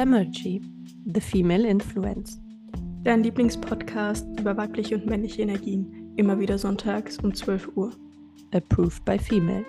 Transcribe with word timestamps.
Femergy, 0.00 0.62
The 1.12 1.20
Female 1.20 1.66
Influence. 1.66 2.40
Dein 3.04 3.22
Lieblingspodcast 3.22 4.26
über 4.40 4.56
weibliche 4.56 4.94
und 4.94 5.04
männliche 5.04 5.42
Energien. 5.42 6.14
Immer 6.16 6.40
wieder 6.40 6.56
sonntags 6.56 7.18
um 7.18 7.34
12 7.34 7.76
Uhr. 7.76 7.90
Approved 8.52 9.04
by 9.04 9.18
Females. 9.18 9.66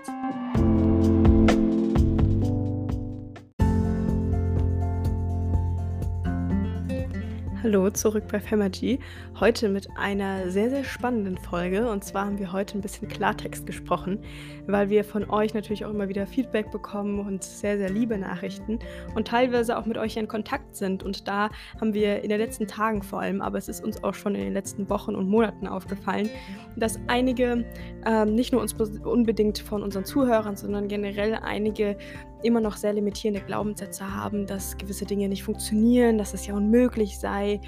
Hallo, 7.72 7.90
zurück 7.90 8.26
bei 8.30 8.42
Femagy. 8.42 9.00
Heute 9.40 9.70
mit 9.70 9.88
einer 9.96 10.52
sehr, 10.52 10.70
sehr 10.70 10.84
spannenden 10.84 11.38
Folge. 11.38 11.90
Und 11.90 12.04
zwar 12.04 12.26
haben 12.26 12.38
wir 12.38 12.52
heute 12.52 12.78
ein 12.78 12.82
bisschen 12.82 13.08
Klartext 13.08 13.66
gesprochen, 13.66 14.20
weil 14.68 14.90
wir 14.90 15.06
von 15.06 15.30
euch 15.30 15.54
natürlich 15.54 15.86
auch 15.86 15.92
immer 15.92 16.10
wieder 16.10 16.28
Feedback 16.28 16.70
bekommen 16.70 17.26
und 17.26 17.46
sehr, 17.46 17.78
sehr 17.78 17.90
liebe 17.90 18.18
Nachrichten 18.18 18.80
und 19.16 19.26
teilweise 19.26 19.78
auch 19.78 19.86
mit 19.86 19.98
euch 19.98 20.18
in 20.18 20.28
Kontakt 20.28 20.76
sind. 20.76 21.02
Und 21.02 21.30
da 21.30 21.50
haben 21.80 21.94
wir 21.94 22.22
in 22.22 22.30
den 22.30 22.40
letzten 22.40 22.68
Tagen 22.68 23.04
vor 23.04 23.22
allem, 23.22 23.42
aber 23.42 23.58
es 23.58 23.70
ist 23.70 23.82
uns 23.82 24.04
auch 24.04 24.16
schon 24.16 24.36
in 24.36 24.42
den 24.42 24.54
letzten 24.54 24.90
Wochen 24.90 25.16
und 25.16 25.30
Monaten 25.30 25.66
aufgefallen, 25.66 26.30
dass 26.76 27.00
einige, 27.08 27.64
ähm, 28.06 28.36
nicht 28.36 28.52
nur 28.52 28.60
uns 28.60 28.74
unbedingt 28.74 29.60
von 29.60 29.82
unseren 29.82 30.04
Zuhörern, 30.04 30.58
sondern 30.58 30.90
generell 30.90 31.36
einige 31.36 31.96
immer 32.44 32.62
noch 32.62 32.78
sehr 32.78 32.94
limitierende 32.94 33.42
Glaubenssätze 33.42 34.16
haben, 34.16 34.46
dass 34.46 34.78
gewisse 34.78 35.06
Dinge 35.06 35.30
nicht 35.30 35.44
funktionieren, 35.44 36.18
dass 36.18 36.34
es 36.34 36.46
ja 36.48 36.54
unmöglich 36.54 37.20
sei 37.20 37.60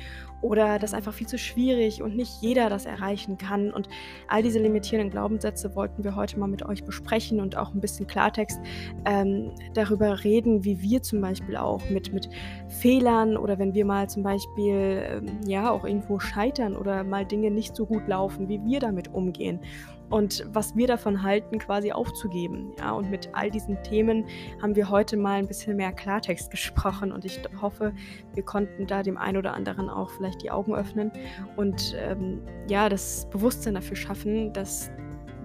oder 0.44 0.78
dass 0.78 0.94
einfach 0.94 1.14
viel 1.14 1.26
zu 1.26 1.38
schwierig 1.38 2.02
und 2.04 2.16
nicht 2.16 2.42
jeder 2.42 2.70
das 2.70 2.86
erreichen 2.86 3.38
kann. 3.38 3.72
Und 3.72 3.88
all 4.28 4.44
diese 4.44 4.60
limitierenden 4.60 5.10
Glaubenssätze 5.10 5.74
wollten 5.76 6.04
wir 6.04 6.16
heute 6.16 6.38
mal 6.38 6.48
mit 6.48 6.66
euch 6.66 6.84
besprechen 6.84 7.40
und 7.40 7.56
auch 7.56 7.74
ein 7.74 7.80
bisschen 7.80 8.08
Klartext 8.08 8.60
ähm, 9.06 9.52
darüber 9.74 10.24
reden, 10.24 10.66
wie 10.66 10.82
wir 10.82 11.02
zum 11.02 11.22
Beispiel 11.22 11.56
auch 11.56 11.90
mit, 11.90 12.12
mit 12.12 12.30
Fehlern 12.68 13.38
oder 13.38 13.58
wenn 13.58 13.74
wir 13.74 13.86
mal 13.86 14.10
zum 14.10 14.24
Beispiel 14.24 15.04
ähm, 15.08 15.40
ja 15.48 15.72
auch 15.72 15.86
irgendwo 15.86 16.20
scheitern 16.20 16.76
oder 16.76 17.06
mal 17.06 17.26
Dinge 17.26 17.50
nicht 17.50 17.74
so 17.76 17.86
gut 17.86 18.06
laufen, 18.08 18.50
wie 18.50 18.62
wir 18.66 18.82
damit 18.82 19.14
umgehen 19.14 19.62
und 20.14 20.46
was 20.54 20.76
wir 20.76 20.86
davon 20.86 21.24
halten, 21.24 21.58
quasi 21.58 21.92
aufzugeben. 21.92 22.74
Ja, 22.78 22.92
und 22.92 23.10
mit 23.10 23.30
all 23.34 23.50
diesen 23.50 23.82
Themen 23.82 24.26
haben 24.62 24.76
wir 24.76 24.92
heute 24.92 25.18
mal 25.18 25.40
ein 25.40 25.48
bisschen 25.48 25.76
mehr 25.76 25.92
Klartext 25.92 26.52
gesprochen 26.52 27.12
und 27.12 27.26
ich 27.26 27.42
hoffe, 27.60 27.94
wir 28.36 28.44
konnten 28.44 28.86
da 28.86 29.02
dem 29.02 29.18
einen 29.18 29.38
oder 29.38 29.56
anderen 29.56 29.90
auch 29.90 30.12
vielleicht 30.12 30.44
die 30.44 30.52
Augen 30.52 30.76
öffnen 30.76 31.12
und 31.56 31.96
ähm, 31.98 32.44
ja, 32.70 32.90
das 32.90 33.28
Bewusstsein 33.32 33.74
dafür 33.74 33.96
schaffen, 33.96 34.54
dass 34.54 34.92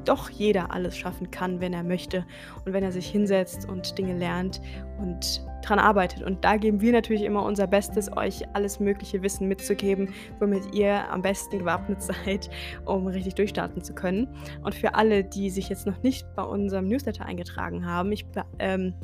doch 0.04 0.28
jeder 0.28 0.70
alles 0.70 0.98
schaffen 0.98 1.30
kann, 1.30 1.62
wenn 1.62 1.72
er 1.72 1.82
möchte 1.82 2.26
und 2.66 2.74
wenn 2.74 2.84
er 2.84 2.92
sich 2.92 3.08
hinsetzt 3.08 3.66
und 3.66 3.96
Dinge 3.96 4.18
lernt 4.18 4.60
und 4.98 5.42
dran 5.68 5.78
arbeitet. 5.78 6.22
Und 6.22 6.44
da 6.44 6.56
geben 6.56 6.80
wir 6.80 6.92
natürlich 6.92 7.22
immer 7.22 7.42
unser 7.44 7.66
Bestes, 7.66 8.14
euch 8.16 8.42
alles 8.54 8.80
mögliche 8.80 9.22
Wissen 9.22 9.48
mitzugeben, 9.48 10.12
womit 10.40 10.74
ihr 10.74 11.10
am 11.10 11.22
besten 11.22 11.58
gewappnet 11.58 12.02
seid, 12.24 12.50
um 12.84 13.06
richtig 13.06 13.34
durchstarten 13.34 13.82
zu 13.82 13.94
können. 13.94 14.28
Und 14.62 14.74
für 14.74 14.94
alle, 14.94 15.24
die 15.24 15.50
sich 15.50 15.68
jetzt 15.68 15.86
noch 15.86 16.02
nicht 16.02 16.26
bei 16.34 16.42
unserem 16.42 16.88
Newsletter 16.88 17.24
eingetragen 17.26 17.86
haben, 17.86 18.12
ich 18.12 18.26
ähm, 18.58 18.94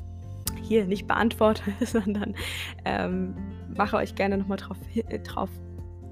hier 0.63 0.87
nicht 0.87 1.07
beantworte, 1.07 1.63
sondern 1.81 2.35
ähm, 2.85 3.35
mache 3.77 3.97
euch 3.97 4.15
gerne 4.15 4.39
nochmal 4.39 4.59
drauf, 4.59 4.79
drauf 5.25 5.51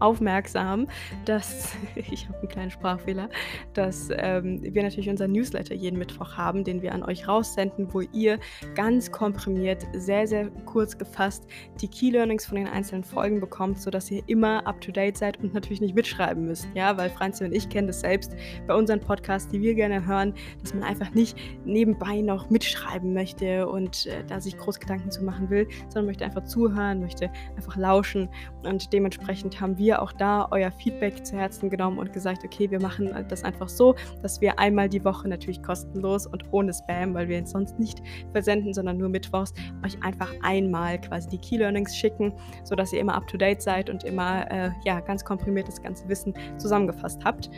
aufmerksam, 0.03 0.89
dass, 1.25 1.75
ich 1.95 2.29
habe 2.29 2.39
einen 2.39 2.49
kleinen 2.49 2.71
Sprachfehler, 2.71 3.29
dass 3.73 4.09
ähm, 4.13 4.61
wir 4.63 4.83
natürlich 4.83 5.09
unseren 5.09 5.33
Newsletter 5.33 5.75
jeden 5.75 5.99
Mittwoch 5.99 6.37
haben, 6.37 6.65
den 6.65 6.83
wir 6.83 6.93
an 6.93 7.03
euch 7.03 7.29
raussenden, 7.29 7.93
wo 7.93 8.01
ihr 8.01 8.39
ganz 8.75 9.11
komprimiert, 9.11 9.87
sehr, 9.95 10.27
sehr 10.27 10.51
kurz 10.67 10.99
gefasst 10.99 11.47
die 11.81 11.89
Key 11.89 12.11
Learnings 12.11 12.45
von 12.45 12.57
den 12.57 12.69
einzelnen 12.69 13.05
Folgen 13.05 13.41
bekommt, 13.41 13.81
sodass 13.81 14.11
ihr 14.11 14.23
immer 14.27 14.67
up-to-date 14.67 15.17
seid 15.17 15.39
und 15.39 15.55
natürlich 15.55 15.81
nicht 15.81 15.95
mitschreiben 15.95 16.47
müsst. 16.47 16.67
Ja, 16.75 16.97
weil 16.97 17.11
Franzi 17.11 17.45
und 17.45 17.53
ich 17.53 17.69
kennen 17.69 17.87
das 17.87 18.01
selbst 18.01 18.35
bei 18.67 18.75
unseren 18.75 19.01
Podcasts, 19.01 19.49
die 19.51 19.61
wir 19.61 19.75
gerne 19.75 20.07
hören, 20.07 20.35
dass 20.61 20.75
man 20.75 20.83
einfach 20.83 21.13
nicht 21.15 21.39
nebenbei 21.65 22.21
noch 22.21 22.51
mitschreiben 22.51 23.15
möchte 23.15 23.69
und 23.69 24.07
äh, 24.07 24.25
da 24.27 24.41
sich 24.41 24.57
groß 24.57 24.81
Gedanken 24.81 25.11
zu 25.11 25.25
machen 25.25 25.51
will, 25.51 25.69
sondern 25.89 26.07
möchte 26.07 26.25
einfach 26.25 26.45
zuhören, 26.45 27.01
möchte 27.01 27.31
einfach 27.57 27.77
lauschen 27.77 28.29
und 28.65 28.93
dementsprechend 28.93 29.61
haben 29.61 29.79
wir 29.79 29.92
ihr 29.93 30.03
auch 30.03 30.13
da 30.13 30.49
euer 30.51 30.71
Feedback 30.71 31.25
zu 31.25 31.37
Herzen 31.37 31.71
genommen 31.71 31.99
und 31.99 32.13
gesagt, 32.13 32.45
okay, 32.45 32.71
wir 32.71 32.81
machen 32.81 33.11
das 33.29 33.45
einfach 33.45 33.69
so, 33.69 33.95
dass 34.23 34.41
wir 34.41 34.59
einmal 34.59 34.89
die 34.89 35.05
Woche 35.05 35.29
natürlich 35.29 35.63
kostenlos 35.63 36.27
und 36.27 36.53
ohne 36.53 36.73
Spam, 36.73 37.15
weil 37.15 37.29
wir 37.29 37.43
es 37.43 37.51
sonst 37.51 37.79
nicht 37.79 38.03
versenden, 38.33 38.73
sondern 38.73 38.99
nur 38.99 39.09
mittwochs, 39.09 39.53
euch 39.85 40.03
einfach 40.03 40.33
einmal 40.43 41.01
quasi 41.01 41.29
die 41.29 41.39
Key 41.39 41.59
Learnings 41.59 41.97
schicken, 41.97 42.33
sodass 42.65 42.93
ihr 42.93 43.01
immer 43.01 43.15
up 43.15 43.27
to 43.29 43.37
date 43.37 43.63
seid 43.63 43.91
und 43.91 44.05
immer 44.05 44.51
äh, 44.51 44.71
ja, 44.85 45.01
ganz 45.01 45.25
komprimiert 45.25 45.69
das 45.69 45.83
ganze 45.83 46.09
Wissen 46.09 46.35
zusammengefasst 46.57 47.25
habt. 47.25 47.51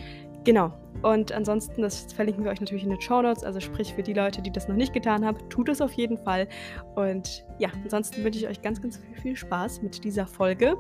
Genau. 0.44 0.72
Und 1.00 1.32
ansonsten, 1.32 1.80
das 1.80 2.12
verlinken 2.12 2.44
wir 2.44 2.50
euch 2.50 2.60
natürlich 2.60 2.84
in 2.84 2.90
den 2.90 3.00
Show 3.00 3.22
Notes. 3.22 3.44
Also 3.44 3.60
sprich 3.60 3.94
für 3.94 4.02
die 4.02 4.12
Leute, 4.12 4.42
die 4.42 4.50
das 4.50 4.68
noch 4.68 4.76
nicht 4.76 4.92
getan 4.92 5.24
haben, 5.24 5.38
tut 5.48 5.68
es 5.70 5.80
auf 5.80 5.92
jeden 5.92 6.18
Fall. 6.18 6.48
Und 6.94 7.44
ja, 7.58 7.70
ansonsten 7.82 8.22
wünsche 8.22 8.40
ich 8.40 8.48
euch 8.48 8.62
ganz, 8.62 8.80
ganz 8.80 8.98
viel, 8.98 9.16
viel 9.16 9.36
Spaß 9.36 9.82
mit 9.82 10.04
dieser 10.04 10.26
Folge. 10.26 10.76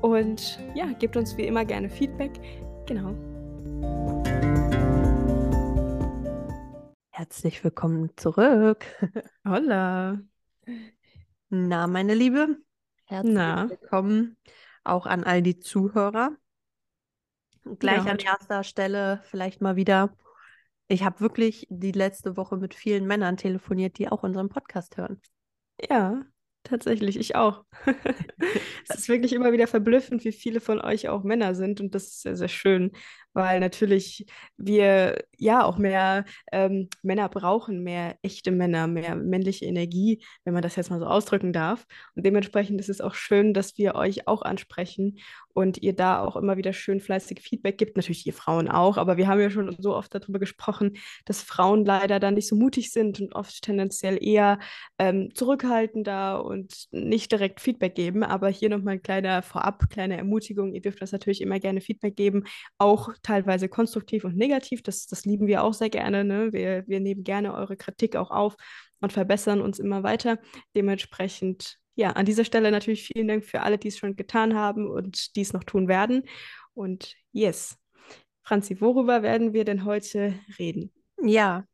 Und 0.00 0.58
ja, 0.74 0.86
gebt 0.98 1.16
uns 1.16 1.36
wie 1.36 1.46
immer 1.46 1.64
gerne 1.64 1.88
Feedback. 1.90 2.32
Genau. 2.86 3.14
Herzlich 7.10 7.62
willkommen 7.62 8.10
zurück. 8.16 8.84
Holla. 9.46 10.18
Na, 11.50 11.86
meine 11.86 12.14
Liebe, 12.14 12.56
herzlich 13.04 13.34
Na. 13.34 13.68
willkommen 13.68 14.36
auch 14.82 15.06
an 15.06 15.24
all 15.24 15.42
die 15.42 15.58
Zuhörer. 15.58 16.36
Gleich 17.78 18.06
Ja, 18.06 18.06
an 18.06 18.18
erster 18.18 18.62
Stelle 18.64 19.20
vielleicht 19.24 19.60
mal 19.60 19.76
wieder. 19.76 20.16
Ich 20.88 21.04
habe 21.04 21.20
wirklich 21.20 21.66
die 21.70 21.92
letzte 21.92 22.36
Woche 22.36 22.56
mit 22.56 22.74
vielen 22.74 23.06
Männern 23.06 23.36
telefoniert, 23.36 23.98
die 23.98 24.08
auch 24.08 24.22
unseren 24.22 24.48
Podcast 24.48 24.96
hören. 24.96 25.20
Ja, 25.90 26.22
tatsächlich, 26.62 27.16
ich 27.18 27.36
auch. 27.36 27.64
Es 28.86 28.94
ist 28.94 29.08
wirklich 29.08 29.32
immer 29.32 29.52
wieder 29.52 29.66
verblüffend, 29.66 30.24
wie 30.24 30.32
viele 30.32 30.60
von 30.60 30.80
euch 30.80 31.08
auch 31.08 31.22
Männer 31.24 31.54
sind 31.54 31.80
und 31.80 31.94
das 31.94 32.04
ist 32.04 32.22
sehr, 32.22 32.36
sehr 32.36 32.48
schön, 32.48 32.92
weil 33.34 33.60
natürlich 33.60 34.26
wir 34.56 35.24
ja 35.36 35.64
auch 35.64 35.76
mehr 35.76 36.24
ähm, 36.52 36.88
Männer 37.02 37.28
brauchen, 37.28 37.82
mehr 37.82 38.16
echte 38.22 38.50
Männer, 38.50 38.86
mehr 38.86 39.16
männliche 39.16 39.66
Energie, 39.66 40.24
wenn 40.44 40.54
man 40.54 40.62
das 40.62 40.76
jetzt 40.76 40.90
mal 40.90 41.00
so 41.00 41.06
ausdrücken 41.06 41.52
darf. 41.52 41.86
Und 42.14 42.24
dementsprechend 42.24 42.80
ist 42.80 42.88
es 42.88 43.00
auch 43.00 43.14
schön, 43.14 43.52
dass 43.52 43.76
wir 43.76 43.94
euch 43.96 44.26
auch 44.26 44.42
ansprechen 44.42 45.18
und 45.52 45.78
ihr 45.82 45.94
da 45.94 46.20
auch 46.20 46.36
immer 46.36 46.56
wieder 46.56 46.72
schön 46.72 47.00
fleißig 47.00 47.40
Feedback 47.40 47.78
gibt. 47.78 47.96
Natürlich 47.96 48.26
ihr 48.26 48.32
Frauen 48.32 48.68
auch, 48.68 48.96
aber 48.96 49.16
wir 49.16 49.28
haben 49.28 49.40
ja 49.40 49.50
schon 49.50 49.74
so 49.78 49.94
oft 49.94 50.14
darüber 50.14 50.38
gesprochen, 50.38 50.96
dass 51.24 51.42
Frauen 51.42 51.84
leider 51.84 52.20
da 52.20 52.30
nicht 52.30 52.48
so 52.48 52.56
mutig 52.56 52.92
sind 52.92 53.20
und 53.20 53.34
oft 53.34 53.62
tendenziell 53.62 54.18
eher 54.22 54.58
ähm, 54.98 55.30
zurückhaltender 55.34 56.44
und 56.44 56.86
nicht 56.90 57.30
direkt 57.32 57.60
Feedback 57.60 57.94
geben. 57.94 58.22
Aber 58.24 58.48
hier 58.48 58.68
nochmal 58.68 58.94
ein 58.94 59.02
kleiner 59.02 59.42
Vorab, 59.42 59.88
kleine 59.90 60.16
Ermutigung. 60.16 60.72
Ihr 60.74 60.80
dürft 60.80 61.02
das 61.02 61.12
natürlich 61.12 61.40
immer 61.40 61.60
gerne 61.60 61.80
Feedback 61.80 62.16
geben, 62.16 62.44
auch 62.78 63.10
teilweise 63.24 63.68
konstruktiv 63.68 64.24
und 64.24 64.36
negativ. 64.36 64.82
Das, 64.82 65.06
das 65.06 65.24
lieben 65.24 65.48
wir 65.48 65.64
auch 65.64 65.74
sehr 65.74 65.90
gerne. 65.90 66.24
Ne? 66.24 66.52
Wir, 66.52 66.84
wir 66.86 67.00
nehmen 67.00 67.24
gerne 67.24 67.54
eure 67.54 67.76
Kritik 67.76 68.14
auch 68.14 68.30
auf 68.30 68.56
und 69.00 69.12
verbessern 69.12 69.60
uns 69.60 69.80
immer 69.80 70.04
weiter. 70.04 70.38
Dementsprechend, 70.76 71.78
ja, 71.96 72.10
an 72.10 72.26
dieser 72.26 72.44
Stelle 72.44 72.70
natürlich 72.70 73.06
vielen 73.06 73.28
Dank 73.28 73.44
für 73.44 73.62
alle, 73.62 73.78
die 73.78 73.88
es 73.88 73.98
schon 73.98 74.14
getan 74.14 74.54
haben 74.54 74.88
und 74.88 75.34
die 75.34 75.40
es 75.40 75.52
noch 75.52 75.64
tun 75.64 75.88
werden. 75.88 76.22
Und 76.74 77.14
yes. 77.32 77.76
Franzi, 78.42 78.80
worüber 78.80 79.22
werden 79.22 79.52
wir 79.52 79.64
denn 79.64 79.84
heute 79.84 80.34
reden? 80.58 80.92
Ja, 81.20 81.64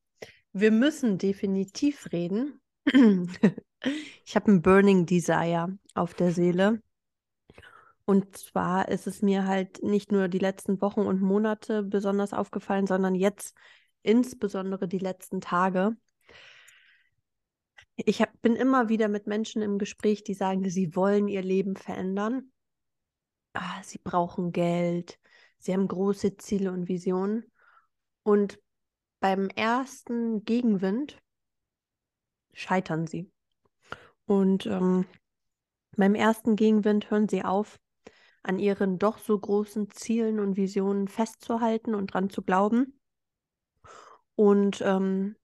wir 0.53 0.71
müssen 0.71 1.19
definitiv 1.19 2.11
reden. 2.12 2.61
Ich 4.26 4.37
habe 4.37 4.52
ein 4.52 4.61
Burning 4.61 5.06
Desire 5.06 5.79
auf 5.94 6.12
der 6.12 6.32
Seele. 6.32 6.82
Und 8.11 8.37
zwar 8.37 8.89
ist 8.89 9.07
es 9.07 9.23
mir 9.23 9.47
halt 9.47 9.85
nicht 9.85 10.11
nur 10.11 10.27
die 10.27 10.41
letzten 10.41 10.81
Wochen 10.81 11.03
und 11.03 11.21
Monate 11.21 11.85
besonders 11.85 12.33
aufgefallen, 12.33 12.89
sondern 12.89 13.15
jetzt 13.15 13.57
insbesondere 14.03 14.89
die 14.89 14.99
letzten 14.99 15.41
Tage. 15.41 15.97
Ich 17.95 18.21
hab, 18.21 18.31
bin 18.43 18.57
immer 18.57 18.89
wieder 18.89 19.07
mit 19.07 19.29
Menschen 19.29 19.62
im 19.62 19.79
Gespräch, 19.79 20.25
die 20.25 20.35
sagen, 20.35 20.69
sie 20.69 20.97
wollen 20.97 21.29
ihr 21.29 21.43
Leben 21.43 21.77
verändern. 21.77 22.51
Ah, 23.53 23.81
sie 23.85 24.01
brauchen 24.03 24.51
Geld, 24.51 25.17
sie 25.59 25.73
haben 25.73 25.87
große 25.87 26.37
Ziele 26.37 26.73
und 26.73 26.89
Visionen. 26.89 27.45
Und 28.25 28.59
beim 29.21 29.51
ersten 29.51 30.45
Gegenwind 30.45 31.17
scheitern 32.55 33.07
sie. 33.07 33.31
Und 34.27 34.67
ähm, 34.67 35.07
beim 35.97 36.17
ersten 36.17 36.57
Gegenwind 36.57 37.09
hören 37.12 37.29
sie 37.29 37.45
auf, 37.45 37.79
an 38.42 38.58
ihren 38.58 38.98
doch 38.98 39.19
so 39.19 39.38
großen 39.38 39.90
Zielen 39.90 40.40
und 40.40 40.56
Visionen 40.56 41.08
festzuhalten 41.08 41.94
und 41.94 42.14
dran 42.14 42.31
zu 42.31 42.42
glauben. 42.42 42.98
Und 44.34 44.81
ähm, 44.81 45.37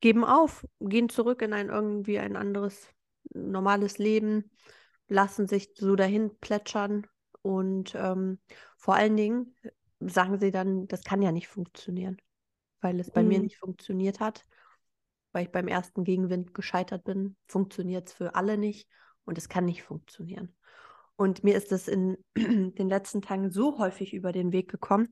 geben 0.00 0.24
auf, 0.24 0.66
gehen 0.80 1.08
zurück 1.08 1.42
in 1.42 1.52
ein 1.52 1.68
irgendwie 1.68 2.18
ein 2.18 2.36
anderes 2.36 2.88
normales 3.32 3.98
Leben 3.98 4.50
lassen 5.08 5.48
sich 5.48 5.70
so 5.74 5.96
dahin 5.96 6.36
plätschern 6.38 7.06
und 7.42 7.94
ähm, 7.94 8.38
vor 8.76 8.94
allen 8.94 9.16
Dingen 9.16 9.54
sagen 10.00 10.38
sie 10.38 10.50
dann, 10.50 10.86
das 10.86 11.02
kann 11.02 11.22
ja 11.22 11.32
nicht 11.32 11.48
funktionieren, 11.48 12.18
weil 12.80 13.00
es 13.00 13.10
bei 13.10 13.22
mhm. 13.22 13.28
mir 13.28 13.38
nicht 13.40 13.58
funktioniert 13.58 14.20
hat, 14.20 14.44
weil 15.32 15.44
ich 15.44 15.52
beim 15.52 15.66
ersten 15.66 16.04
Gegenwind 16.04 16.54
gescheitert 16.54 17.04
bin, 17.04 17.36
funktioniert 17.46 18.08
es 18.08 18.12
für 18.12 18.34
alle 18.34 18.58
nicht 18.58 18.88
und 19.24 19.38
es 19.38 19.48
kann 19.48 19.64
nicht 19.64 19.82
funktionieren. 19.82 20.54
Und 21.18 21.42
mir 21.42 21.56
ist 21.56 21.72
das 21.72 21.88
in 21.88 22.16
den 22.36 22.88
letzten 22.88 23.22
Tagen 23.22 23.50
so 23.50 23.78
häufig 23.78 24.14
über 24.14 24.30
den 24.30 24.52
Weg 24.52 24.70
gekommen, 24.70 25.08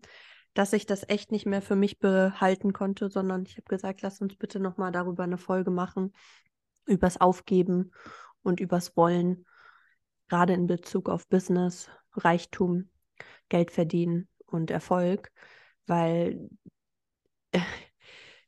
dass 0.54 0.72
ich 0.72 0.86
das 0.86 1.06
echt 1.08 1.32
nicht 1.32 1.46
mehr 1.46 1.60
für 1.60 1.74
mich 1.74 1.98
behalten 1.98 2.72
konnte, 2.72 3.10
sondern 3.10 3.44
ich 3.44 3.56
habe 3.56 3.66
gesagt, 3.66 4.02
lass 4.02 4.20
uns 4.20 4.36
bitte 4.36 4.60
nochmal 4.60 4.92
darüber 4.92 5.24
eine 5.24 5.36
Folge 5.36 5.72
machen, 5.72 6.14
übers 6.86 7.20
Aufgeben 7.20 7.90
und 8.42 8.60
übers 8.60 8.96
Wollen, 8.96 9.46
gerade 10.28 10.54
in 10.54 10.68
Bezug 10.68 11.08
auf 11.08 11.26
Business, 11.26 11.90
Reichtum, 12.12 12.88
Geld 13.48 13.72
verdienen 13.72 14.28
und 14.46 14.70
Erfolg, 14.70 15.32
weil 15.88 16.48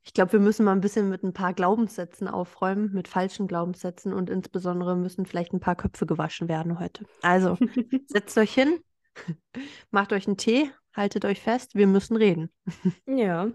ich 0.08 0.14
glaube, 0.14 0.32
wir 0.32 0.40
müssen 0.40 0.64
mal 0.64 0.72
ein 0.72 0.80
bisschen 0.80 1.10
mit 1.10 1.22
ein 1.22 1.34
paar 1.34 1.52
Glaubenssätzen 1.52 2.28
aufräumen, 2.28 2.94
mit 2.94 3.08
falschen 3.08 3.46
Glaubenssätzen 3.46 4.14
und 4.14 4.30
insbesondere 4.30 4.96
müssen 4.96 5.26
vielleicht 5.26 5.52
ein 5.52 5.60
paar 5.60 5.76
Köpfe 5.76 6.06
gewaschen 6.06 6.48
werden 6.48 6.80
heute. 6.80 7.04
Also 7.20 7.58
setzt 8.06 8.38
euch 8.38 8.54
hin, 8.54 8.78
macht 9.90 10.14
euch 10.14 10.26
einen 10.26 10.38
Tee, 10.38 10.70
haltet 10.94 11.26
euch 11.26 11.42
fest, 11.42 11.74
wir 11.74 11.86
müssen 11.86 12.16
reden. 12.16 12.50
Ja. 13.06 13.52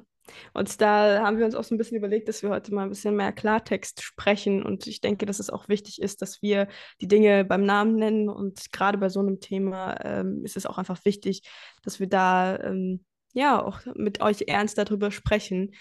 Und 0.53 0.79
da 0.79 1.23
haben 1.23 1.39
wir 1.39 1.45
uns 1.45 1.55
auch 1.55 1.63
so 1.63 1.73
ein 1.73 1.79
bisschen 1.79 1.97
überlegt, 1.97 2.29
dass 2.29 2.43
wir 2.43 2.51
heute 2.51 2.73
mal 2.73 2.83
ein 2.83 2.89
bisschen 2.89 3.15
mehr 3.15 3.33
Klartext 3.33 4.03
sprechen. 4.03 4.61
Und 4.61 4.85
ich 4.85 5.01
denke, 5.01 5.25
dass 5.25 5.39
es 5.39 5.49
auch 5.49 5.67
wichtig 5.67 6.01
ist, 6.01 6.21
dass 6.21 6.41
wir 6.43 6.67
die 7.01 7.07
Dinge 7.07 7.43
beim 7.43 7.65
Namen 7.65 7.95
nennen. 7.95 8.29
Und 8.29 8.71
gerade 8.71 8.99
bei 8.99 9.09
so 9.09 9.19
einem 9.21 9.39
Thema 9.41 9.97
ähm, 10.05 10.45
ist 10.45 10.55
es 10.55 10.67
auch 10.67 10.77
einfach 10.77 11.03
wichtig, 11.03 11.41
dass 11.83 11.99
wir 11.99 12.07
da 12.07 12.57
ähm, 12.59 13.03
ja 13.33 13.61
auch 13.61 13.81
mit 13.95 14.21
euch 14.21 14.43
ernst 14.47 14.77
darüber 14.77 15.11
sprechen. 15.11 15.71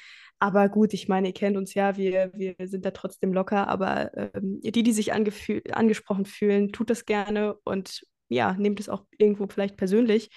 Aber 0.43 0.69
gut, 0.69 0.93
ich 0.93 1.06
meine, 1.06 1.29
ihr 1.29 1.35
kennt 1.35 1.56
uns 1.56 1.73
ja, 1.75 1.97
wir, 1.97 2.33
wir 2.35 2.56
sind 2.67 2.85
da 2.85 2.91
trotzdem 2.91 3.33
locker. 3.33 3.69
Aber 3.69 4.11
ähm, 4.35 4.61
die, 4.61 4.83
die 4.83 4.93
sich 4.93 5.12
angesprochen 5.12 6.27
fühlen, 6.27 6.73
tut 6.73 6.91
das 6.91 7.05
gerne 7.05 7.55
und 7.62 8.05
ja, 8.29 8.55
nehmt 8.55 8.81
es 8.81 8.89
auch 8.89 9.05
irgendwo 9.19 9.47
vielleicht 9.47 9.77
persönlich. 9.77 10.31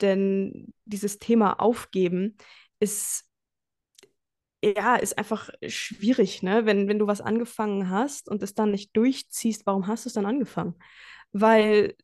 Denn 0.00 0.74
dieses 0.86 1.20
Thema 1.20 1.60
Aufgeben 1.60 2.36
ist 2.80 3.30
ja, 4.64 4.96
ist 4.96 5.18
einfach 5.18 5.50
schwierig, 5.64 6.42
ne? 6.42 6.66
Wenn, 6.66 6.88
wenn 6.88 6.98
du 6.98 7.06
was 7.06 7.20
angefangen 7.20 7.90
hast 7.90 8.28
und 8.28 8.42
es 8.42 8.54
dann 8.54 8.72
nicht 8.72 8.96
durchziehst, 8.96 9.66
warum 9.66 9.86
hast 9.86 10.04
du 10.04 10.08
es 10.08 10.14
dann 10.14 10.26
angefangen? 10.26 10.74
Weil 11.30 11.94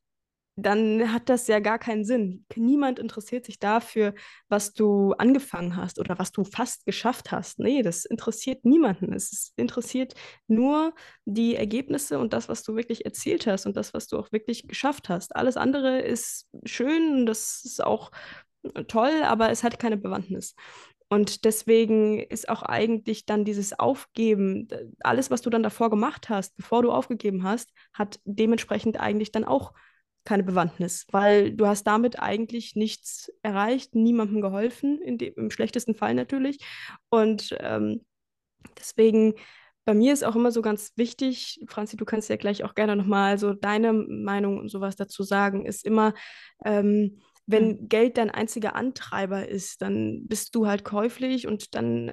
dann 0.63 1.13
hat 1.13 1.29
das 1.29 1.47
ja 1.47 1.61
gar 1.61 1.79
keinen 1.79 2.05
Sinn. 2.05 2.45
Niemand 2.55 2.99
interessiert 2.99 3.45
sich 3.45 3.59
dafür, 3.59 4.15
was 4.49 4.73
du 4.73 5.13
angefangen 5.13 5.77
hast 5.77 5.99
oder 5.99 6.19
was 6.19 6.33
du 6.33 6.45
fast 6.45 6.87
geschafft 6.87 7.33
hast. 7.33 7.59
Nee, 7.59 7.83
das 7.83 8.05
interessiert 8.05 8.65
niemanden. 8.65 9.13
Es 9.13 9.53
interessiert 9.57 10.15
nur 10.47 10.95
die 11.25 11.57
Ergebnisse 11.57 12.19
und 12.19 12.33
das, 12.33 12.49
was 12.49 12.63
du 12.63 12.77
wirklich 12.77 13.05
erzielt 13.05 13.47
hast 13.47 13.67
und 13.67 13.77
das, 13.77 13.95
was 13.95 14.07
du 14.07 14.19
auch 14.19 14.33
wirklich 14.33 14.69
geschafft 14.69 15.09
hast. 15.09 15.35
Alles 15.37 15.57
andere 15.57 16.01
ist 16.01 16.49
schön, 16.65 17.27
das 17.27 17.63
ist 17.65 17.83
auch 17.83 18.11
toll, 18.89 19.23
aber 19.25 19.51
es 19.51 19.65
hat 19.65 19.79
keine 19.79 19.97
Bewandtnis. 19.97 20.55
Und 21.13 21.45
deswegen 21.45 22.21
ist 22.21 22.49
auch 22.49 22.63
eigentlich 22.63 23.27
dann 23.27 23.45
dieses 23.45 23.77
Aufgeben, 23.77 24.69
alles, 25.01 25.31
was 25.31 25.43
du 25.43 25.51
dann 25.51 25.65
davor 25.65 25.91
gemacht 25.91 26.29
hast, 26.29 26.57
bevor 26.57 26.83
du 26.83 26.93
aufgegeben 26.93 27.43
hast, 27.43 27.73
hat 27.93 28.21
dementsprechend 28.25 29.01
eigentlich 29.01 29.33
dann 29.33 29.45
auch 29.45 29.73
keine 30.25 30.43
Bewandtnis, 30.43 31.07
weil 31.11 31.53
du 31.53 31.67
hast 31.67 31.85
damit 31.85 32.21
eigentlich 32.21 32.77
nichts 32.77 33.33
erreicht, 33.43 33.95
niemandem 33.95 34.41
geholfen, 34.41 35.01
in 35.01 35.19
dem, 35.19 35.35
im 35.37 35.51
schlechtesten 35.51 35.95
Fall 35.95 36.15
natürlich. 36.15 36.59
Und 37.09 37.57
ähm, 37.61 38.05
deswegen, 38.79 39.35
bei 39.85 39.95
mir 39.95 40.13
ist 40.13 40.25
auch 40.25 40.37
immer 40.37 40.53
so 40.53 40.63
ganz 40.63 40.93
wichtig, 40.97 41.65
Franzi, 41.67 41.97
du 41.97 42.05
kannst 42.05 42.29
ja 42.29 42.37
gleich 42.37 42.65
auch 42.65 42.75
gerne 42.75 42.97
nochmal 42.97 43.39
so 43.39 43.55
deine 43.55 43.93
Meinung 43.93 44.59
und 44.59 44.69
sowas 44.69 44.97
dazu 44.97 45.23
sagen, 45.23 45.65
ist 45.65 45.85
immer, 45.85 46.15
ähm, 46.65 47.21
wenn 47.47 47.79
hm. 47.79 47.89
Geld 47.89 48.19
dein 48.19 48.31
einziger 48.31 48.77
Antreiber 48.77 49.49
ist, 49.49 49.83
dann 49.83 50.27
bist 50.27 50.55
du 50.55 50.67
halt 50.67 50.85
käuflich 50.85 51.47
und 51.47 51.75
dann 51.75 52.13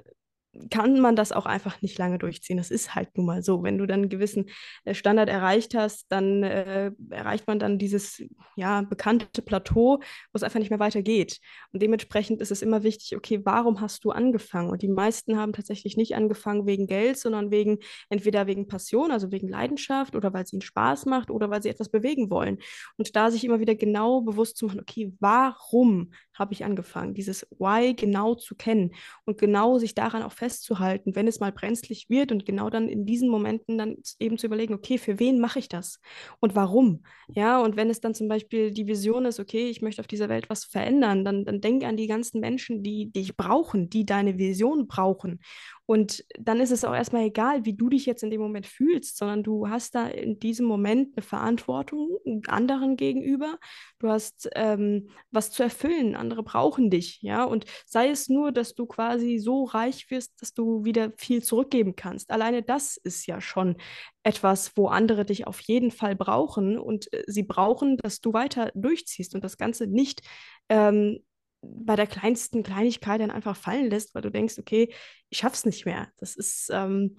kann 0.69 0.99
man 0.99 1.15
das 1.15 1.31
auch 1.31 1.45
einfach 1.45 1.81
nicht 1.81 1.97
lange 1.97 2.17
durchziehen. 2.17 2.57
Das 2.57 2.71
ist 2.71 2.95
halt 2.95 3.15
nun 3.17 3.25
mal 3.25 3.43
so. 3.43 3.63
Wenn 3.63 3.77
du 3.77 3.85
dann 3.85 4.01
einen 4.01 4.09
gewissen 4.09 4.49
äh, 4.85 4.93
Standard 4.93 5.29
erreicht 5.29 5.75
hast, 5.75 6.05
dann 6.09 6.43
äh, 6.43 6.91
erreicht 7.09 7.47
man 7.47 7.59
dann 7.59 7.77
dieses 7.77 8.23
ja, 8.55 8.81
bekannte 8.81 9.41
Plateau, 9.41 9.99
wo 9.99 10.33
es 10.33 10.43
einfach 10.43 10.59
nicht 10.59 10.69
mehr 10.69 10.79
weitergeht. 10.79 11.39
Und 11.71 11.81
dementsprechend 11.81 12.41
ist 12.41 12.51
es 12.51 12.61
immer 12.61 12.83
wichtig, 12.83 13.15
okay, 13.15 13.41
warum 13.43 13.81
hast 13.81 14.03
du 14.03 14.11
angefangen? 14.11 14.69
Und 14.69 14.81
die 14.81 14.87
meisten 14.87 15.37
haben 15.37 15.53
tatsächlich 15.53 15.97
nicht 15.97 16.15
angefangen 16.15 16.65
wegen 16.65 16.87
Geld, 16.87 17.17
sondern 17.17 17.51
wegen 17.51 17.79
entweder 18.09 18.47
wegen 18.47 18.67
Passion, 18.67 19.11
also 19.11 19.31
wegen 19.31 19.47
Leidenschaft 19.47 20.15
oder 20.15 20.33
weil 20.33 20.43
es 20.43 20.53
ihnen 20.53 20.61
Spaß 20.61 21.05
macht 21.05 21.31
oder 21.31 21.49
weil 21.49 21.61
sie 21.61 21.69
etwas 21.69 21.89
bewegen 21.89 22.29
wollen. 22.29 22.57
Und 22.97 23.15
da 23.15 23.31
sich 23.31 23.43
immer 23.43 23.59
wieder 23.59 23.75
genau 23.75 24.21
bewusst 24.21 24.57
zu 24.57 24.65
machen, 24.65 24.79
okay, 24.79 25.13
warum 25.19 26.11
habe 26.33 26.53
ich 26.53 26.63
angefangen? 26.63 27.13
Dieses 27.13 27.47
Why 27.57 27.93
genau 27.93 28.35
zu 28.35 28.55
kennen 28.55 28.93
und 29.25 29.37
genau 29.37 29.77
sich 29.77 29.95
daran 29.95 30.23
auch 30.23 30.31
festzuhalten 30.31 30.46
festzuhalten, 30.47 31.13
wenn 31.15 31.27
es 31.27 31.41
mal 31.41 31.51
brenzlig 31.51 32.09
wird 32.09 32.31
und 32.31 32.45
genau 32.45 32.69
dann 32.69 32.87
in 32.87 33.05
diesen 33.05 33.27
Momenten 33.29 33.77
dann 33.77 33.97
eben 34.17 34.37
zu 34.37 34.47
überlegen, 34.47 34.73
okay, 34.73 34.97
für 34.97 35.19
wen 35.19 35.39
mache 35.39 35.59
ich 35.59 35.67
das 35.67 35.99
und 36.39 36.55
warum? 36.55 37.03
Ja, 37.27 37.59
und 37.61 37.75
wenn 37.75 37.89
es 37.89 37.99
dann 37.99 38.13
zum 38.15 38.29
Beispiel 38.29 38.71
die 38.71 38.87
Vision 38.87 39.25
ist, 39.25 39.41
okay, 39.41 39.69
ich 39.69 39.81
möchte 39.81 39.99
auf 39.99 40.07
dieser 40.07 40.29
Welt 40.29 40.49
was 40.49 40.63
verändern, 40.63 41.25
dann, 41.25 41.43
dann 41.43 41.59
denk 41.59 41.83
an 41.83 41.97
die 41.97 42.07
ganzen 42.07 42.39
Menschen, 42.39 42.81
die 42.81 43.11
dich 43.11 43.35
brauchen, 43.35 43.89
die 43.89 44.05
deine 44.05 44.37
Vision 44.37 44.87
brauchen. 44.87 45.41
Und 45.87 46.25
dann 46.37 46.59
ist 46.59 46.71
es 46.71 46.83
auch 46.83 46.93
erstmal 46.93 47.23
egal, 47.23 47.63
wie 47.63 47.73
du 47.73 47.87
dich 47.87 48.05
jetzt 48.05 48.21
in 48.21 48.29
dem 48.29 48.41
Moment 48.41 48.67
fühlst, 48.67 49.17
sondern 49.17 49.41
du 49.41 49.69
hast 49.69 49.95
da 49.95 50.05
in 50.05 50.37
diesem 50.37 50.65
Moment 50.65 51.15
eine 51.15 51.23
Verantwortung 51.23 52.19
anderen 52.47 52.97
gegenüber. 52.97 53.57
Du 53.97 54.09
hast 54.09 54.49
ähm, 54.55 55.09
was 55.31 55.49
zu 55.49 55.63
erfüllen. 55.63 56.17
Andere 56.17 56.43
brauchen 56.43 56.89
dich, 56.89 57.21
ja. 57.21 57.45
Und 57.45 57.63
sei 57.85 58.09
es 58.09 58.27
nur, 58.27 58.51
dass 58.51 58.75
du 58.75 58.85
quasi 58.85 59.39
so 59.39 59.63
reich 59.63 60.11
wirst, 60.11 60.41
dass 60.41 60.53
du 60.53 60.83
wieder 60.83 61.13
viel 61.15 61.41
zurückgeben 61.41 61.95
kannst. 61.95 62.31
Alleine 62.31 62.63
das 62.63 62.97
ist 62.97 63.25
ja 63.25 63.39
schon 63.39 63.77
etwas, 64.23 64.75
wo 64.75 64.87
andere 64.89 65.23
dich 65.23 65.47
auf 65.47 65.61
jeden 65.61 65.91
Fall 65.91 66.17
brauchen 66.17 66.77
und 66.77 67.11
äh, 67.13 67.23
sie 67.27 67.43
brauchen, 67.43 67.95
dass 67.95 68.19
du 68.19 68.33
weiter 68.33 68.71
durchziehst 68.75 69.35
und 69.35 69.43
das 69.45 69.55
Ganze 69.55 69.87
nicht 69.87 70.21
ähm, 70.67 71.19
bei 71.61 71.95
der 71.95 72.07
kleinsten 72.07 72.63
Kleinigkeit 72.63 73.21
dann 73.21 73.31
einfach 73.31 73.55
fallen 73.55 73.89
lässt, 73.89 74.13
weil 74.13 74.21
du 74.21 74.31
denkst, 74.31 74.59
okay, 74.59 74.93
ich 75.29 75.39
schaff's 75.39 75.65
nicht 75.65 75.85
mehr. 75.85 76.07
Das 76.17 76.35
ist, 76.35 76.69
ähm, 76.71 77.17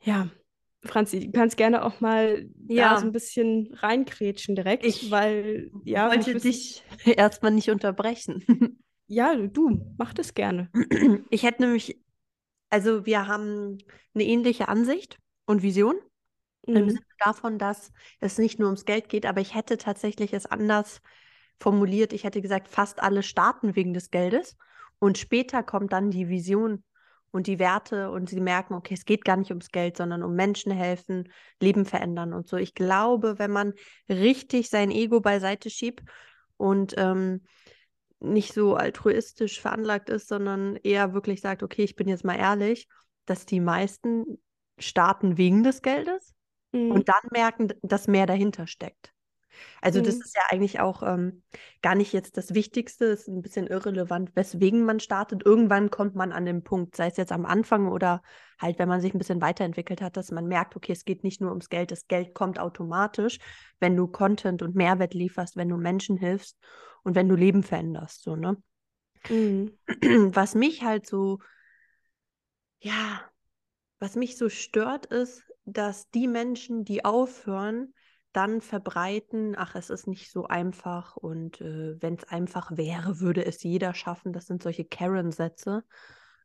ja, 0.00 0.30
Franzi, 0.84 1.20
du 1.20 1.32
kannst 1.32 1.56
gerne 1.56 1.84
auch 1.84 2.00
mal 2.00 2.48
ja. 2.68 2.94
da 2.94 3.00
so 3.00 3.06
ein 3.06 3.12
bisschen 3.12 3.72
reinkrätschen 3.74 4.56
direkt, 4.56 4.84
ich 4.84 5.10
weil, 5.10 5.70
ja. 5.84 6.10
wollte 6.10 6.34
dich 6.34 6.82
erstmal 7.04 7.52
nicht 7.52 7.70
unterbrechen. 7.70 8.44
Ja, 9.08 9.36
du, 9.36 9.94
mach 9.98 10.14
das 10.14 10.32
gerne. 10.32 10.70
Ich 11.28 11.42
hätte 11.42 11.60
nämlich, 11.62 12.00
also 12.70 13.04
wir 13.04 13.26
haben 13.26 13.76
eine 14.14 14.24
ähnliche 14.24 14.68
Ansicht 14.68 15.18
und 15.44 15.62
Vision. 15.62 15.96
Mhm. 16.66 16.76
Im 16.76 16.88
Sinne 16.88 17.04
davon, 17.18 17.58
dass 17.58 17.92
es 18.20 18.38
nicht 18.38 18.58
nur 18.58 18.68
ums 18.68 18.86
Geld 18.86 19.10
geht, 19.10 19.26
aber 19.26 19.42
ich 19.42 19.54
hätte 19.54 19.76
tatsächlich 19.76 20.32
es 20.32 20.46
anders 20.46 21.02
formuliert, 21.62 22.12
ich 22.12 22.24
hätte 22.24 22.42
gesagt, 22.42 22.68
fast 22.68 23.02
alle 23.02 23.22
starten 23.22 23.76
wegen 23.76 23.94
des 23.94 24.10
Geldes 24.10 24.56
und 24.98 25.16
später 25.16 25.62
kommt 25.62 25.92
dann 25.92 26.10
die 26.10 26.28
Vision 26.28 26.82
und 27.30 27.46
die 27.46 27.58
Werte 27.58 28.10
und 28.10 28.28
sie 28.28 28.40
merken, 28.40 28.74
okay, 28.74 28.94
es 28.94 29.04
geht 29.04 29.24
gar 29.24 29.36
nicht 29.36 29.50
ums 29.50 29.70
Geld, 29.70 29.96
sondern 29.96 30.22
um 30.22 30.34
Menschen 30.34 30.72
helfen, 30.72 31.32
Leben 31.60 31.86
verändern 31.86 32.34
und 32.34 32.48
so. 32.48 32.56
Ich 32.56 32.74
glaube, 32.74 33.38
wenn 33.38 33.52
man 33.52 33.72
richtig 34.08 34.68
sein 34.70 34.90
Ego 34.90 35.20
beiseite 35.20 35.70
schiebt 35.70 36.02
und 36.56 36.94
ähm, 36.98 37.42
nicht 38.18 38.52
so 38.52 38.74
altruistisch 38.74 39.60
veranlagt 39.60 40.08
ist, 40.10 40.28
sondern 40.28 40.76
eher 40.76 41.14
wirklich 41.14 41.40
sagt, 41.40 41.62
okay, 41.62 41.84
ich 41.84 41.96
bin 41.96 42.08
jetzt 42.08 42.24
mal 42.24 42.36
ehrlich, 42.36 42.88
dass 43.24 43.46
die 43.46 43.60
meisten 43.60 44.24
starten 44.78 45.38
wegen 45.38 45.62
des 45.62 45.80
Geldes 45.80 46.34
mhm. 46.72 46.90
und 46.90 47.08
dann 47.08 47.22
merken, 47.30 47.72
dass 47.82 48.08
mehr 48.08 48.26
dahinter 48.26 48.66
steckt. 48.66 49.11
Also 49.80 50.00
mhm. 50.00 50.04
das 50.04 50.16
ist 50.16 50.36
ja 50.36 50.42
eigentlich 50.50 50.80
auch 50.80 51.02
ähm, 51.02 51.42
gar 51.82 51.94
nicht 51.94 52.12
jetzt 52.12 52.36
das 52.36 52.54
Wichtigste, 52.54 53.06
ist 53.06 53.28
ein 53.28 53.42
bisschen 53.42 53.66
irrelevant, 53.66 54.30
weswegen 54.34 54.84
man 54.84 55.00
startet. 55.00 55.44
Irgendwann 55.44 55.90
kommt 55.90 56.14
man 56.14 56.32
an 56.32 56.44
den 56.44 56.62
Punkt, 56.62 56.96
sei 56.96 57.08
es 57.08 57.16
jetzt 57.16 57.32
am 57.32 57.46
Anfang 57.46 57.88
oder 57.88 58.22
halt, 58.58 58.78
wenn 58.78 58.88
man 58.88 59.00
sich 59.00 59.14
ein 59.14 59.18
bisschen 59.18 59.40
weiterentwickelt 59.40 60.00
hat, 60.00 60.16
dass 60.16 60.30
man 60.30 60.46
merkt, 60.46 60.76
okay, 60.76 60.92
es 60.92 61.04
geht 61.04 61.24
nicht 61.24 61.40
nur 61.40 61.50
ums 61.50 61.68
Geld, 61.68 61.90
das 61.90 62.06
Geld 62.06 62.34
kommt 62.34 62.58
automatisch, 62.58 63.38
wenn 63.80 63.96
du 63.96 64.06
Content 64.06 64.62
und 64.62 64.74
Mehrwert 64.74 65.14
lieferst, 65.14 65.56
wenn 65.56 65.68
du 65.68 65.76
Menschen 65.76 66.16
hilfst 66.16 66.58
und 67.02 67.14
wenn 67.14 67.28
du 67.28 67.34
Leben 67.34 67.62
veränderst, 67.62 68.22
so, 68.22 68.36
ne? 68.36 68.56
Mhm. 69.28 69.78
Was 70.34 70.54
mich 70.54 70.82
halt 70.82 71.06
so, 71.06 71.38
ja, 72.80 73.22
was 74.02 74.16
mich 74.16 74.36
so 74.36 74.48
stört, 74.48 75.06
ist, 75.06 75.44
dass 75.64 76.10
die 76.10 76.26
Menschen, 76.26 76.84
die 76.84 77.04
aufhören, 77.04 77.94
dann 78.32 78.60
verbreiten, 78.60 79.54
ach, 79.56 79.74
es 79.74 79.90
ist 79.90 80.06
nicht 80.06 80.30
so 80.30 80.46
einfach 80.46 81.16
und 81.16 81.60
äh, 81.60 82.00
wenn 82.00 82.14
es 82.14 82.24
einfach 82.24 82.76
wäre, 82.76 83.20
würde 83.20 83.44
es 83.44 83.62
jeder 83.62 83.94
schaffen. 83.94 84.32
Das 84.32 84.46
sind 84.46 84.62
solche 84.62 84.84
Karen-Sätze. 84.84 85.84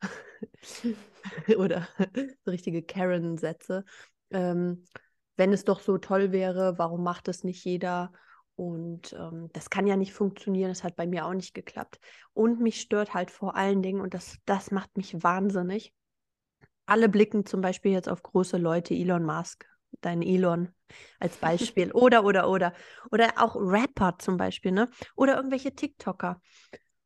Oder 1.58 1.88
richtige 2.48 2.84
Karen-Sätze. 2.84 3.86
Ähm, 4.30 4.86
wenn 5.38 5.54
es 5.54 5.64
doch 5.64 5.80
so 5.80 5.98
toll 5.98 6.32
wäre, 6.32 6.78
warum 6.78 7.04
macht 7.04 7.28
es 7.28 7.44
nicht 7.44 7.64
jeder? 7.64 8.12
Und 8.56 9.14
ähm, 9.14 9.50
das 9.54 9.70
kann 9.70 9.86
ja 9.86 9.96
nicht 9.96 10.14
funktionieren, 10.14 10.70
das 10.70 10.84
hat 10.84 10.96
bei 10.96 11.06
mir 11.06 11.26
auch 11.26 11.34
nicht 11.34 11.54
geklappt. 11.54 12.00
Und 12.34 12.60
mich 12.60 12.82
stört 12.82 13.14
halt 13.14 13.30
vor 13.30 13.56
allen 13.56 13.84
Dingen, 13.84 14.02
und 14.02 14.16
das, 14.16 14.38
das 14.46 14.72
macht 14.72 14.98
mich 14.98 15.24
wahnsinnig. 15.24 15.94
Alle 16.88 17.08
blicken 17.08 17.46
zum 17.46 17.62
Beispiel 17.62 17.92
jetzt 17.92 18.10
auf 18.10 18.24
große 18.24 18.58
Leute, 18.58 18.96
Elon 18.96 19.24
Musk, 19.24 19.68
dein 20.02 20.22
Elon 20.22 20.70
als 21.20 21.38
Beispiel. 21.38 21.92
oder, 21.92 22.24
oder, 22.24 22.50
oder. 22.50 22.74
Oder 23.12 23.34
auch 23.38 23.56
Rapper 23.56 24.18
zum 24.20 24.38
Beispiel, 24.38 24.72
ne? 24.72 24.90
Oder 25.16 25.36
irgendwelche 25.36 25.76
TikToker. 25.76 26.42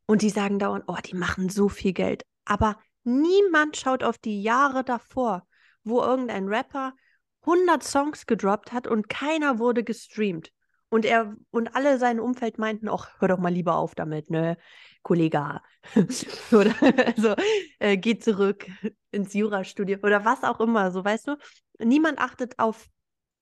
Und 0.06 0.22
die 0.22 0.30
sagen 0.30 0.60
dauernd, 0.60 0.86
oh, 0.88 0.98
die 1.06 1.16
machen 1.16 1.50
so 1.50 1.70
viel 1.70 1.94
Geld. 1.94 2.26
Aber 2.46 2.78
niemand 3.04 3.78
schaut 3.78 4.04
auf 4.04 4.18
die 4.18 4.42
Jahre 4.42 4.84
davor, 4.84 5.48
wo 5.84 6.02
irgendein 6.02 6.48
Rapper 6.48 6.94
100 7.42 7.84
Songs 7.84 8.26
gedroppt 8.26 8.72
hat 8.72 8.88
und 8.88 9.10
keiner 9.10 9.58
wurde 9.60 9.84
gestreamt. 9.84 10.52
Und 10.92 11.06
er 11.06 11.34
und 11.52 11.74
alle 11.74 11.98
sein 12.00 12.20
Umfeld 12.20 12.58
meinten, 12.58 12.90
ach, 12.90 13.12
hör 13.20 13.30
doch 13.30 13.38
mal 13.38 13.52
lieber 13.52 13.78
auf 13.78 13.96
damit, 13.96 14.30
ne, 14.30 14.58
Kollege. 15.04 15.62
oder 16.52 16.76
also 17.16 17.34
äh, 17.80 17.96
geh 17.96 18.20
zurück 18.20 18.68
ins 19.10 19.34
Jurastudium 19.34 20.02
oder 20.04 20.26
was 20.26 20.44
auch 20.44 20.60
immer, 20.60 20.92
so 20.92 21.04
weißt 21.06 21.30
du. 21.30 21.38
Niemand 21.80 22.20
achtet 22.20 22.60
auf, 22.60 22.90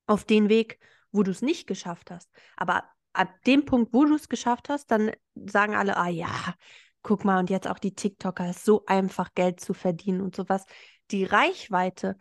auf 0.05 0.25
den 0.25 0.47
Weg, 0.47 0.79
wo 1.11 1.23
du 1.23 1.31
es 1.31 1.41
nicht 1.41 1.65
geschafft 1.65 2.11
hast. 2.11 2.29
Aber 2.55 2.83
ab 3.13 3.29
dem 3.47 3.65
Punkt, 3.65 3.93
wo 3.93 4.05
du 4.05 4.13
es 4.13 4.29
geschafft 4.29 4.69
hast, 4.69 4.91
dann 4.91 5.11
sagen 5.33 5.73
alle, 5.73 5.97
ah 5.97 6.07
ja, 6.07 6.53
guck 7.01 7.25
mal, 7.25 7.39
und 7.39 7.49
jetzt 7.49 7.67
auch 7.67 7.79
die 7.79 7.95
TikToker, 7.95 8.51
ist 8.51 8.63
so 8.63 8.85
einfach 8.85 9.33
Geld 9.33 9.59
zu 9.59 9.73
verdienen 9.73 10.21
und 10.21 10.35
sowas. 10.35 10.65
Die 11.09 11.25
Reichweite, 11.25 12.15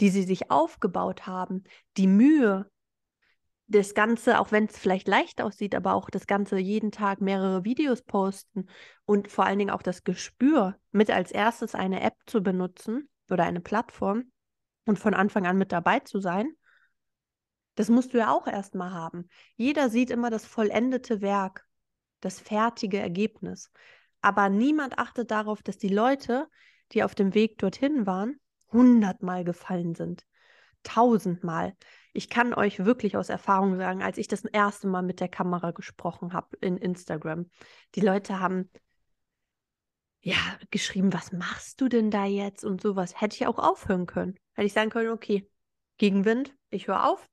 die 0.00 0.10
sie 0.10 0.22
sich 0.22 0.52
aufgebaut 0.52 1.26
haben, 1.26 1.64
die 1.96 2.06
Mühe, 2.06 2.70
das 3.72 3.94
Ganze, 3.94 4.38
auch 4.38 4.52
wenn 4.52 4.66
es 4.66 4.78
vielleicht 4.78 5.08
leicht 5.08 5.42
aussieht, 5.42 5.74
aber 5.74 5.94
auch 5.94 6.10
das 6.10 6.26
Ganze 6.26 6.58
jeden 6.58 6.92
Tag 6.92 7.20
mehrere 7.20 7.64
Videos 7.64 8.02
posten 8.02 8.66
und 9.04 9.28
vor 9.30 9.44
allen 9.44 9.58
Dingen 9.58 9.70
auch 9.70 9.82
das 9.82 10.04
Gespür, 10.04 10.76
mit 10.92 11.10
als 11.10 11.32
erstes 11.32 11.74
eine 11.74 12.00
App 12.02 12.14
zu 12.26 12.42
benutzen 12.42 13.08
oder 13.30 13.44
eine 13.44 13.60
Plattform 13.60 14.30
und 14.86 14.98
von 14.98 15.14
Anfang 15.14 15.46
an 15.46 15.58
mit 15.58 15.72
dabei 15.72 16.00
zu 16.00 16.20
sein, 16.20 16.54
das 17.74 17.88
musst 17.88 18.12
du 18.12 18.18
ja 18.18 18.30
auch 18.30 18.46
erstmal 18.46 18.92
haben. 18.92 19.28
Jeder 19.56 19.88
sieht 19.88 20.10
immer 20.10 20.30
das 20.30 20.44
vollendete 20.44 21.20
Werk, 21.20 21.66
das 22.20 22.38
fertige 22.38 22.98
Ergebnis. 22.98 23.70
Aber 24.20 24.48
niemand 24.48 24.98
achtet 24.98 25.30
darauf, 25.30 25.62
dass 25.62 25.78
die 25.78 25.88
Leute, 25.88 26.48
die 26.92 27.02
auf 27.02 27.14
dem 27.14 27.34
Weg 27.34 27.58
dorthin 27.58 28.06
waren, 28.06 28.38
hundertmal 28.70 29.44
gefallen 29.44 29.94
sind. 29.94 30.26
Tausendmal. 30.82 31.76
Ich 32.12 32.28
kann 32.28 32.52
euch 32.52 32.84
wirklich 32.84 33.16
aus 33.16 33.28
Erfahrung 33.28 33.76
sagen, 33.76 34.02
als 34.02 34.18
ich 34.18 34.28
das 34.28 34.44
erste 34.44 34.86
Mal 34.86 35.02
mit 35.02 35.20
der 35.20 35.28
Kamera 35.28 35.70
gesprochen 35.70 36.32
habe 36.32 36.56
in 36.60 36.76
Instagram, 36.76 37.48
die 37.94 38.00
Leute 38.00 38.38
haben 38.38 38.70
ja 40.20 40.36
geschrieben, 40.70 41.12
was 41.12 41.32
machst 41.32 41.80
du 41.80 41.88
denn 41.88 42.10
da 42.10 42.24
jetzt 42.24 42.64
und 42.64 42.80
sowas. 42.80 43.20
Hätte 43.20 43.36
ich 43.36 43.46
auch 43.46 43.58
aufhören 43.58 44.06
können. 44.06 44.36
Hätte 44.52 44.66
ich 44.66 44.72
sagen 44.72 44.90
können, 44.90 45.10
okay, 45.10 45.48
Gegenwind, 45.98 46.54
ich 46.70 46.86
höre 46.86 47.06
auf. 47.06 47.28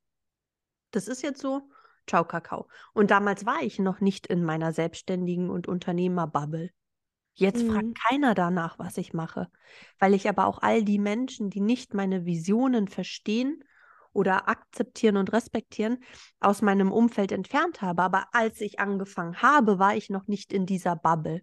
Das 0.92 1.08
ist 1.08 1.22
jetzt 1.22 1.42
so. 1.42 1.70
Ciao, 2.08 2.26
Kakao. 2.26 2.68
Und 2.94 3.12
damals 3.12 3.46
war 3.46 3.62
ich 3.62 3.78
noch 3.78 4.00
nicht 4.00 4.26
in 4.28 4.44
meiner 4.44 4.74
selbstständigen 4.74 5.50
und 5.50 5.68
Unternehmerbubble. 5.68 6.72
Jetzt 7.34 7.64
mhm. 7.64 7.72
fragt 7.72 8.00
keiner 8.10 8.34
danach, 8.34 8.80
was 8.80 8.98
ich 8.98 9.14
mache, 9.14 9.48
weil 10.00 10.14
ich 10.14 10.28
aber 10.28 10.48
auch 10.48 10.62
all 10.62 10.84
die 10.84 11.00
Menschen, 11.00 11.50
die 11.50 11.62
nicht 11.62 11.94
meine 11.94 12.26
Visionen 12.26 12.88
verstehen 12.88 13.64
oder 14.14 14.50
akzeptieren 14.50 15.18
und 15.18 15.32
respektieren, 15.32 16.04
aus 16.40 16.62
meinem 16.62 16.92
Umfeld 16.92 17.32
entfernt 17.32 17.82
habe. 17.82 18.04
Aber 18.04 18.28
als 18.32 18.62
ich 18.62 18.80
angefangen 18.80 19.42
habe, 19.42 19.80
war 19.80 19.96
ich 19.96 20.10
noch 20.10 20.28
nicht 20.28 20.54
in 20.54 20.66
dieser 20.66 20.96
Bubble. 20.96 21.42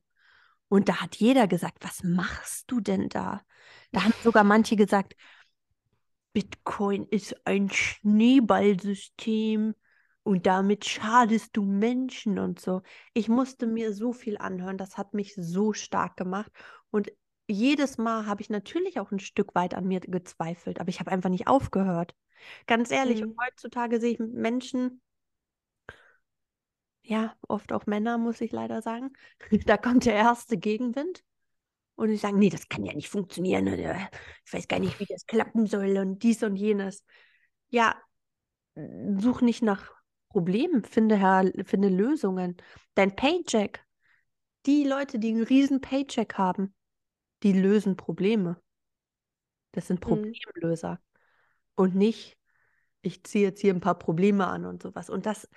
Und 0.69 0.89
da 0.89 1.01
hat 1.01 1.17
jeder 1.17 1.47
gesagt, 1.47 1.85
was 1.85 2.03
machst 2.03 2.71
du 2.71 2.81
denn 2.81 3.09
da? 3.09 3.43
Da 3.93 4.05
haben 4.05 4.15
sogar 4.23 4.45
manche 4.45 4.77
gesagt, 4.77 5.15
Bitcoin 6.33 7.07
ist 7.07 7.47
ein 7.47 7.71
Schneeballsystem 7.71 9.75
und 10.23 10.47
damit 10.47 10.85
schadest 10.85 11.57
du 11.57 11.63
Menschen 11.63 12.39
und 12.39 12.61
so. 12.61 12.83
Ich 13.15 13.29
musste 13.29 13.67
mir 13.67 13.95
so 13.95 14.13
viel 14.13 14.37
anhören, 14.39 14.77
das 14.77 14.99
hat 14.99 15.15
mich 15.15 15.35
so 15.37 15.73
stark 15.73 16.17
gemacht. 16.17 16.51
Und 16.91 17.11
jedes 17.49 17.97
Mal 17.97 18.27
habe 18.27 18.43
ich 18.43 18.51
natürlich 18.51 18.99
auch 18.99 19.13
ein 19.13 19.21
Stück 19.21 19.55
weit 19.55 19.75
an 19.75 19.87
mir 19.87 20.01
gezweifelt, 20.01 20.81
aber 20.81 20.89
ich 20.89 21.01
habe 21.01 21.13
einfach 21.13 21.31
nicht 21.31 21.47
aufgehört. 21.47 22.15
Ganz 22.67 22.91
ehrlich, 22.91 23.25
mhm. 23.25 23.37
heutzutage 23.41 24.01
sehe 24.01 24.13
ich 24.13 24.19
Menschen, 24.19 25.01
ja, 27.03 27.37
oft 27.49 27.73
auch 27.73 27.87
Männer, 27.87 28.19
muss 28.19 28.41
ich 28.41 28.53
leider 28.53 28.83
sagen, 28.83 29.13
da 29.67 29.77
kommt 29.77 30.07
der 30.07 30.15
erste 30.15 30.57
Gegenwind. 30.57 31.23
Und 31.95 32.11
ich 32.11 32.21
sage, 32.21 32.37
nee, 32.37 32.51
das 32.51 32.69
kann 32.69 32.85
ja 32.85 32.93
nicht 32.93 33.09
funktionieren. 33.09 33.69
Oder 33.69 34.11
ich 34.45 34.53
weiß 34.53 34.69
gar 34.69 34.79
nicht, 34.79 35.01
wie 35.01 35.07
das 35.07 35.25
klappen 35.25 35.67
soll 35.67 35.97
und 35.97 36.23
dies 36.23 36.43
und 36.43 36.57
jenes. 36.57 37.03
Ja, 37.71 37.97
such 38.75 39.41
nicht 39.41 39.63
nach 39.63 39.91
Problemen, 40.29 40.85
finde, 40.85 41.55
finde 41.65 41.89
Lösungen. 41.89 42.59
Dein 42.95 43.17
Paycheck, 43.17 43.83
die 44.67 44.85
Leute, 44.85 45.19
die 45.19 45.31
einen 45.31 45.45
riesen 45.45 45.81
Paycheck 45.81 46.35
haben, 46.35 46.75
die 47.43 47.55
lösen 47.55 47.97
Probleme. 47.97 48.61
Das 49.73 49.87
sind 49.87 50.01
mhm. 50.01 50.09
Problemlöser. 50.09 51.01
Und 51.77 51.95
nicht, 51.95 52.37
ich 53.03 53.23
ziehe 53.23 53.45
jetzt 53.45 53.61
hier 53.61 53.73
ein 53.73 53.81
paar 53.81 53.99
Probleme 53.99 54.47
an 54.47 54.65
und 54.65 54.83
sowas. 54.83 55.09
Und 55.09 55.27
das, 55.27 55.49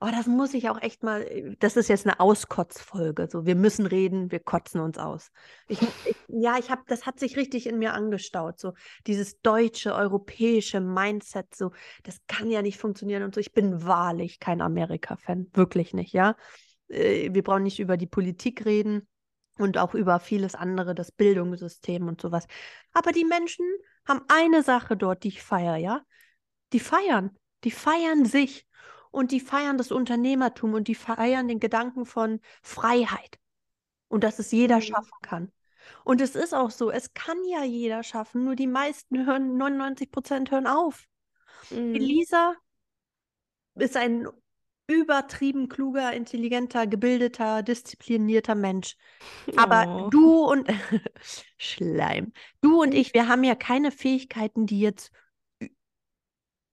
oh, 0.00 0.08
das 0.10 0.26
muss 0.26 0.52
ich 0.54 0.68
auch 0.68 0.82
echt 0.82 1.04
mal, 1.04 1.54
das 1.60 1.76
ist 1.76 1.88
jetzt 1.88 2.06
eine 2.06 2.18
Auskotzfolge. 2.18 3.28
So, 3.30 3.46
wir 3.46 3.54
müssen 3.54 3.86
reden, 3.86 4.32
wir 4.32 4.40
kotzen 4.40 4.80
uns 4.80 4.98
aus. 4.98 5.30
Ich, 5.68 5.80
ich, 5.80 6.16
ja, 6.28 6.56
ich 6.58 6.70
habe, 6.70 6.82
das 6.88 7.06
hat 7.06 7.20
sich 7.20 7.36
richtig 7.36 7.66
in 7.66 7.78
mir 7.78 7.94
angestaut. 7.94 8.58
So, 8.58 8.72
dieses 9.06 9.40
deutsche, 9.42 9.94
europäische 9.94 10.80
Mindset, 10.80 11.54
so, 11.54 11.70
das 12.02 12.18
kann 12.26 12.50
ja 12.50 12.62
nicht 12.62 12.78
funktionieren 12.78 13.22
und 13.22 13.34
so. 13.34 13.40
Ich 13.40 13.52
bin 13.52 13.84
wahrlich 13.86 14.40
kein 14.40 14.60
Amerika-Fan. 14.60 15.48
Wirklich 15.52 15.94
nicht, 15.94 16.12
ja. 16.12 16.34
Äh, 16.88 17.32
wir 17.32 17.42
brauchen 17.42 17.62
nicht 17.62 17.78
über 17.78 17.96
die 17.96 18.08
Politik 18.08 18.64
reden 18.64 19.06
und 19.58 19.78
auch 19.78 19.94
über 19.94 20.20
vieles 20.20 20.54
andere, 20.54 20.94
das 20.94 21.12
Bildungssystem 21.12 22.08
und 22.08 22.20
sowas. 22.20 22.46
Aber 22.92 23.12
die 23.12 23.24
Menschen 23.24 23.66
haben 24.06 24.22
eine 24.28 24.62
Sache 24.62 24.96
dort, 24.96 25.24
die 25.24 25.28
ich 25.28 25.42
feiere, 25.42 25.76
ja. 25.76 26.02
Die 26.72 26.80
feiern. 26.80 27.36
Die 27.64 27.70
feiern 27.70 28.24
sich 28.24 28.66
und 29.10 29.30
die 29.30 29.40
feiern 29.40 29.78
das 29.78 29.92
Unternehmertum 29.92 30.74
und 30.74 30.88
die 30.88 30.94
feiern 30.94 31.46
den 31.46 31.60
Gedanken 31.60 32.06
von 32.06 32.40
Freiheit 32.62 33.38
und 34.08 34.24
dass 34.24 34.38
es 34.38 34.50
jeder 34.50 34.76
mhm. 34.76 34.82
schaffen 34.82 35.18
kann. 35.22 35.52
Und 36.04 36.20
es 36.20 36.34
ist 36.34 36.54
auch 36.54 36.70
so, 36.70 36.90
es 36.90 37.12
kann 37.14 37.38
ja 37.44 37.64
jeder 37.64 38.02
schaffen, 38.02 38.44
nur 38.44 38.56
die 38.56 38.66
meisten 38.66 39.26
hören, 39.26 39.56
99 39.56 40.10
Prozent 40.10 40.50
hören 40.50 40.66
auf. 40.66 41.06
Mhm. 41.70 41.94
Elisa 41.94 42.54
ist 43.74 43.96
ein 43.96 44.28
übertrieben 44.86 45.68
kluger, 45.68 46.12
intelligenter, 46.12 46.86
gebildeter, 46.86 47.62
disziplinierter 47.62 48.54
Mensch. 48.54 48.96
Aber 49.56 50.06
oh. 50.06 50.10
du 50.10 50.44
und 50.44 50.68
Schleim, 51.56 52.32
du 52.60 52.82
und 52.82 52.92
ich, 52.92 53.14
wir 53.14 53.28
haben 53.28 53.44
ja 53.44 53.54
keine 53.54 53.90
Fähigkeiten, 53.90 54.66
die 54.66 54.80
jetzt 54.80 55.12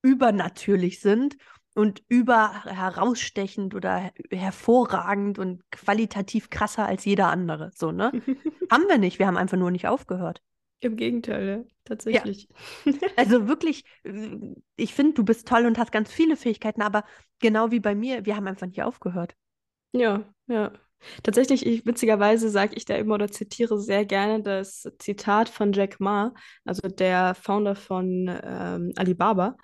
übernatürlich 0.02 1.00
sind 1.00 1.36
und 1.74 2.02
über 2.08 2.64
herausstechend 2.64 3.74
oder 3.74 4.12
hervorragend 4.30 5.38
und 5.38 5.62
qualitativ 5.70 6.50
krasser 6.50 6.86
als 6.86 7.04
jeder 7.04 7.28
andere. 7.28 7.70
So, 7.74 7.92
ne? 7.92 8.10
haben 8.70 8.88
wir 8.88 8.98
nicht. 8.98 9.18
Wir 9.18 9.26
haben 9.26 9.36
einfach 9.36 9.56
nur 9.56 9.70
nicht 9.70 9.86
aufgehört. 9.86 10.42
Im 10.80 10.96
Gegenteil, 10.96 11.46
ja, 11.48 11.64
tatsächlich. 11.84 12.48
Ja. 12.86 12.94
Also 13.16 13.48
wirklich, 13.48 13.84
äh, 14.04 14.54
ich 14.76 14.94
finde, 14.94 15.14
du 15.14 15.24
bist 15.24 15.46
toll 15.46 15.66
und 15.66 15.78
hast 15.78 15.92
ganz 15.92 16.10
viele 16.10 16.36
Fähigkeiten, 16.36 16.82
aber 16.82 17.04
genau 17.38 17.70
wie 17.70 17.80
bei 17.80 17.94
mir, 17.94 18.24
wir 18.24 18.36
haben 18.36 18.46
einfach 18.46 18.66
nicht 18.66 18.82
aufgehört. 18.82 19.36
Ja, 19.92 20.24
ja. 20.46 20.72
Tatsächlich, 21.22 21.66
ich, 21.66 21.86
witzigerweise 21.86 22.50
sage 22.50 22.74
ich 22.76 22.84
da 22.84 22.94
immer 22.96 23.14
oder 23.14 23.28
zitiere 23.28 23.80
sehr 23.80 24.04
gerne 24.04 24.42
das 24.42 24.88
Zitat 24.98 25.48
von 25.48 25.72
Jack 25.72 26.00
Ma, 26.00 26.34
also 26.64 26.88
der 26.88 27.34
Founder 27.34 27.74
von 27.74 28.28
ähm, 28.42 28.92
Alibaba. 28.96 29.56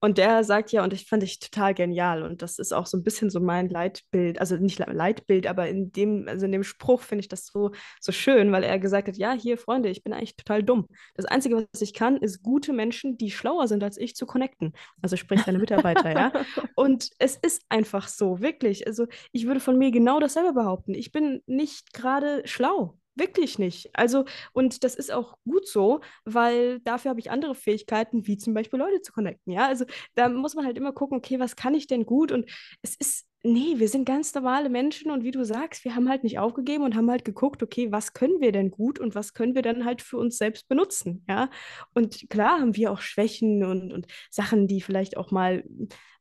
Und 0.00 0.18
der 0.18 0.44
sagt 0.44 0.72
ja, 0.72 0.84
und 0.84 0.92
ich 0.92 1.06
fand 1.06 1.22
ich 1.22 1.38
total 1.40 1.74
genial, 1.74 2.22
und 2.22 2.42
das 2.42 2.58
ist 2.58 2.72
auch 2.72 2.86
so 2.86 2.96
ein 2.96 3.02
bisschen 3.04 3.30
so 3.30 3.40
mein 3.40 3.68
Leitbild, 3.68 4.40
also 4.40 4.56
nicht 4.56 4.78
Leitbild, 4.78 5.46
aber 5.46 5.68
in 5.68 5.92
dem, 5.92 6.26
also 6.28 6.46
in 6.46 6.52
dem 6.52 6.64
Spruch 6.64 7.02
finde 7.02 7.20
ich 7.20 7.28
das 7.28 7.46
so, 7.46 7.72
so 8.00 8.12
schön, 8.12 8.52
weil 8.52 8.62
er 8.62 8.78
gesagt 8.78 9.08
hat, 9.08 9.16
ja, 9.16 9.32
hier, 9.32 9.58
Freunde, 9.58 9.88
ich 9.88 10.02
bin 10.02 10.12
eigentlich 10.12 10.36
total 10.36 10.62
dumm. 10.62 10.88
Das 11.14 11.26
Einzige, 11.26 11.66
was 11.72 11.80
ich 11.80 11.94
kann, 11.94 12.16
ist 12.16 12.42
gute 12.42 12.72
Menschen, 12.72 13.18
die 13.18 13.30
schlauer 13.30 13.68
sind 13.68 13.82
als 13.82 13.98
ich, 13.98 14.14
zu 14.14 14.26
connecten. 14.26 14.72
Also 15.02 15.16
sprich 15.16 15.42
deine 15.42 15.58
Mitarbeiter, 15.58 16.12
ja. 16.12 16.32
Und 16.76 17.10
es 17.18 17.36
ist 17.36 17.62
einfach 17.68 18.08
so, 18.08 18.40
wirklich. 18.40 18.86
Also 18.86 19.06
ich 19.32 19.46
würde 19.46 19.60
von 19.60 19.78
mir 19.78 19.90
genau 19.90 20.20
dasselbe 20.20 20.52
behaupten 20.52 20.83
behaupten. 20.84 20.94
Ich 20.94 21.12
bin 21.12 21.42
nicht 21.46 21.92
gerade 21.92 22.46
schlau. 22.46 22.98
Wirklich 23.16 23.60
nicht. 23.60 23.90
Also, 23.94 24.24
und 24.52 24.82
das 24.82 24.96
ist 24.96 25.12
auch 25.12 25.38
gut 25.44 25.68
so, 25.68 26.00
weil 26.24 26.80
dafür 26.80 27.10
habe 27.10 27.20
ich 27.20 27.30
andere 27.30 27.54
Fähigkeiten, 27.54 28.26
wie 28.26 28.36
zum 28.36 28.54
Beispiel 28.54 28.80
Leute 28.80 29.02
zu 29.02 29.12
connecten. 29.12 29.52
Ja, 29.52 29.68
also 29.68 29.84
da 30.16 30.28
muss 30.28 30.56
man 30.56 30.66
halt 30.66 30.76
immer 30.76 30.92
gucken, 30.92 31.18
okay, 31.18 31.38
was 31.38 31.54
kann 31.54 31.74
ich 31.74 31.86
denn 31.86 32.06
gut? 32.06 32.32
Und 32.32 32.50
es 32.82 32.96
ist 32.96 33.26
Nee, 33.46 33.78
wir 33.78 33.90
sind 33.90 34.06
ganz 34.06 34.32
normale 34.32 34.70
Menschen 34.70 35.10
und 35.10 35.22
wie 35.22 35.30
du 35.30 35.44
sagst, 35.44 35.84
wir 35.84 35.94
haben 35.94 36.08
halt 36.08 36.24
nicht 36.24 36.38
aufgegeben 36.38 36.82
und 36.82 36.96
haben 36.96 37.10
halt 37.10 37.26
geguckt, 37.26 37.62
okay, 37.62 37.92
was 37.92 38.14
können 38.14 38.40
wir 38.40 38.52
denn 38.52 38.70
gut 38.70 38.98
und 38.98 39.14
was 39.14 39.34
können 39.34 39.54
wir 39.54 39.60
dann 39.60 39.84
halt 39.84 40.00
für 40.00 40.16
uns 40.16 40.38
selbst 40.38 40.66
benutzen, 40.66 41.26
ja? 41.28 41.50
Und 41.92 42.30
klar 42.30 42.58
haben 42.58 42.74
wir 42.74 42.90
auch 42.90 43.02
Schwächen 43.02 43.62
und, 43.62 43.92
und 43.92 44.06
Sachen, 44.30 44.66
die 44.66 44.80
vielleicht 44.80 45.18
auch 45.18 45.30
mal, 45.30 45.62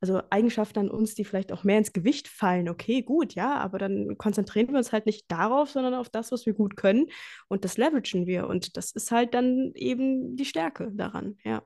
also 0.02 0.22
Eigenschaften 0.32 0.80
an 0.80 0.90
uns, 0.90 1.16
die 1.16 1.24
vielleicht 1.24 1.54
auch 1.54 1.64
mehr 1.64 1.78
ins 1.78 1.94
Gewicht 1.94 2.28
fallen. 2.28 2.68
Okay, 2.68 3.04
gut, 3.04 3.36
ja, 3.36 3.56
aber 3.56 3.78
dann 3.78 4.18
konzentrieren 4.18 4.72
wir 4.72 4.78
uns 4.78 4.92
halt 4.92 5.06
nicht 5.06 5.24
darauf, 5.32 5.70
sondern 5.70 5.94
auf 5.94 6.10
das, 6.10 6.30
was 6.34 6.46
wir 6.46 6.54
gut 6.54 6.76
können 6.76 7.06
und 7.48 7.64
das 7.64 7.78
leveragen 7.78 8.28
wir 8.28 8.48
und 8.48 8.76
das 8.76 8.92
ist 8.92 9.12
halt 9.12 9.34
dann 9.34 9.72
eben 9.76 10.36
die 10.36 10.44
Stärke 10.44 10.92
daran, 10.94 11.38
ja. 11.46 11.64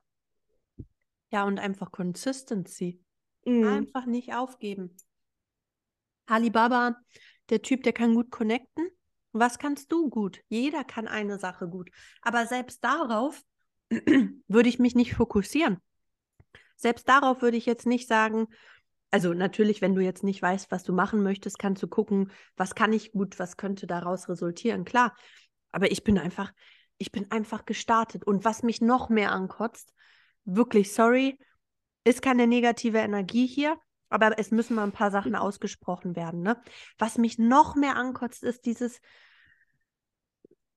Ja, 1.32 1.46
und 1.46 1.58
einfach 1.58 1.92
Consistency. 1.92 3.02
Mm. 3.44 3.64
Einfach 3.64 4.06
nicht 4.06 4.36
aufgeben. 4.36 4.96
Alibaba, 6.28 6.98
der 7.50 7.62
Typ, 7.62 7.84
der 7.84 7.94
kann 7.94 8.14
gut 8.14 8.32
connecten. 8.32 8.88
Was 9.32 9.60
kannst 9.60 9.92
du 9.92 10.10
gut? 10.10 10.42
Jeder 10.50 10.84
kann 10.84 11.08
eine 11.08 11.40
Sache 11.40 11.68
gut. 11.68 11.90
Aber 12.22 12.46
selbst 12.46 12.84
darauf 12.84 13.42
würde 13.90 14.70
ich 14.70 14.80
mich 14.80 14.96
nicht 14.96 15.16
fokussieren. 15.16 15.78
Selbst 16.76 17.10
darauf 17.10 17.42
würde 17.42 17.58
ich 17.58 17.66
jetzt 17.66 17.86
nicht 17.86 18.08
sagen, 18.08 18.48
also 19.10 19.34
natürlich, 19.34 19.82
wenn 19.82 19.96
du 19.96 20.02
jetzt 20.02 20.24
nicht 20.24 20.42
weißt, 20.42 20.70
was 20.70 20.84
du 20.84 20.94
machen 20.94 21.24
möchtest, 21.24 21.60
kannst 21.60 21.82
du 21.82 21.88
gucken, 21.88 22.32
was 22.58 22.76
kann 22.76 22.92
ich 22.94 23.14
gut, 23.14 23.40
was 23.40 23.58
könnte 23.58 23.88
daraus 23.88 24.28
resultieren, 24.28 24.84
klar. 24.86 25.16
Aber 25.72 25.92
ich 25.92 26.04
bin 26.04 26.18
einfach, 26.18 26.52
ich 26.98 27.12
bin 27.12 27.32
einfach 27.32 27.66
gestartet. 27.66 28.26
Und 28.26 28.44
was 28.44 28.64
mich 28.64 28.82
noch 28.82 29.10
mehr 29.10 29.32
ankotzt, 29.32 29.94
wirklich 30.44 30.94
sorry, 30.94 31.40
ist 32.04 32.22
keine 32.22 32.48
negative 32.48 33.00
Energie 33.00 33.48
hier, 33.48 33.78
aber 34.10 34.40
es 34.40 34.52
müssen 34.52 34.76
mal 34.76 34.84
ein 34.84 34.92
paar 34.92 35.12
Sachen 35.12 35.36
ausgesprochen 35.36 36.16
werden. 36.16 36.42
Ne? 36.42 36.62
Was 36.98 37.18
mich 37.18 37.38
noch 37.38 37.76
mehr 37.76 37.96
ankotzt, 37.96 38.44
ist 38.44 38.66
dieses, 38.66 39.00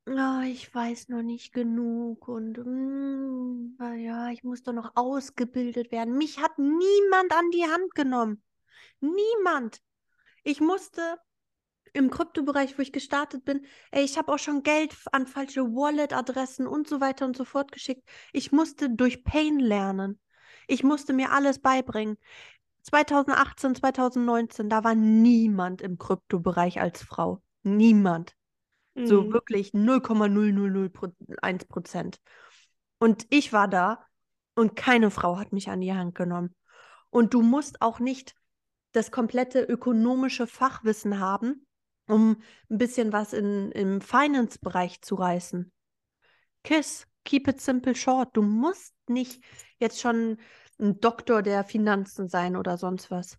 oh, 0.07 0.41
ich 0.45 0.73
weiß 0.75 1.09
noch 1.09 1.23
nicht 1.23 1.53
genug 1.53 2.29
und 2.29 2.59
mm, 2.59 3.77
ja, 3.99 4.31
ich 4.31 4.43
muss 4.43 4.63
doch 4.63 4.73
noch 4.73 4.93
ausgebildet 4.95 5.93
werden. 5.93 6.17
Mich 6.17 6.41
hat 6.41 6.59
niemand 6.59 7.33
an 7.33 7.51
die 7.53 7.65
Hand 7.65 7.95
genommen. 7.95 8.43
Niemand. 9.01 9.81
Ich 10.43 10.61
musste 10.61 11.19
im 11.93 12.11
Kryptobereich, 12.11 12.79
wo 12.79 12.83
ich 12.83 12.93
gestartet 12.93 13.45
bin, 13.45 13.67
ey, 13.91 14.05
ich 14.05 14.17
habe 14.17 14.33
auch 14.33 14.39
schon 14.39 14.63
Geld 14.63 14.95
an 15.13 15.27
falsche 15.27 15.63
Wallet-Adressen 15.63 16.67
und 16.67 16.89
so 16.89 17.01
weiter 17.01 17.25
und 17.25 17.37
so 17.37 17.45
fort 17.45 17.73
geschickt. 17.73 18.09
Ich 18.33 18.53
musste 18.53 18.91
durch 18.91 19.25
Pain 19.25 19.59
lernen. 19.59 20.21
Ich 20.69 20.85
musste 20.85 21.13
mir 21.13 21.33
alles 21.33 21.59
beibringen. 21.59 22.17
2018, 22.83 23.75
2019, 23.75 24.69
da 24.69 24.85
war 24.85 24.95
niemand 24.95 25.83
im 25.83 25.99
Kryptobereich 25.99 26.81
als 26.81 27.03
Frau. 27.03 27.43
Niemand. 27.63 28.35
Mhm. 28.95 29.07
So 29.07 29.33
wirklich 29.33 29.73
0,0001 29.73 31.69
Prozent. 31.69 32.21
Und 32.99 33.27
ich 33.31 33.53
war 33.53 33.69
da 33.69 34.05
und 34.55 34.77
keine 34.77 35.11
Frau 35.11 35.39
hat 35.39 35.53
mich 35.53 35.69
an 35.71 35.81
die 35.81 35.93
Hand 35.93 36.15
genommen. 36.15 36.55
Und 37.11 37.35
du 37.35 37.43
musst 37.43 37.83
auch 37.83 37.99
nicht 37.99 38.35
das 38.93 39.11
komplette 39.11 39.63
ökonomische 39.63 40.47
Fachwissen 40.47 41.19
haben, 41.21 41.67
um 42.09 42.43
ein 42.69 42.79
bisschen 42.79 43.13
was 43.13 43.33
in, 43.33 43.71
im 43.73 44.01
Finance-Bereich 44.01 45.01
zu 45.03 45.15
reißen. 45.15 45.73
Kiss, 46.65 47.07
keep 47.25 47.49
it 47.49 47.61
simple 47.61 47.95
short. 47.95 48.37
Du 48.37 48.43
musst 48.43 48.95
nicht 49.09 49.43
jetzt 49.79 50.01
schon 50.01 50.39
ein 50.81 51.01
Doktor 51.01 51.43
der 51.43 51.65
Finanzen 51.65 52.29
sein 52.29 52.57
oder 52.57 52.77
sonst 52.77 53.11
was. 53.11 53.39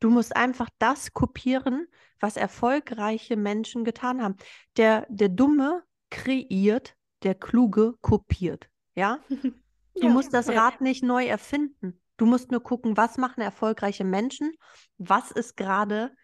Du 0.00 0.10
musst 0.10 0.34
einfach 0.34 0.68
das 0.78 1.12
kopieren, 1.12 1.86
was 2.18 2.36
erfolgreiche 2.36 3.36
Menschen 3.36 3.84
getan 3.84 4.22
haben. 4.22 4.36
Der, 4.76 5.06
der 5.10 5.28
Dumme 5.28 5.82
kreiert, 6.10 6.96
der 7.22 7.34
Kluge 7.34 7.94
kopiert. 8.00 8.68
Ja? 8.94 9.18
Du 9.94 10.06
ja, 10.06 10.12
musst 10.12 10.32
das 10.32 10.48
Rad 10.48 10.74
ja. 10.74 10.82
nicht 10.82 11.02
neu 11.02 11.26
erfinden. 11.26 12.00
Du 12.16 12.24
musst 12.24 12.52
nur 12.52 12.62
gucken, 12.62 12.96
was 12.96 13.18
machen 13.18 13.40
erfolgreiche 13.40 14.04
Menschen, 14.04 14.52
was 14.98 15.30
ist 15.32 15.56
gerade 15.56 16.14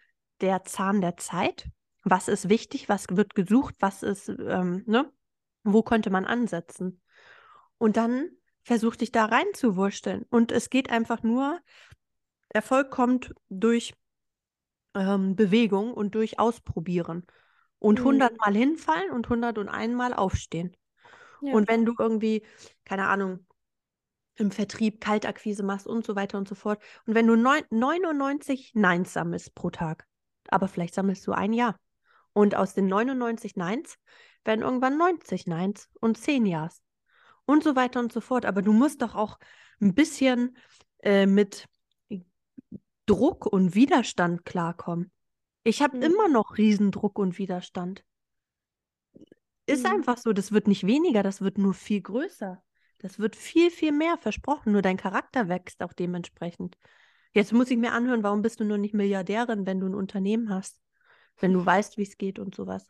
der 0.41 0.63
Zahn 0.63 1.01
der 1.01 1.17
Zeit, 1.17 1.69
was 2.03 2.27
ist 2.27 2.49
wichtig, 2.49 2.87
was 2.87 3.07
wird 3.09 3.35
gesucht, 3.35 3.75
was 3.79 4.03
ist, 4.03 4.29
ähm, 4.29 4.83
ne? 4.87 5.11
Wo 5.63 5.83
könnte 5.83 6.09
man 6.09 6.25
ansetzen? 6.25 7.01
Und 7.77 7.97
dann 7.97 8.29
versuch 8.67 8.97
dich 8.97 9.13
da 9.13 9.25
reinzuwursteln. 9.25 10.25
Und 10.29 10.51
es 10.51 10.69
geht 10.69 10.89
einfach 10.89 11.23
nur, 11.23 11.57
Erfolg 12.49 12.91
kommt 12.91 13.33
durch 13.47 13.93
ähm, 14.93 15.37
Bewegung 15.37 15.93
und 15.93 16.15
durch 16.15 16.37
Ausprobieren. 16.37 17.25
Und 17.79 18.03
hundertmal 18.03 18.51
mhm. 18.51 18.57
hinfallen 18.57 19.11
und 19.11 19.29
hundertundeinmal 19.29 20.13
aufstehen. 20.13 20.75
Ja. 21.41 21.53
Und 21.53 21.69
wenn 21.69 21.85
du 21.85 21.93
irgendwie, 21.97 22.43
keine 22.83 23.07
Ahnung, 23.07 23.45
im 24.35 24.51
Vertrieb 24.51 24.99
Kaltakquise 24.99 25.63
machst 25.63 25.87
und 25.87 26.05
so 26.05 26.15
weiter 26.15 26.37
und 26.37 26.47
so 26.47 26.55
fort. 26.55 26.81
Und 27.05 27.15
wenn 27.15 27.27
du 27.27 27.37
neun, 27.37 27.61
99 27.69 28.71
Neins 28.73 29.13
sammelst 29.13 29.55
pro 29.55 29.69
Tag, 29.69 30.05
aber 30.49 30.67
vielleicht 30.67 30.93
sammelst 30.93 31.25
du 31.25 31.31
ein 31.31 31.53
Jahr. 31.53 31.79
Und 32.33 32.53
aus 32.55 32.73
den 32.73 32.87
99 32.87 33.55
Neins 33.55 33.97
werden 34.43 34.61
irgendwann 34.61 34.97
90 34.97 35.47
Neins 35.47 35.89
und 36.01 36.17
10 36.17 36.45
Ja's 36.45 36.81
und 37.47 37.63
so 37.63 37.75
weiter 37.75 37.99
und 37.99 38.11
so 38.11 38.21
fort. 38.21 38.45
Aber 38.45 38.61
du 38.61 38.73
musst 38.73 39.01
doch 39.01 39.15
auch 39.15 39.39
ein 39.81 39.95
bisschen 39.95 40.55
äh, 40.99 41.25
mit 41.25 41.67
Druck 43.07 43.45
und 43.45 43.73
Widerstand 43.73 44.45
klarkommen. 44.45 45.11
Ich 45.63 45.81
habe 45.81 45.97
mhm. 45.97 46.03
immer 46.03 46.27
noch 46.27 46.57
Riesendruck 46.57 47.17
und 47.17 47.37
Widerstand. 47.39 48.03
Ist 49.65 49.85
mhm. 49.85 49.93
einfach 49.93 50.17
so, 50.17 50.33
das 50.33 50.51
wird 50.51 50.67
nicht 50.67 50.85
weniger, 50.85 51.23
das 51.23 51.41
wird 51.41 51.57
nur 51.57 51.73
viel 51.73 52.01
größer. 52.01 52.61
Das 52.99 53.19
wird 53.19 53.35
viel, 53.35 53.71
viel 53.71 53.91
mehr 53.91 54.17
versprochen. 54.17 54.73
Nur 54.73 54.81
dein 54.81 54.97
Charakter 54.97 55.47
wächst 55.47 55.81
auch 55.83 55.93
dementsprechend. 55.93 56.77
Jetzt 57.31 57.53
muss 57.53 57.69
ich 57.69 57.77
mir 57.77 57.93
anhören, 57.93 58.23
warum 58.23 58.41
bist 58.41 58.59
du 58.59 58.65
nur 58.65 58.77
nicht 58.77 58.93
Milliardärin, 58.93 59.65
wenn 59.65 59.79
du 59.79 59.87
ein 59.87 59.95
Unternehmen 59.95 60.49
hast? 60.49 60.81
Wenn 61.37 61.53
du 61.53 61.63
weißt, 61.63 61.97
wie 61.97 62.03
es 62.03 62.17
geht 62.17 62.39
und 62.39 62.55
sowas. 62.55 62.89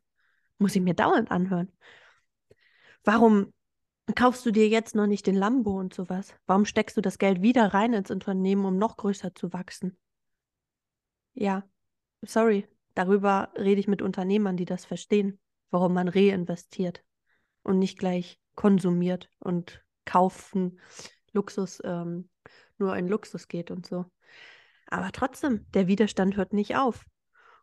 Muss 0.57 0.75
ich 0.75 0.81
mir 0.81 0.93
dauernd 0.93 1.29
anhören. 1.29 1.71
Warum 3.03 3.53
kaufst 4.15 4.45
du 4.45 4.51
dir 4.51 4.67
jetzt 4.67 4.95
noch 4.95 5.07
nicht 5.07 5.27
den 5.27 5.35
Lambo 5.35 5.77
und 5.77 5.93
sowas? 5.93 6.33
Warum 6.45 6.65
steckst 6.65 6.97
du 6.97 7.01
das 7.01 7.17
Geld 7.17 7.41
wieder 7.41 7.73
rein 7.73 7.93
ins 7.93 8.11
Unternehmen, 8.11 8.65
um 8.65 8.77
noch 8.77 8.97
größer 8.97 9.35
zu 9.35 9.53
wachsen? 9.53 9.97
Ja, 11.33 11.63
sorry, 12.21 12.67
darüber 12.95 13.51
rede 13.57 13.79
ich 13.79 13.87
mit 13.87 14.01
Unternehmern, 14.01 14.57
die 14.57 14.65
das 14.65 14.85
verstehen, 14.85 15.39
warum 15.69 15.93
man 15.93 16.07
reinvestiert 16.07 17.03
und 17.63 17.79
nicht 17.79 17.99
gleich 17.99 18.39
konsumiert 18.55 19.29
und 19.39 19.83
kaufen 20.05 20.79
Luxus 21.33 21.81
ähm, 21.83 22.29
nur 22.77 22.95
in 22.95 23.07
Luxus 23.07 23.47
geht 23.47 23.71
und 23.71 23.85
so. 23.85 24.05
Aber 24.87 25.11
trotzdem, 25.11 25.69
der 25.71 25.87
Widerstand 25.87 26.37
hört 26.37 26.53
nicht 26.53 26.75
auf. 26.75 27.05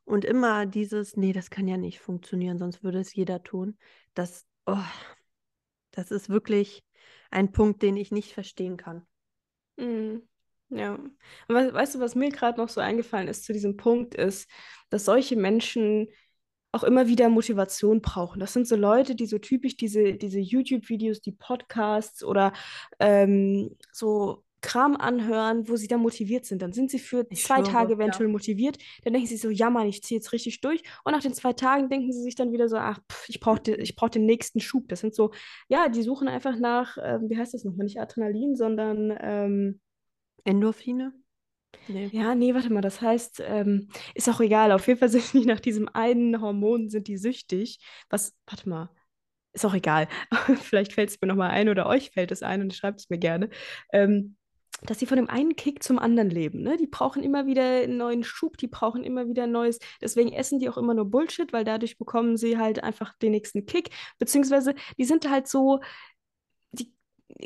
Und 0.04 0.24
immer 0.24 0.66
dieses, 0.66 1.16
nee, 1.16 1.32
das 1.32 1.48
kann 1.48 1.66
ja 1.66 1.78
nicht 1.78 1.98
funktionieren, 1.98 2.58
sonst 2.58 2.84
würde 2.84 3.00
es 3.00 3.14
jeder 3.14 3.42
tun. 3.42 3.78
Das, 4.12 4.46
oh, 4.66 4.76
das 5.94 6.10
ist 6.10 6.28
wirklich 6.28 6.84
ein 7.30 7.52
Punkt, 7.52 7.82
den 7.82 7.96
ich 7.96 8.12
nicht 8.12 8.32
verstehen 8.32 8.76
kann. 8.76 9.06
Mhm. 9.76 10.22
Ja. 10.70 10.94
Und 10.94 11.14
we 11.48 11.72
weißt 11.72 11.96
du, 11.96 12.00
was 12.00 12.14
mir 12.14 12.30
gerade 12.30 12.58
noch 12.60 12.68
so 12.68 12.80
eingefallen 12.80 13.28
ist 13.28 13.44
zu 13.44 13.52
diesem 13.52 13.76
Punkt, 13.76 14.14
ist, 14.14 14.48
dass 14.90 15.04
solche 15.04 15.36
Menschen 15.36 16.08
auch 16.72 16.82
immer 16.82 17.06
wieder 17.06 17.28
Motivation 17.28 18.00
brauchen. 18.00 18.40
Das 18.40 18.52
sind 18.52 18.66
so 18.66 18.74
Leute, 18.74 19.14
die 19.14 19.26
so 19.26 19.38
typisch 19.38 19.76
diese, 19.76 20.14
diese 20.14 20.40
YouTube-Videos, 20.40 21.20
die 21.20 21.32
Podcasts 21.32 22.24
oder 22.24 22.52
ähm, 22.98 23.76
so 23.92 24.43
Kram 24.64 24.96
anhören, 24.96 25.68
wo 25.68 25.76
sie 25.76 25.88
dann 25.88 26.00
motiviert 26.00 26.46
sind. 26.46 26.62
Dann 26.62 26.72
sind 26.72 26.90
sie 26.90 26.98
für 26.98 27.26
Ich 27.28 27.44
zwei 27.44 27.56
schwöre, 27.56 27.70
Tage 27.70 27.94
eventuell 27.94 28.28
ja. 28.28 28.32
motiviert. 28.32 28.78
Dann 29.02 29.12
denken 29.12 29.28
sie 29.28 29.36
so, 29.36 29.50
ja 29.50 29.68
Mann, 29.68 29.86
ich 29.86 30.02
ziehe 30.02 30.18
jetzt 30.18 30.32
richtig 30.32 30.62
durch. 30.62 30.82
Und 31.04 31.12
nach 31.12 31.20
den 31.20 31.34
zwei 31.34 31.52
Tagen 31.52 31.90
denken 31.90 32.10
sie 32.12 32.22
sich 32.22 32.34
dann 32.34 32.50
wieder 32.50 32.66
so, 32.70 32.76
ach, 32.78 32.98
pff, 33.12 33.28
ich 33.28 33.40
brauche 33.40 33.60
ich 33.70 33.94
brauch 33.94 34.08
den 34.08 34.24
nächsten 34.24 34.60
Schub. 34.60 34.88
Das 34.88 35.00
sind 35.00 35.14
so, 35.14 35.32
ja, 35.68 35.90
die 35.90 36.02
suchen 36.02 36.28
einfach 36.28 36.58
nach, 36.58 36.96
ähm, 37.02 37.28
wie 37.28 37.36
heißt 37.36 37.52
das 37.52 37.64
nochmal, 37.64 37.84
nicht 37.84 38.00
Adrenalin, 38.00 38.56
sondern 38.56 39.14
ähm, 39.20 39.80
Endorphine? 40.44 41.12
Nee. 41.86 42.08
ja, 42.12 42.34
nee, 42.34 42.54
warte 42.54 42.72
mal, 42.72 42.80
das 42.80 43.02
heißt, 43.02 43.42
ähm, 43.46 43.88
ist 44.14 44.30
auch 44.30 44.40
egal. 44.40 44.72
Auf 44.72 44.86
jeden 44.86 44.98
Fall 44.98 45.10
sind 45.10 45.30
die 45.34 45.44
nach 45.44 45.60
diesem 45.60 45.90
einen 45.92 46.40
Hormon 46.40 46.88
sind 46.88 47.06
die 47.06 47.18
süchtig. 47.18 47.80
Was, 48.08 48.34
warte 48.46 48.66
mal, 48.66 48.88
ist 49.52 49.66
auch 49.66 49.74
egal. 49.74 50.08
Vielleicht 50.62 50.94
fällt 50.94 51.10
es 51.10 51.20
mir 51.20 51.28
nochmal 51.28 51.50
ein 51.50 51.68
oder 51.68 51.86
euch 51.86 52.12
fällt 52.12 52.32
es 52.32 52.42
ein 52.42 52.62
und 52.62 52.72
schreibt 52.72 53.00
es 53.00 53.10
mir 53.10 53.18
gerne. 53.18 53.50
Ähm, 53.92 54.36
dass 54.82 54.98
sie 54.98 55.06
von 55.06 55.16
dem 55.16 55.30
einen 55.30 55.56
Kick 55.56 55.82
zum 55.82 55.98
anderen 55.98 56.30
leben. 56.30 56.62
Ne? 56.62 56.76
Die 56.76 56.86
brauchen 56.86 57.22
immer 57.22 57.46
wieder 57.46 57.82
einen 57.82 57.96
neuen 57.96 58.24
Schub, 58.24 58.56
die 58.58 58.66
brauchen 58.66 59.02
immer 59.04 59.28
wieder 59.28 59.46
neues. 59.46 59.78
Deswegen 60.00 60.32
essen 60.32 60.58
die 60.58 60.68
auch 60.68 60.76
immer 60.76 60.94
nur 60.94 61.06
Bullshit, 61.06 61.52
weil 61.52 61.64
dadurch 61.64 61.96
bekommen 61.96 62.36
sie 62.36 62.58
halt 62.58 62.82
einfach 62.82 63.16
den 63.18 63.32
nächsten 63.32 63.66
Kick. 63.66 63.90
Beziehungsweise 64.18 64.74
die 64.98 65.04
sind 65.04 65.30
halt 65.30 65.48
so, 65.48 65.80
die 66.72 66.92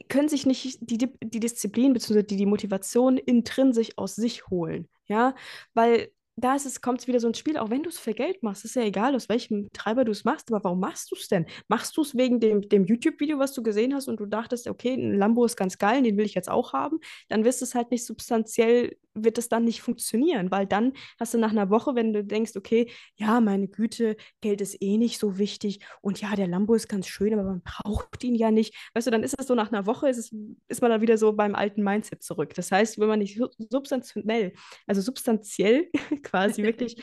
können 0.08 0.28
sich 0.28 0.46
nicht 0.46 0.78
die, 0.80 0.98
Di- 0.98 1.18
die 1.22 1.40
Disziplin 1.40 1.92
bzw. 1.92 2.22
die, 2.22 2.36
die 2.36 2.46
Motivation 2.46 3.16
intrinsisch 3.16 3.90
aus 3.96 4.16
sich 4.16 4.48
holen. 4.48 4.88
Ja, 5.06 5.34
weil 5.74 6.10
da 6.44 6.54
ist 6.54 6.66
es, 6.66 6.80
kommt 6.80 7.00
es 7.00 7.08
wieder 7.08 7.20
so 7.20 7.28
ins 7.28 7.38
Spiel, 7.38 7.56
auch 7.58 7.70
wenn 7.70 7.82
du 7.82 7.88
es 7.88 7.98
für 7.98 8.14
Geld 8.14 8.42
machst, 8.42 8.64
ist 8.64 8.76
ja 8.76 8.82
egal, 8.82 9.14
aus 9.14 9.28
welchem 9.28 9.68
Treiber 9.72 10.04
du 10.04 10.12
es 10.12 10.24
machst, 10.24 10.50
aber 10.52 10.62
warum 10.64 10.80
machst 10.80 11.10
du 11.10 11.16
es 11.16 11.28
denn? 11.28 11.46
Machst 11.68 11.96
du 11.96 12.02
es 12.02 12.16
wegen 12.16 12.40
dem, 12.40 12.68
dem 12.68 12.84
YouTube-Video, 12.84 13.38
was 13.38 13.52
du 13.52 13.62
gesehen 13.62 13.94
hast 13.94 14.08
und 14.08 14.20
du 14.20 14.26
dachtest, 14.26 14.68
okay, 14.68 14.94
ein 14.94 15.14
Lambo 15.14 15.44
ist 15.44 15.56
ganz 15.56 15.78
geil, 15.78 16.02
den 16.02 16.16
will 16.16 16.26
ich 16.26 16.34
jetzt 16.34 16.50
auch 16.50 16.72
haben, 16.72 17.00
dann 17.28 17.44
wirst 17.44 17.62
es 17.62 17.74
halt 17.74 17.90
nicht 17.90 18.04
substanziell, 18.04 18.96
wird 19.24 19.38
es 19.38 19.48
dann 19.48 19.64
nicht 19.64 19.82
funktionieren, 19.82 20.50
weil 20.50 20.66
dann 20.66 20.92
hast 21.18 21.34
du 21.34 21.38
nach 21.38 21.50
einer 21.50 21.70
Woche, 21.70 21.94
wenn 21.94 22.12
du 22.12 22.24
denkst, 22.24 22.52
okay, 22.56 22.90
ja, 23.16 23.40
meine 23.40 23.68
Güte, 23.68 24.16
Geld 24.40 24.60
ist 24.60 24.76
eh 24.80 24.96
nicht 24.98 25.18
so 25.18 25.38
wichtig 25.38 25.80
und 26.00 26.20
ja, 26.20 26.34
der 26.36 26.46
Lambo 26.46 26.74
ist 26.74 26.88
ganz 26.88 27.06
schön, 27.06 27.32
aber 27.34 27.44
man 27.44 27.62
braucht 27.62 28.22
ihn 28.24 28.34
ja 28.34 28.50
nicht. 28.50 28.74
Weißt 28.94 29.06
du, 29.06 29.10
dann 29.10 29.22
ist 29.22 29.34
es 29.38 29.46
so, 29.46 29.54
nach 29.54 29.72
einer 29.72 29.86
Woche 29.86 30.08
ist, 30.08 30.18
es, 30.18 30.34
ist 30.68 30.82
man 30.82 30.90
dann 30.90 31.00
wieder 31.00 31.18
so 31.18 31.32
beim 31.32 31.54
alten 31.54 31.82
Mindset 31.82 32.22
zurück. 32.22 32.54
Das 32.54 32.70
heißt, 32.72 32.98
wenn 32.98 33.08
man 33.08 33.18
nicht 33.20 33.36
sub- 33.38 33.54
substanziell, 33.70 34.52
also 34.86 35.00
substanziell 35.00 35.90
quasi 36.22 36.62
wirklich 36.62 36.96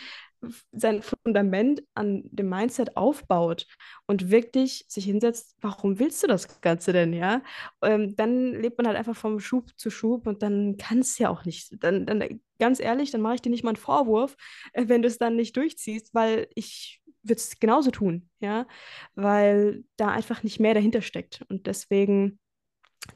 sein 0.71 1.01
Fundament 1.01 1.83
an 1.93 2.23
dem 2.31 2.49
Mindset 2.49 2.97
aufbaut 2.97 3.67
und 4.07 4.29
wirklich 4.31 4.85
sich 4.87 5.05
hinsetzt, 5.05 5.55
warum 5.61 5.99
willst 5.99 6.23
du 6.23 6.27
das 6.27 6.61
Ganze 6.61 6.93
denn, 6.93 7.13
ja? 7.13 7.41
Ähm, 7.81 8.15
dann 8.15 8.53
lebt 8.53 8.77
man 8.77 8.87
halt 8.87 8.97
einfach 8.97 9.15
vom 9.15 9.39
Schub 9.39 9.69
zu 9.77 9.89
Schub 9.89 10.27
und 10.27 10.43
dann 10.43 10.77
kann 10.77 10.99
es 10.99 11.17
ja 11.17 11.29
auch 11.29 11.45
nicht. 11.45 11.83
Dann, 11.83 12.05
dann, 12.05 12.41
ganz 12.59 12.79
ehrlich, 12.79 13.11
dann 13.11 13.21
mache 13.21 13.35
ich 13.35 13.41
dir 13.41 13.49
nicht 13.49 13.63
mal 13.63 13.71
einen 13.71 13.77
Vorwurf, 13.77 14.35
äh, 14.73 14.87
wenn 14.87 15.01
du 15.01 15.07
es 15.07 15.17
dann 15.17 15.35
nicht 15.35 15.55
durchziehst, 15.57 16.13
weil 16.13 16.47
ich 16.55 17.01
würde 17.23 17.39
es 17.39 17.59
genauso 17.59 17.91
tun, 17.91 18.29
ja, 18.39 18.67
weil 19.15 19.83
da 19.97 20.09
einfach 20.09 20.43
nicht 20.43 20.59
mehr 20.59 20.73
dahinter 20.73 21.01
steckt. 21.01 21.43
Und 21.49 21.67
deswegen 21.67 22.39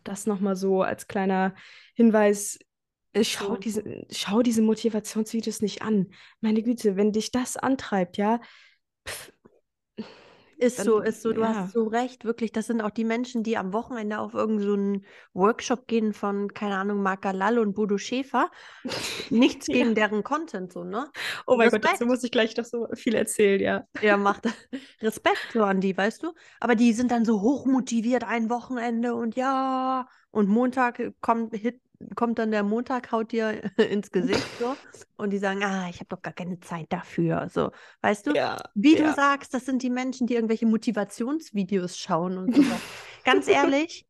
das 0.03 0.25
nochmal 0.25 0.55
so 0.55 0.81
als 0.81 1.07
kleiner 1.07 1.55
Hinweis, 1.95 2.59
schau 3.23 3.55
so. 3.55 3.57
diese, 3.57 3.83
schau 4.11 4.41
diese 4.41 4.61
Motivationsvideos 4.61 5.61
nicht 5.61 5.81
an. 5.81 6.11
Meine 6.41 6.63
Güte, 6.63 6.95
wenn 6.95 7.11
dich 7.11 7.31
das 7.31 7.57
antreibt, 7.57 8.17
ja, 8.17 8.39
pff, 9.07 9.31
Ist 10.57 10.77
dann, 10.79 10.85
so, 10.85 10.99
ist 10.99 11.21
so, 11.21 11.31
du 11.31 11.43
ja. 11.43 11.47
hast 11.47 11.71
so 11.71 11.87
recht, 11.87 12.25
wirklich. 12.25 12.51
Das 12.51 12.67
sind 12.67 12.81
auch 12.81 12.89
die 12.89 13.05
Menschen, 13.05 13.43
die 13.43 13.57
am 13.57 13.71
Wochenende 13.71 14.19
auf 14.19 14.33
irgendeinen 14.33 15.01
so 15.01 15.05
Workshop 15.33 15.87
gehen 15.87 16.11
von, 16.13 16.53
keine 16.53 16.75
Ahnung, 16.77 17.01
Marc 17.01 17.21
Galal 17.21 17.59
und 17.59 17.73
Bodo 17.75 17.97
Schäfer. 17.97 18.51
Nichts 19.29 19.67
Ja. 19.71 19.87
gegen 19.87 19.95
deren 19.95 20.21
Content, 20.23 20.73
so, 20.73 20.83
ne? 20.83 21.11
Oh 21.47 21.57
mein 21.57 21.69
Gott, 21.71 21.83
Respekt. 21.83 21.85
dazu 21.85 22.05
muss 22.05 22.23
ich 22.23 22.31
gleich 22.31 22.55
noch 22.57 22.65
so 22.65 22.87
viel 22.95 23.15
erzählen, 23.15 23.59
ja. 23.61 23.87
Ja, 24.01 24.17
macht 24.17 24.45
Respekt 25.01 25.51
so 25.53 25.63
an 25.63 25.81
die, 25.81 25.95
weißt 25.97 26.23
du? 26.23 26.33
Aber 26.59 26.75
die 26.75 26.93
sind 26.93 27.11
dann 27.11 27.25
so 27.25 27.41
hochmotiviert 27.41 28.23
ein 28.23 28.49
Wochenende 28.49 29.13
und 29.15 29.35
ja, 29.35 30.07
und 30.31 30.47
Montag 30.47 31.13
kommt, 31.21 31.53
hit, 31.55 31.81
kommt 32.15 32.39
dann 32.39 32.51
der 32.51 32.63
Montag, 32.63 33.11
haut 33.11 33.31
dir 33.31 33.61
ins 33.77 34.11
Gesicht 34.11 34.57
so 34.57 34.77
und 35.17 35.31
die 35.31 35.37
sagen, 35.37 35.63
ah, 35.63 35.89
ich 35.89 35.97
habe 35.99 36.09
doch 36.09 36.21
gar 36.21 36.33
keine 36.33 36.59
Zeit 36.59 36.87
dafür, 36.91 37.49
so, 37.49 37.71
weißt 38.01 38.27
du? 38.27 38.35
Ja, 38.35 38.57
Wie 38.73 38.95
du 38.95 39.03
ja. 39.03 39.13
sagst, 39.13 39.53
das 39.53 39.65
sind 39.65 39.83
die 39.83 39.89
Menschen, 39.89 40.27
die 40.27 40.35
irgendwelche 40.35 40.65
Motivationsvideos 40.65 41.97
schauen 41.97 42.37
und 42.37 42.53
so. 42.55 42.81
Ganz 43.23 43.47
ehrlich, 43.47 44.05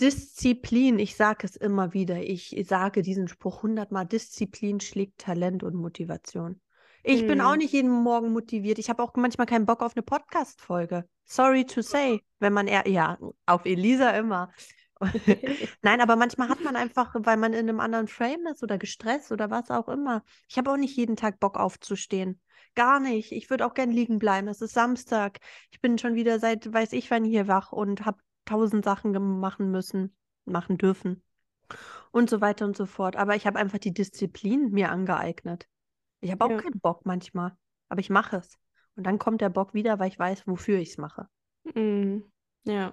Disziplin, 0.00 0.98
ich 0.98 1.14
sage 1.14 1.46
es 1.46 1.56
immer 1.56 1.92
wieder, 1.92 2.22
ich 2.22 2.56
sage 2.66 3.02
diesen 3.02 3.28
Spruch 3.28 3.62
hundertmal, 3.62 4.06
Disziplin 4.06 4.80
schlägt 4.80 5.18
Talent 5.18 5.62
und 5.62 5.74
Motivation. 5.74 6.60
Ich 7.02 7.26
bin 7.26 7.40
auch 7.40 7.56
Mm. 7.56 7.56
nicht 7.56 7.72
jeden 7.72 7.90
Morgen 7.90 8.32
motiviert. 8.32 8.78
Ich 8.78 8.88
habe 8.88 9.02
auch 9.02 9.12
manchmal 9.14 9.46
keinen 9.46 9.66
Bock 9.66 9.82
auf 9.82 9.94
eine 9.96 10.02
Podcast-Folge. 10.02 11.06
Sorry 11.24 11.64
to 11.64 11.82
say, 11.82 12.22
wenn 12.40 12.52
man 12.52 12.66
eher, 12.66 12.88
ja, 12.88 13.18
auf 13.46 13.64
Elisa 13.64 14.10
immer. 14.10 14.50
Nein, 15.82 16.00
aber 16.00 16.16
manchmal 16.16 16.48
hat 16.48 16.60
man 16.62 16.76
einfach, 16.76 17.14
weil 17.14 17.36
man 17.36 17.52
in 17.52 17.68
einem 17.68 17.80
anderen 17.80 18.08
Frame 18.08 18.46
ist 18.48 18.62
oder 18.62 18.78
gestresst 18.78 19.32
oder 19.32 19.50
was 19.50 19.70
auch 19.70 19.88
immer. 19.88 20.22
Ich 20.48 20.58
habe 20.58 20.70
auch 20.70 20.76
nicht 20.76 20.96
jeden 20.96 21.16
Tag 21.16 21.40
Bock 21.40 21.56
aufzustehen. 21.56 22.40
Gar 22.74 23.00
nicht. 23.00 23.32
Ich 23.32 23.48
würde 23.50 23.66
auch 23.66 23.74
gern 23.74 23.90
liegen 23.90 24.18
bleiben. 24.18 24.48
Es 24.48 24.60
ist 24.60 24.74
Samstag. 24.74 25.38
Ich 25.70 25.80
bin 25.80 25.98
schon 25.98 26.14
wieder 26.14 26.38
seit 26.38 26.72
weiß 26.72 26.92
ich 26.92 27.10
wann 27.10 27.24
hier 27.24 27.48
wach 27.48 27.72
und 27.72 28.04
habe 28.04 28.18
tausend 28.44 28.84
Sachen 28.84 29.12
machen 29.40 29.70
müssen, 29.70 30.14
machen 30.44 30.76
dürfen 30.76 31.22
und 32.12 32.30
so 32.30 32.40
weiter 32.40 32.64
und 32.64 32.76
so 32.76 32.86
fort. 32.86 33.16
Aber 33.16 33.36
ich 33.36 33.46
habe 33.46 33.58
einfach 33.58 33.78
die 33.78 33.94
Disziplin 33.94 34.70
mir 34.70 34.90
angeeignet. 34.90 35.68
Ich 36.20 36.30
habe 36.30 36.44
auch 36.44 36.50
Ja. 36.50 36.58
keinen 36.58 36.80
Bock 36.80 37.06
manchmal, 37.06 37.56
aber 37.88 38.00
ich 38.00 38.10
mache 38.10 38.36
es. 38.38 38.58
Und 38.96 39.04
dann 39.06 39.18
kommt 39.18 39.40
der 39.40 39.48
Bock 39.50 39.74
wieder, 39.74 39.98
weil 39.98 40.08
ich 40.08 40.18
weiß, 40.18 40.46
wofür 40.46 40.78
ich 40.78 40.90
es 40.90 40.98
mache. 40.98 41.28
Mm, 41.74 42.22
Ja. 42.64 42.92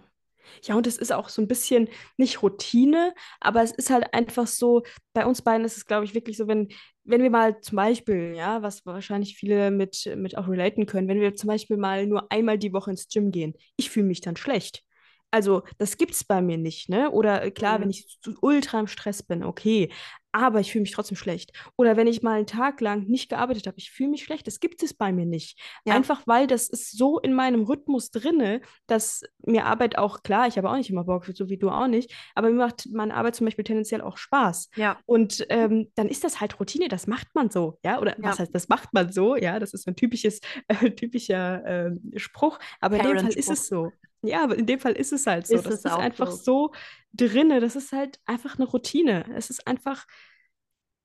Ja, 0.64 0.76
und 0.76 0.88
es 0.88 0.98
ist 0.98 1.12
auch 1.14 1.30
so 1.30 1.42
ein 1.42 1.48
bisschen 1.48 1.90
nicht 2.18 2.42
Routine, 2.42 3.14
aber 3.40 3.64
es 3.64 3.72
ist 3.72 3.90
halt 3.90 4.14
einfach 4.14 4.48
so, 4.48 4.84
bei 5.14 5.26
uns 5.26 5.42
beiden 5.42 5.66
ist 5.66 5.78
es, 5.78 5.86
glaube 5.86 6.06
ich, 6.06 6.14
wirklich 6.14 6.38
so, 6.38 6.48
wenn, 6.48 6.70
wenn 7.04 7.22
wir 7.24 7.30
mal 7.30 7.60
zum 7.62 7.76
Beispiel, 7.78 8.34
ja, 8.36 8.62
was 8.62 8.86
wahrscheinlich 8.86 9.38
viele 9.38 9.72
mit, 9.72 10.10
mit 10.16 10.38
auch 10.38 10.48
relaten 10.48 10.86
können, 10.86 11.08
wenn 11.08 11.22
wir 11.22 11.36
zum 11.36 11.48
Beispiel 11.48 11.78
mal 11.78 12.08
nur 12.08 12.32
einmal 12.32 12.58
die 12.58 12.74
Woche 12.74 12.92
ins 12.92 13.08
Gym 13.08 13.32
gehen, 13.32 13.54
ich 13.78 13.90
fühle 13.90 14.08
mich 14.08 14.22
dann 14.22 14.36
schlecht. 14.38 14.84
Also, 15.32 15.64
das 15.78 15.98
gibt 15.98 16.14
es 16.14 16.24
bei 16.24 16.42
mir 16.42 16.58
nicht, 16.58 16.88
ne? 16.90 17.12
Oder 17.12 17.44
äh, 17.44 17.52
klar, 17.52 17.82
wenn 17.82 17.90
Mhm. 17.90 17.90
ich 17.90 18.18
zu 18.22 18.34
ultra 18.42 18.80
im 18.80 18.88
Stress 18.88 19.24
bin, 19.24 19.44
okay, 19.44 19.92
aber 20.32 20.60
ich 20.60 20.72
fühle 20.72 20.82
mich 20.84 20.92
trotzdem 20.92 21.18
schlecht. 21.18 21.52
Oder 21.78 21.98
wenn 21.98 22.08
ich 22.08 22.22
mal 22.22 22.38
einen 22.38 22.46
Tag 22.48 22.82
lang 22.82 23.06
nicht 23.08 23.30
gearbeitet 23.30 23.68
habe, 23.68 23.78
ich 23.80 23.92
fühle 23.92 24.10
mich 24.10 24.24
schlecht, 24.24 24.46
das 24.48 24.60
gibt 24.60 24.84
es 24.84 24.94
bei 24.94 25.12
mir 25.12 25.26
nicht. 25.26 25.60
Ja. 25.86 25.96
Einfach 25.96 26.22
weil 26.28 26.48
das 26.48 26.70
ist 26.70 26.98
so 26.98 27.20
in 27.20 27.34
meinem 27.34 27.64
Rhythmus 27.64 28.12
drinne, 28.12 28.62
dass 28.88 29.24
mir 29.46 29.66
Arbeit 29.66 29.98
auch, 29.98 30.24
klar, 30.24 30.48
ich 30.48 30.58
habe 30.58 30.70
auch 30.70 30.76
nicht 30.76 30.90
immer 30.90 31.06
Bock, 31.06 31.26
so 31.34 31.50
wie 31.50 31.58
du 31.58 31.70
auch 31.70 31.88
nicht, 31.88 32.14
aber 32.36 32.50
mir 32.50 32.56
macht 32.58 32.88
meine 32.92 33.16
Arbeit 33.16 33.36
zum 33.36 33.46
Beispiel 33.46 33.64
tendenziell 33.64 34.02
auch 34.02 34.18
Spaß. 34.18 34.70
Ja. 34.76 34.98
Und 35.06 35.46
ähm, 35.50 35.92
dann 35.96 36.08
ist 36.08 36.24
das 36.24 36.40
halt 36.42 36.60
Routine, 36.60 36.88
das 36.88 37.08
macht 37.08 37.34
man 37.34 37.50
so, 37.50 37.80
ja, 37.84 38.00
oder 38.00 38.16
was 38.20 38.38
Ja. 38.38 38.44
heißt, 38.44 38.54
das 38.56 38.68
macht 38.70 38.94
man 38.94 39.12
so, 39.12 39.36
ja, 39.36 39.60
das 39.60 39.74
ist 39.74 39.84
so 39.86 39.92
ein 39.92 39.96
typisches, 39.96 40.40
äh, 40.68 40.92
typischer 40.92 41.64
ähm, 41.66 42.12
Spruch, 42.16 42.60
aber 42.80 42.98
in 42.98 43.04
dem 43.04 43.20
Fall 43.20 43.34
ist 43.34 43.50
es 43.50 43.68
so. 43.68 43.92
Ja, 44.28 44.44
aber 44.44 44.58
in 44.58 44.66
dem 44.66 44.80
Fall 44.80 44.94
ist 44.94 45.14
es 45.14 45.26
halt 45.28 45.48
so. 45.48 45.56
Ist 45.56 45.66
das 45.66 45.74
es 45.76 45.86
ist 45.86 45.92
einfach 45.92 46.32
so. 46.32 46.70
so 46.70 46.72
drinne, 47.14 47.60
das 47.60 47.76
ist 47.76 47.92
halt 47.92 48.20
einfach 48.26 48.56
eine 48.58 48.66
Routine. 48.68 49.26
Es 49.36 49.50
ist 49.50 49.66
einfach, 49.68 50.06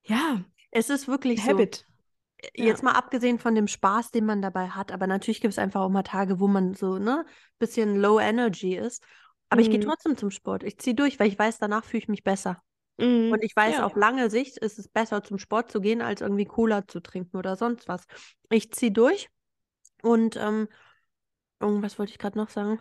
ja, 0.05 0.45
Es 0.71 0.91
ist 0.91 1.09
wirklich 1.09 1.41
ein 1.41 1.45
so. 1.45 1.51
Habit. 1.53 1.87
Ja. 2.57 2.65
Jetzt 2.67 2.83
mal 2.83 2.93
abgesehen 2.93 3.39
von 3.39 3.55
dem 3.55 3.69
Spaß, 3.69 4.11
den 4.11 4.27
man 4.27 4.43
dabei 4.43 4.69
hat, 4.71 4.91
aber 4.91 5.07
natürlich 5.07 5.41
gibt 5.41 5.53
es 5.53 5.59
einfach 5.59 5.81
auch 5.83 5.89
mal 5.91 6.03
Tage, 6.03 6.41
wo 6.41 6.49
man 6.49 6.75
so, 6.75 6.99
ne, 6.99 7.25
bisschen 7.59 7.97
low 7.97 8.19
energy 8.19 8.75
ist. 8.77 9.05
Aber 9.49 9.61
ich 9.61 9.71
gehe 9.71 9.79
Mhm. 9.79 9.85
trotzdem 9.85 10.17
zum 10.17 10.31
Sport. 10.31 10.65
Ich 10.65 10.79
ziehe 10.79 10.97
durch, 10.97 11.21
weil 11.21 11.29
ich 11.29 11.39
weiß, 11.39 11.59
danach 11.59 11.85
fühle 11.85 12.03
ich 12.03 12.09
mich 12.09 12.25
besser. 12.25 12.61
Mhm. 12.99 13.31
Und 13.33 13.45
ich 13.45 13.55
weiß, 13.55 13.77
Ja. 13.77 13.87
auf 13.87 13.95
lange 13.95 14.29
Sicht 14.29 14.59
ist 14.59 14.79
es 14.79 14.89
besser, 14.89 15.23
zum 15.23 15.39
Sport 15.39 15.71
zu 15.71 15.81
gehen, 15.81 16.03
als 16.03 16.21
irgendwie 16.21 16.45
Cola 16.47 16.87
zu 16.89 17.01
trinken 17.01 17.37
oder 17.37 17.55
sonst 17.57 17.87
was. 17.87 18.07
Ich 18.51 18.73
ziehe 18.73 18.91
durch 18.91 19.29
und 20.03 20.37
ähm, 20.37 20.69
irgendwas 21.61 21.99
wollte 21.99 22.13
ich 22.13 22.19
gerade 22.19 22.39
noch 22.39 22.51
sagen. 22.51 22.81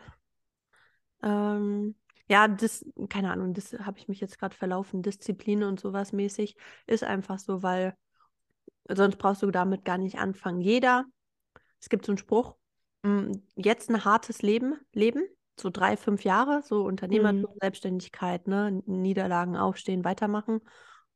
Ähm, 1.23 1.95
ja, 2.29 2.47
das, 2.47 2.85
keine 3.09 3.31
Ahnung, 3.31 3.53
das 3.53 3.73
habe 3.73 3.99
ich 3.99 4.07
mich 4.07 4.21
jetzt 4.21 4.39
gerade 4.39 4.55
verlaufen. 4.55 5.01
Disziplin 5.01 5.63
und 5.63 5.79
sowas 5.79 6.13
mäßig 6.13 6.55
ist 6.87 7.03
einfach 7.03 7.39
so, 7.39 7.63
weil 7.63 7.95
sonst 8.89 9.17
brauchst 9.17 9.43
du 9.43 9.51
damit 9.51 9.85
gar 9.85 9.97
nicht 9.97 10.17
anfangen. 10.19 10.61
Jeder, 10.61 11.05
es 11.79 11.89
gibt 11.89 12.05
so 12.05 12.11
einen 12.13 12.17
Spruch, 12.19 12.55
mm, 13.03 13.31
jetzt 13.55 13.89
ein 13.89 14.05
hartes 14.05 14.41
Leben 14.41 14.75
leben, 14.93 15.23
so 15.59 15.69
drei, 15.69 15.97
fünf 15.97 16.23
Jahre, 16.23 16.61
so 16.63 16.83
Unternehmertum, 16.83 17.51
Mhm. 17.53 17.59
Selbstständigkeit, 17.61 18.47
ne, 18.47 18.81
Niederlagen 18.85 19.57
aufstehen, 19.57 20.03
weitermachen, 20.05 20.61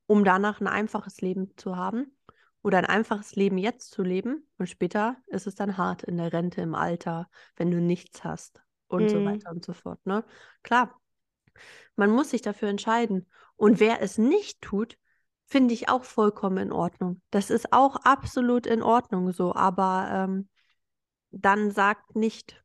um 0.07 0.23
danach 0.23 0.61
ein 0.61 0.67
einfaches 0.67 1.21
Leben 1.21 1.55
zu 1.57 1.75
haben 1.77 2.17
oder 2.61 2.77
ein 2.79 2.85
einfaches 2.85 3.35
Leben 3.35 3.57
jetzt 3.57 3.91
zu 3.91 4.03
leben 4.03 4.47
und 4.57 4.67
später 4.67 5.17
ist 5.27 5.47
es 5.47 5.55
dann 5.55 5.77
hart 5.77 6.03
in 6.03 6.17
der 6.17 6.33
Rente, 6.33 6.61
im 6.61 6.75
Alter, 6.75 7.29
wenn 7.55 7.71
du 7.71 7.79
nichts 7.79 8.23
hast 8.23 8.64
und 8.88 9.10
so 9.12 9.19
Mhm. 9.19 9.26
weiter 9.26 9.52
und 9.52 9.65
so 9.65 9.74
fort, 9.74 10.06
ne? 10.06 10.24
Klar, 10.63 11.00
Man 11.95 12.12
muss 12.12 12.30
sich 12.32 12.41
dafür 12.41 12.69
entscheiden. 12.69 13.26
Und 13.58 13.80
wer 13.80 14.02
es 14.02 14.17
nicht 14.17 14.62
tut, 14.62 14.98
finde 15.45 15.74
ich 15.74 15.89
auch 15.89 16.04
vollkommen 16.04 16.58
in 16.58 16.71
Ordnung. 16.71 17.21
Das 17.32 17.50
ist 17.50 17.71
auch 17.74 17.98
absolut 17.98 18.65
in 18.67 18.82
Ordnung 18.82 19.32
so, 19.32 19.54
aber 19.56 20.08
ähm, 20.12 20.50
dann 21.32 21.71
sagt 21.71 22.15
nicht, 22.15 22.63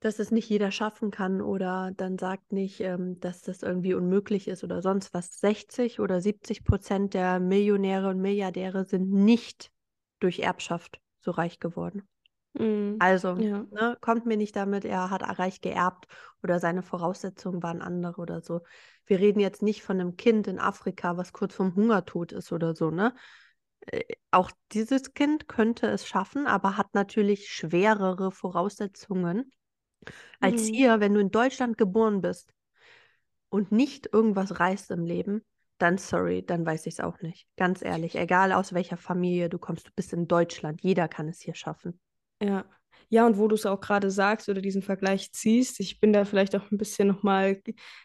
dass 0.00 0.18
es 0.20 0.30
nicht 0.32 0.48
jeder 0.48 0.70
schaffen 0.72 1.10
kann 1.12 1.40
oder 1.40 1.90
dann 1.96 2.18
sagt 2.18 2.52
nicht, 2.52 2.80
ähm, 2.80 3.18
dass 3.20 3.42
das 3.42 3.62
irgendwie 3.62 3.94
unmöglich 3.94 4.46
ist 4.48 4.62
oder 4.64 4.80
sonst 4.82 5.12
was. 5.14 5.38
60 5.40 6.00
oder 6.00 6.20
70 6.20 6.64
Prozent 6.64 7.14
der 7.14 7.38
Millionäre 7.40 8.08
und 8.08 8.20
Milliardäre 8.20 8.84
sind 8.84 9.10
nicht 9.12 9.70
durch 10.20 10.40
Erbschaft 10.40 11.00
so 11.20 11.30
reich 11.32 11.58
geworden. 11.60 12.08
Mhm. 12.54 12.96
Also, 12.98 13.36
ja. 13.36 13.64
ne, 13.70 13.96
kommt 14.00 14.26
mir 14.26 14.36
nicht 14.36 14.56
damit, 14.56 14.84
er 14.84 15.10
hat 15.10 15.22
reich 15.38 15.60
geerbt 15.60 16.06
oder 16.42 16.60
seine 16.60 16.82
Voraussetzungen 16.82 17.62
waren 17.62 17.82
andere 17.82 18.20
oder 18.20 18.40
so. 18.40 18.62
Wir 19.06 19.18
reden 19.18 19.40
jetzt 19.40 19.62
nicht 19.62 19.82
von 19.82 20.00
einem 20.00 20.16
Kind 20.16 20.46
in 20.46 20.58
Afrika, 20.58 21.16
was 21.16 21.32
kurz 21.32 21.54
vorm 21.54 21.74
Hungertod 21.74 22.32
ist 22.32 22.52
oder 22.52 22.74
so, 22.74 22.90
ne? 22.90 23.14
Äh, 23.86 24.02
auch 24.30 24.50
dieses 24.72 25.14
Kind 25.14 25.48
könnte 25.48 25.86
es 25.86 26.06
schaffen, 26.06 26.46
aber 26.46 26.76
hat 26.76 26.94
natürlich 26.94 27.48
schwerere 27.48 28.32
Voraussetzungen 28.32 29.50
als 30.40 30.68
mhm. 30.68 30.74
hier, 30.74 31.00
wenn 31.00 31.14
du 31.14 31.20
in 31.20 31.30
Deutschland 31.30 31.78
geboren 31.78 32.20
bist 32.20 32.52
und 33.48 33.72
nicht 33.72 34.08
irgendwas 34.12 34.60
reißt 34.60 34.90
im 34.90 35.04
Leben, 35.04 35.44
dann 35.78 35.98
sorry, 35.98 36.44
dann 36.44 36.66
weiß 36.66 36.86
ich 36.86 36.94
es 36.94 37.00
auch 37.00 37.20
nicht. 37.20 37.46
Ganz 37.56 37.82
ehrlich, 37.82 38.16
egal 38.16 38.52
aus 38.52 38.72
welcher 38.72 38.96
Familie 38.96 39.48
du 39.48 39.58
kommst, 39.58 39.86
du 39.86 39.92
bist 39.94 40.12
in 40.12 40.26
Deutschland, 40.26 40.82
jeder 40.82 41.08
kann 41.08 41.28
es 41.28 41.40
hier 41.40 41.54
schaffen. 41.54 42.00
Ja. 42.42 42.64
Ja, 43.10 43.26
und 43.26 43.38
wo 43.38 43.48
du 43.48 43.54
es 43.54 43.64
auch 43.64 43.80
gerade 43.80 44.10
sagst 44.10 44.50
oder 44.50 44.60
diesen 44.60 44.82
Vergleich 44.82 45.32
ziehst, 45.32 45.80
ich 45.80 45.98
bin 45.98 46.12
da 46.12 46.26
vielleicht 46.26 46.54
auch 46.54 46.70
ein 46.70 46.76
bisschen 46.76 47.08
nochmal 47.08 47.62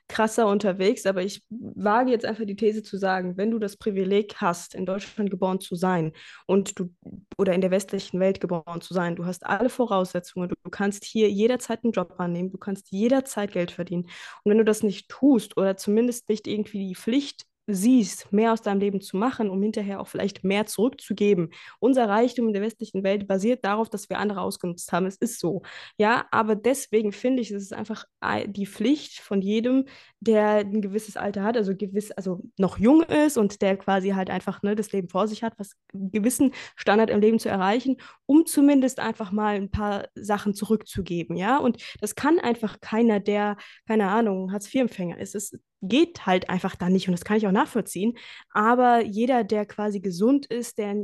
krasser 0.08 0.48
unterwegs, 0.48 1.06
aber 1.06 1.22
ich 1.24 1.44
wage 1.50 2.10
jetzt 2.12 2.24
einfach 2.24 2.46
die 2.46 2.56
These 2.56 2.84
zu 2.84 2.96
sagen, 2.98 3.36
wenn 3.36 3.52
du 3.52 3.60
das 3.60 3.76
Privileg 3.76 4.36
hast, 4.38 4.76
in 4.76 4.86
Deutschland 4.86 5.30
geboren 5.30 5.60
zu 5.60 5.76
sein 5.76 6.14
und 6.48 6.80
du 6.80 6.90
oder 7.38 7.54
in 7.54 7.60
der 7.60 7.72
westlichen 7.72 8.22
Welt 8.22 8.40
geboren 8.40 8.80
zu 8.80 8.94
sein, 8.94 9.18
du 9.18 9.26
hast 9.26 9.46
alle 9.46 9.70
Voraussetzungen, 9.70 10.48
du, 10.48 10.56
du 10.64 10.70
kannst 10.70 11.04
hier 11.04 11.30
jederzeit 11.30 11.84
einen 11.84 11.92
Job 11.92 12.14
annehmen, 12.18 12.50
du 12.50 12.58
kannst 12.58 12.90
jederzeit 12.92 13.52
Geld 13.52 13.72
verdienen. 13.72 14.04
Und 14.44 14.52
wenn 14.52 14.58
du 14.58 14.66
das 14.66 14.84
nicht 14.84 15.10
tust 15.10 15.58
oder 15.58 15.76
zumindest 15.76 16.30
nicht 16.30 16.48
irgendwie 16.48 16.88
die 16.88 16.96
Pflicht 16.96 17.44
siehst, 17.68 18.32
mehr 18.34 18.52
aus 18.54 18.62
deinem 18.62 18.80
Leben 18.80 19.02
zu 19.02 19.18
machen, 19.18 19.50
um 19.50 19.62
hinterher 19.62 20.02
auch 20.02 20.08
vielleicht 20.08 20.44
mehr 20.44 20.66
zurückzugeben. 20.66 21.50
Unser 21.80 22.10
Reichtum 22.10 22.48
in 22.48 22.54
der 22.54 22.62
westlichen 22.62 23.04
Welt 23.04 23.28
basiert 23.28 23.64
darauf, 23.64 23.90
dass 23.90 24.10
wir 24.10 24.20
andere 24.20 24.42
ausgenutzt 24.42 24.92
haben. 24.92 25.06
Es 25.06 25.16
ist 25.16 25.40
so. 25.40 25.62
Ja, 25.98 26.26
aber 26.32 26.56
deswegen 26.56 27.12
finde 27.12 27.42
ich, 27.42 27.52
es 27.52 27.64
ist 27.64 27.74
einfach 27.74 28.06
die 28.48 28.66
Pflicht 28.66 29.20
von 29.20 29.42
jedem, 29.42 29.86
der 30.20 30.58
ein 30.58 30.82
gewisses 30.82 31.18
Alter 31.18 31.44
hat, 31.44 31.58
also 31.58 31.76
gewiss, 31.76 32.12
also 32.12 32.42
noch 32.58 32.78
jung 32.78 33.04
ist 33.04 33.38
und 33.38 33.62
der 33.62 33.78
quasi 33.78 34.10
halt 34.10 34.30
einfach 34.30 34.62
ne, 34.64 34.76
das 34.76 34.92
Leben 34.92 35.10
vor 35.10 35.28
sich 35.28 35.44
hat, 35.44 35.54
was 35.58 35.74
einen 35.94 36.12
gewissen 36.12 36.54
Standard 36.76 37.10
im 37.10 37.20
Leben 37.20 37.40
zu 37.40 37.50
erreichen, 37.50 37.98
um 38.26 38.46
zumindest 38.46 39.00
einfach 39.00 39.32
mal 39.32 39.56
ein 39.56 39.72
paar 39.72 40.08
Sachen 40.16 40.54
zurückzugeben. 40.54 41.36
Ja, 41.36 41.58
und 41.58 41.84
das 42.00 42.16
kann 42.16 42.40
einfach 42.40 42.80
keiner, 42.82 43.20
der, 43.20 43.58
keine 43.88 44.10
Ahnung, 44.10 44.52
Hartz-IV-Empfänger 44.52 45.18
ist. 45.18 45.36
Es 45.36 45.58
geht 45.84 46.26
halt 46.26 46.50
einfach 46.50 46.76
da 46.76 46.90
nicht 46.90 47.08
und 47.08 47.12
das 47.12 47.26
kann 47.26 47.38
ich 47.38 47.48
auch 47.48 47.52
nachvollziehen. 47.52 48.18
Aber 48.52 49.04
jeder, 49.04 49.44
der 49.44 49.66
quasi 49.66 50.00
gesund 50.00 50.46
ist, 50.48 50.78
der 50.78 50.96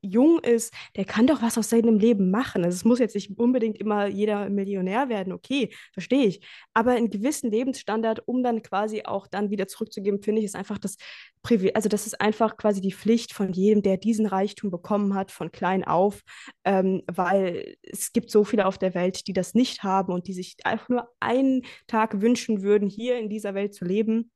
jung 0.00 0.38
ist, 0.40 0.72
der 0.96 1.04
kann 1.04 1.26
doch 1.26 1.42
was 1.42 1.58
aus 1.58 1.70
seinem 1.70 1.98
Leben 1.98 2.30
machen. 2.30 2.64
Also 2.64 2.76
es 2.76 2.84
muss 2.84 2.98
jetzt 2.98 3.14
nicht 3.14 3.38
unbedingt 3.38 3.78
immer 3.78 4.06
jeder 4.06 4.48
Millionär 4.48 5.08
werden, 5.08 5.32
okay, 5.32 5.70
verstehe 5.92 6.26
ich. 6.26 6.40
Aber 6.74 6.92
einen 6.92 7.10
gewissen 7.10 7.50
Lebensstandard, 7.50 8.26
um 8.26 8.42
dann 8.42 8.62
quasi 8.62 9.02
auch 9.04 9.26
dann 9.26 9.50
wieder 9.50 9.68
zurückzugeben, 9.68 10.22
finde 10.22 10.40
ich, 10.40 10.46
ist 10.46 10.56
einfach 10.56 10.78
das 10.78 10.96
Privi 11.42 11.72
also 11.74 11.88
das 11.88 12.06
ist 12.06 12.20
einfach 12.20 12.56
quasi 12.56 12.80
die 12.80 12.92
Pflicht 12.92 13.32
von 13.32 13.52
jedem, 13.52 13.82
der 13.82 13.96
diesen 13.98 14.26
Reichtum 14.26 14.70
bekommen 14.70 15.14
hat, 15.14 15.30
von 15.30 15.52
klein 15.52 15.84
auf, 15.84 16.22
ähm, 16.64 17.02
weil 17.06 17.76
es 17.82 18.12
gibt 18.12 18.30
so 18.30 18.44
viele 18.44 18.66
auf 18.66 18.78
der 18.78 18.94
Welt, 18.94 19.26
die 19.26 19.32
das 19.32 19.54
nicht 19.54 19.82
haben 19.82 20.12
und 20.12 20.26
die 20.26 20.32
sich 20.32 20.56
einfach 20.64 20.88
nur 20.88 21.08
einen 21.20 21.62
Tag 21.86 22.20
wünschen 22.20 22.62
würden, 22.62 22.88
hier 22.88 23.18
in 23.18 23.28
dieser 23.28 23.54
Welt 23.54 23.74
zu 23.74 23.84
leben 23.84 24.30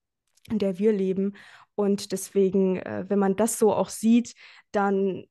in 0.49 0.59
der 0.59 0.79
wir 0.79 0.93
leben. 0.93 1.37
Und 1.81 2.13
deswegen, 2.13 2.77
äh, 2.77 3.07
wenn 3.09 3.19
man 3.19 3.37
das 3.37 3.59
so 3.59 3.73
auch 3.73 3.89
sieht, 3.89 4.35
dann, 4.73 5.25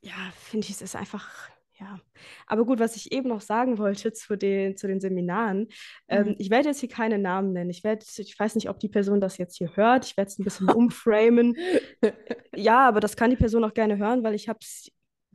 ja, 0.00 0.32
finde 0.34 0.66
ich, 0.66 0.72
es 0.72 0.82
ist 0.82 0.96
einfach, 0.96 1.50
ja. 1.78 2.00
Aber 2.46 2.64
gut, 2.64 2.78
was 2.78 2.96
ich 2.96 3.12
eben 3.12 3.28
noch 3.28 3.40
sagen 3.40 3.78
wollte 3.78 4.12
zu 4.12 4.36
den, 4.36 4.76
zu 4.76 4.86
den 4.86 5.00
Seminaren, 5.00 5.68
ähm, 6.08 6.28
mhm. 6.28 6.36
ich 6.38 6.50
werde 6.50 6.68
jetzt 6.68 6.80
hier 6.80 6.88
keine 6.88 7.18
Namen 7.18 7.52
nennen. 7.52 7.70
Ich 7.70 7.84
werde, 7.84 8.04
ich 8.16 8.38
weiß 8.38 8.54
nicht, 8.54 8.68
ob 8.68 8.78
die 8.78 8.88
Person 8.88 9.20
das 9.20 9.38
jetzt 9.38 9.58
hier 9.58 9.74
hört. 9.76 10.06
Ich 10.06 10.16
werde 10.16 10.30
es 10.30 10.38
ein 10.38 10.44
bisschen 10.44 10.70
umframen. 10.70 11.56
ja, 12.54 12.88
aber 12.88 13.00
das 13.00 13.16
kann 13.16 13.30
die 13.30 13.36
Person 13.36 13.64
auch 13.64 13.74
gerne 13.74 13.98
hören, 13.98 14.22
weil 14.22 14.34
ich 14.34 14.48
habe 14.48 14.60
es 14.62 14.90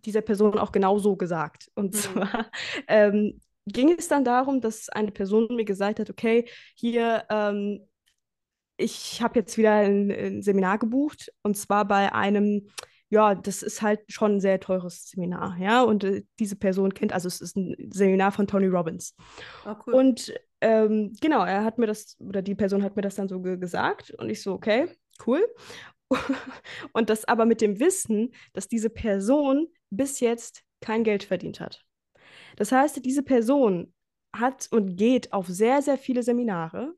dieser 0.05 0.21
Person 0.21 0.57
auch 0.57 0.71
genauso 0.71 1.15
gesagt. 1.15 1.69
Und 1.75 1.93
mhm. 1.93 1.97
zwar 1.97 2.51
ähm, 2.87 3.39
ging 3.65 3.91
es 3.97 4.07
dann 4.07 4.23
darum, 4.23 4.61
dass 4.61 4.89
eine 4.89 5.11
Person 5.11 5.55
mir 5.55 5.65
gesagt 5.65 5.99
hat, 5.99 6.09
okay, 6.09 6.45
hier, 6.75 7.25
ähm, 7.29 7.85
ich 8.79 9.21
habe 9.21 9.39
jetzt 9.39 9.57
wieder 9.57 9.73
ein, 9.73 10.11
ein, 10.11 10.41
Seminar 10.41 10.77
gebucht 10.77 11.31
und 11.43 11.57
zwar 11.57 11.85
bei 11.85 12.13
einem, 12.13 12.67
ja, 13.09 13.35
das 13.35 13.61
ist 13.61 13.81
halt 13.81 14.01
schon 14.07 14.35
ein 14.35 14.39
sehr 14.39 14.59
teures 14.59 15.09
Seminar, 15.09 15.57
ja, 15.59 15.83
und 15.83 16.03
äh, 16.03 16.23
diese 16.39 16.55
Person 16.55 16.93
kennt, 16.93 17.13
also 17.13 17.27
es 17.27 17.41
ist 17.41 17.57
ein 17.57 17.75
Seminar 17.91 18.31
von 18.31 18.47
Tony 18.47 18.67
Robbins. 18.67 19.15
Oh, 19.65 19.75
cool. 19.85 19.93
Und 19.93 20.33
ähm, 20.61 21.13
genau, 21.19 21.43
er 21.43 21.63
hat 21.63 21.77
mir 21.77 21.87
das, 21.87 22.17
oder 22.19 22.41
die 22.41 22.55
Person 22.55 22.83
hat 22.83 22.95
mir 22.95 23.01
das 23.01 23.15
dann 23.15 23.27
so 23.27 23.41
ge 23.41 23.57
gesagt 23.57 24.11
und 24.17 24.29
ich 24.29 24.41
so, 24.41 24.53
okay, 24.53 24.89
cool. 25.25 25.45
und 26.93 27.09
das 27.09 27.25
aber 27.25 27.45
mit 27.45 27.61
dem 27.61 27.79
Wissen, 27.79 28.33
dass 28.53 28.67
diese 28.67 28.89
Person 28.89 29.67
bis 29.89 30.19
jetzt 30.19 30.63
kein 30.81 31.03
Geld 31.03 31.23
verdient 31.23 31.59
hat. 31.59 31.85
Das 32.55 32.71
heißt, 32.71 33.05
diese 33.05 33.23
Person 33.23 33.93
hat 34.35 34.67
und 34.71 34.95
geht 34.95 35.33
auf 35.33 35.47
sehr, 35.47 35.81
sehr 35.81 35.97
viele 35.97 36.23
Seminare 36.23 36.95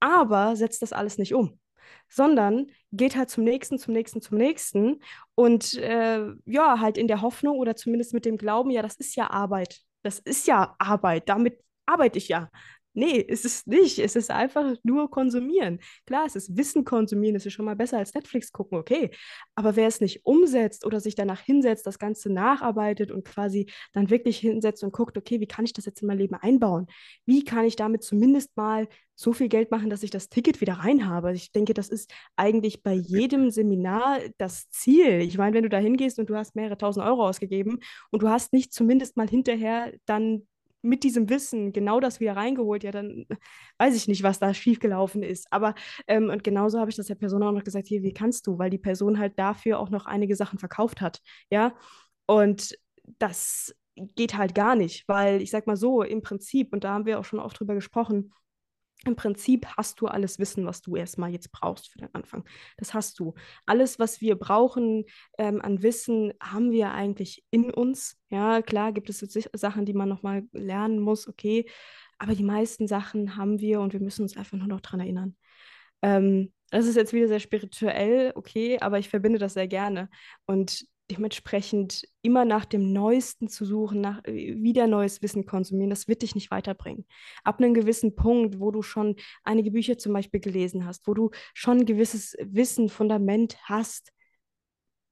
aber 0.00 0.56
setzt 0.56 0.82
das 0.82 0.92
alles 0.92 1.18
nicht 1.18 1.34
um, 1.34 1.58
sondern 2.08 2.66
geht 2.92 3.16
halt 3.16 3.30
zum 3.30 3.44
nächsten, 3.44 3.78
zum 3.78 3.94
nächsten, 3.94 4.20
zum 4.20 4.38
nächsten 4.38 5.00
und 5.34 5.74
äh, 5.74 6.26
ja, 6.44 6.80
halt 6.80 6.98
in 6.98 7.08
der 7.08 7.22
Hoffnung 7.22 7.58
oder 7.58 7.76
zumindest 7.76 8.14
mit 8.14 8.24
dem 8.24 8.36
Glauben, 8.38 8.70
ja, 8.70 8.82
das 8.82 8.96
ist 8.96 9.16
ja 9.16 9.30
Arbeit. 9.30 9.80
Das 10.02 10.18
ist 10.20 10.46
ja 10.46 10.74
Arbeit, 10.78 11.28
damit 11.28 11.58
arbeite 11.86 12.18
ich 12.18 12.28
ja. 12.28 12.50
Nee, 12.96 13.18
ist 13.18 13.44
es 13.44 13.66
nicht. 13.66 13.98
Es 13.98 14.16
ist 14.16 14.30
einfach 14.30 14.74
nur 14.82 15.10
konsumieren. 15.10 15.80
Klar, 16.06 16.24
es 16.24 16.34
ist 16.34 16.56
Wissen 16.56 16.82
konsumieren, 16.86 17.36
es 17.36 17.44
ist 17.44 17.52
schon 17.52 17.66
mal 17.66 17.76
besser 17.76 17.98
als 17.98 18.14
Netflix 18.14 18.52
gucken, 18.52 18.78
okay. 18.78 19.10
Aber 19.54 19.76
wer 19.76 19.86
es 19.86 20.00
nicht 20.00 20.24
umsetzt 20.24 20.86
oder 20.86 20.98
sich 20.98 21.14
danach 21.14 21.40
hinsetzt, 21.40 21.86
das 21.86 21.98
Ganze 21.98 22.32
nacharbeitet 22.32 23.10
und 23.10 23.22
quasi 23.26 23.66
dann 23.92 24.08
wirklich 24.08 24.38
hinsetzt 24.38 24.82
und 24.82 24.94
guckt, 24.94 25.18
okay, 25.18 25.40
wie 25.40 25.46
kann 25.46 25.66
ich 25.66 25.74
das 25.74 25.84
jetzt 25.84 26.00
in 26.00 26.08
mein 26.08 26.16
Leben 26.16 26.36
einbauen? 26.36 26.86
Wie 27.26 27.44
kann 27.44 27.66
ich 27.66 27.76
damit 27.76 28.02
zumindest 28.02 28.56
mal 28.56 28.88
so 29.14 29.34
viel 29.34 29.48
Geld 29.48 29.70
machen, 29.70 29.90
dass 29.90 30.02
ich 30.02 30.10
das 30.10 30.30
Ticket 30.30 30.62
wieder 30.62 30.74
rein 30.74 31.06
habe? 31.06 31.34
Ich 31.34 31.52
denke, 31.52 31.74
das 31.74 31.90
ist 31.90 32.10
eigentlich 32.34 32.82
bei 32.82 32.94
jedem 32.94 33.50
Seminar 33.50 34.20
das 34.38 34.70
Ziel. 34.70 35.20
Ich 35.20 35.36
meine, 35.36 35.54
wenn 35.54 35.64
du 35.64 35.68
da 35.68 35.78
hingehst 35.78 36.18
und 36.18 36.30
du 36.30 36.34
hast 36.34 36.56
mehrere 36.56 36.78
tausend 36.78 37.04
Euro 37.04 37.28
ausgegeben 37.28 37.80
und 38.10 38.22
du 38.22 38.30
hast 38.30 38.54
nicht 38.54 38.72
zumindest 38.72 39.18
mal 39.18 39.28
hinterher 39.28 39.92
dann 40.06 40.46
mit 40.82 41.04
diesem 41.04 41.28
Wissen 41.28 41.72
genau 41.72 42.00
das 42.00 42.20
wieder 42.20 42.36
reingeholt, 42.36 42.84
ja, 42.84 42.90
dann 42.92 43.26
weiß 43.78 43.96
ich 43.96 44.08
nicht, 44.08 44.22
was 44.22 44.38
da 44.38 44.54
schiefgelaufen 44.54 45.22
ist. 45.22 45.46
Aber 45.50 45.74
ähm, 46.06 46.30
und 46.30 46.44
genauso 46.44 46.78
habe 46.78 46.90
ich 46.90 46.96
das 46.96 47.06
der 47.06 47.14
Person 47.16 47.42
auch 47.42 47.52
noch 47.52 47.64
gesagt, 47.64 47.88
hier, 47.88 48.02
wie 48.02 48.12
kannst 48.12 48.46
du? 48.46 48.58
Weil 48.58 48.70
die 48.70 48.78
Person 48.78 49.18
halt 49.18 49.38
dafür 49.38 49.78
auch 49.80 49.90
noch 49.90 50.06
einige 50.06 50.36
Sachen 50.36 50.58
verkauft 50.58 51.00
hat, 51.00 51.20
ja. 51.50 51.74
Und 52.26 52.76
das 53.18 53.74
geht 53.96 54.36
halt 54.36 54.54
gar 54.54 54.76
nicht, 54.76 55.08
weil 55.08 55.40
ich 55.42 55.50
sag 55.50 55.66
mal 55.66 55.76
so, 55.76 56.02
im 56.02 56.22
Prinzip, 56.22 56.72
und 56.72 56.84
da 56.84 56.92
haben 56.92 57.06
wir 57.06 57.18
auch 57.18 57.24
schon 57.24 57.40
oft 57.40 57.58
drüber 57.58 57.74
gesprochen, 57.74 58.32
im 59.06 59.16
Prinzip 59.16 59.66
hast 59.76 60.00
du 60.00 60.06
alles 60.06 60.38
Wissen, 60.38 60.66
was 60.66 60.82
du 60.82 60.96
erstmal 60.96 61.30
jetzt 61.30 61.52
brauchst 61.52 61.88
für 61.88 61.98
den 61.98 62.14
Anfang. 62.14 62.44
Das 62.76 62.94
hast 62.94 63.18
du. 63.18 63.34
Alles, 63.64 63.98
was 63.98 64.20
wir 64.20 64.36
brauchen 64.36 65.04
ähm, 65.38 65.62
an 65.62 65.82
Wissen, 65.82 66.32
haben 66.40 66.70
wir 66.70 66.92
eigentlich 66.92 67.44
in 67.50 67.72
uns. 67.72 68.18
Ja, 68.30 68.62
klar 68.62 68.92
gibt 68.92 69.08
es 69.08 69.18
Sachen, 69.54 69.84
die 69.84 69.94
man 69.94 70.08
nochmal 70.08 70.44
lernen 70.52 71.00
muss, 71.00 71.28
okay. 71.28 71.66
Aber 72.18 72.34
die 72.34 72.44
meisten 72.44 72.88
Sachen 72.88 73.36
haben 73.36 73.60
wir 73.60 73.80
und 73.80 73.92
wir 73.92 74.00
müssen 74.00 74.22
uns 74.22 74.36
einfach 74.36 74.56
nur 74.56 74.68
noch 74.68 74.80
daran 74.80 75.00
erinnern. 75.00 75.36
Ähm, 76.02 76.52
das 76.70 76.86
ist 76.86 76.96
jetzt 76.96 77.12
wieder 77.12 77.28
sehr 77.28 77.40
spirituell, 77.40 78.32
okay, 78.34 78.78
aber 78.80 78.98
ich 78.98 79.08
verbinde 79.08 79.38
das 79.38 79.54
sehr 79.54 79.68
gerne. 79.68 80.08
Und 80.46 80.84
dementsprechend 81.10 82.08
immer 82.22 82.44
nach 82.44 82.64
dem 82.64 82.92
Neuesten 82.92 83.48
zu 83.48 83.64
suchen, 83.64 84.00
nach 84.00 84.24
äh, 84.24 84.56
wieder 84.62 84.86
neues 84.86 85.22
Wissen 85.22 85.46
konsumieren, 85.46 85.90
das 85.90 86.08
wird 86.08 86.22
dich 86.22 86.34
nicht 86.34 86.50
weiterbringen. 86.50 87.06
Ab 87.44 87.58
einem 87.58 87.74
gewissen 87.74 88.16
Punkt, 88.16 88.60
wo 88.60 88.70
du 88.70 88.82
schon 88.82 89.16
einige 89.44 89.70
Bücher 89.70 89.98
zum 89.98 90.12
Beispiel 90.12 90.40
gelesen 90.40 90.86
hast, 90.86 91.06
wo 91.06 91.14
du 91.14 91.30
schon 91.54 91.78
ein 91.78 91.86
gewisses 91.86 92.36
Wissen, 92.40 92.88
Fundament 92.88 93.56
hast, 93.64 94.12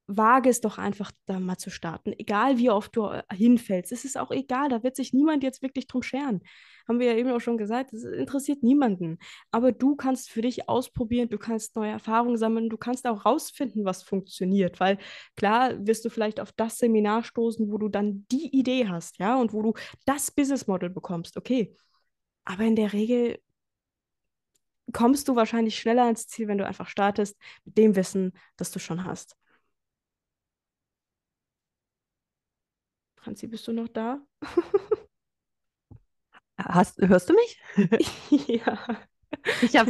wage 0.06 0.50
es 0.50 0.60
doch 0.60 0.78
einfach, 0.78 1.12
da 1.26 1.40
mal 1.40 1.56
zu 1.56 1.70
starten. 1.70 2.12
Egal 2.18 2.58
wie 2.58 2.70
oft 2.70 2.94
du 2.96 3.06
äh, 3.06 3.22
hinfällst, 3.32 3.92
es 3.92 4.04
ist 4.04 4.18
auch 4.18 4.30
egal, 4.30 4.68
da 4.68 4.82
wird 4.82 4.96
sich 4.96 5.12
niemand 5.12 5.42
jetzt 5.42 5.62
wirklich 5.62 5.86
drum 5.86 6.02
scheren. 6.02 6.42
Haben 6.86 7.00
wir 7.00 7.06
ja 7.12 7.16
eben 7.16 7.30
auch 7.30 7.40
schon 7.40 7.56
gesagt, 7.56 7.92
das 7.92 8.04
interessiert 8.04 8.62
niemanden. 8.62 9.18
Aber 9.50 9.72
du 9.72 9.96
kannst 9.96 10.30
für 10.30 10.42
dich 10.42 10.68
ausprobieren, 10.68 11.30
du 11.30 11.38
kannst 11.38 11.76
neue 11.76 11.92
Erfahrungen 11.92 12.36
sammeln, 12.36 12.68
du 12.68 12.76
kannst 12.76 13.06
auch 13.06 13.24
rausfinden, 13.24 13.84
was 13.86 14.02
funktioniert. 14.02 14.80
Weil 14.80 14.98
klar 15.36 15.86
wirst 15.86 16.04
du 16.04 16.10
vielleicht 16.10 16.40
auf 16.40 16.52
das 16.52 16.78
Seminar 16.78 17.24
stoßen, 17.24 17.70
wo 17.72 17.78
du 17.78 17.88
dann 17.88 18.26
die 18.30 18.54
Idee 18.54 18.88
hast, 18.88 19.18
ja, 19.18 19.36
und 19.40 19.52
wo 19.54 19.62
du 19.62 19.72
das 20.04 20.30
Business 20.30 20.66
Model 20.66 20.90
bekommst, 20.90 21.36
okay. 21.38 21.74
Aber 22.44 22.64
in 22.64 22.76
der 22.76 22.92
Regel 22.92 23.38
kommst 24.92 25.28
du 25.28 25.36
wahrscheinlich 25.36 25.78
schneller 25.78 26.04
ans 26.04 26.26
Ziel, 26.26 26.48
wenn 26.48 26.58
du 26.58 26.66
einfach 26.66 26.88
startest 26.88 27.36
mit 27.64 27.78
dem 27.78 27.96
Wissen, 27.96 28.32
das 28.56 28.70
du 28.70 28.78
schon 28.78 29.04
hast. 29.04 29.36
Franzi, 33.24 33.46
bist 33.46 33.66
du 33.66 33.72
noch 33.72 33.88
da? 33.88 34.20
Hast, 36.58 37.00
hörst 37.00 37.30
du 37.30 37.34
mich? 37.34 37.58
ja. 38.48 38.78
Ich, 39.62 39.76
hab, 39.76 39.88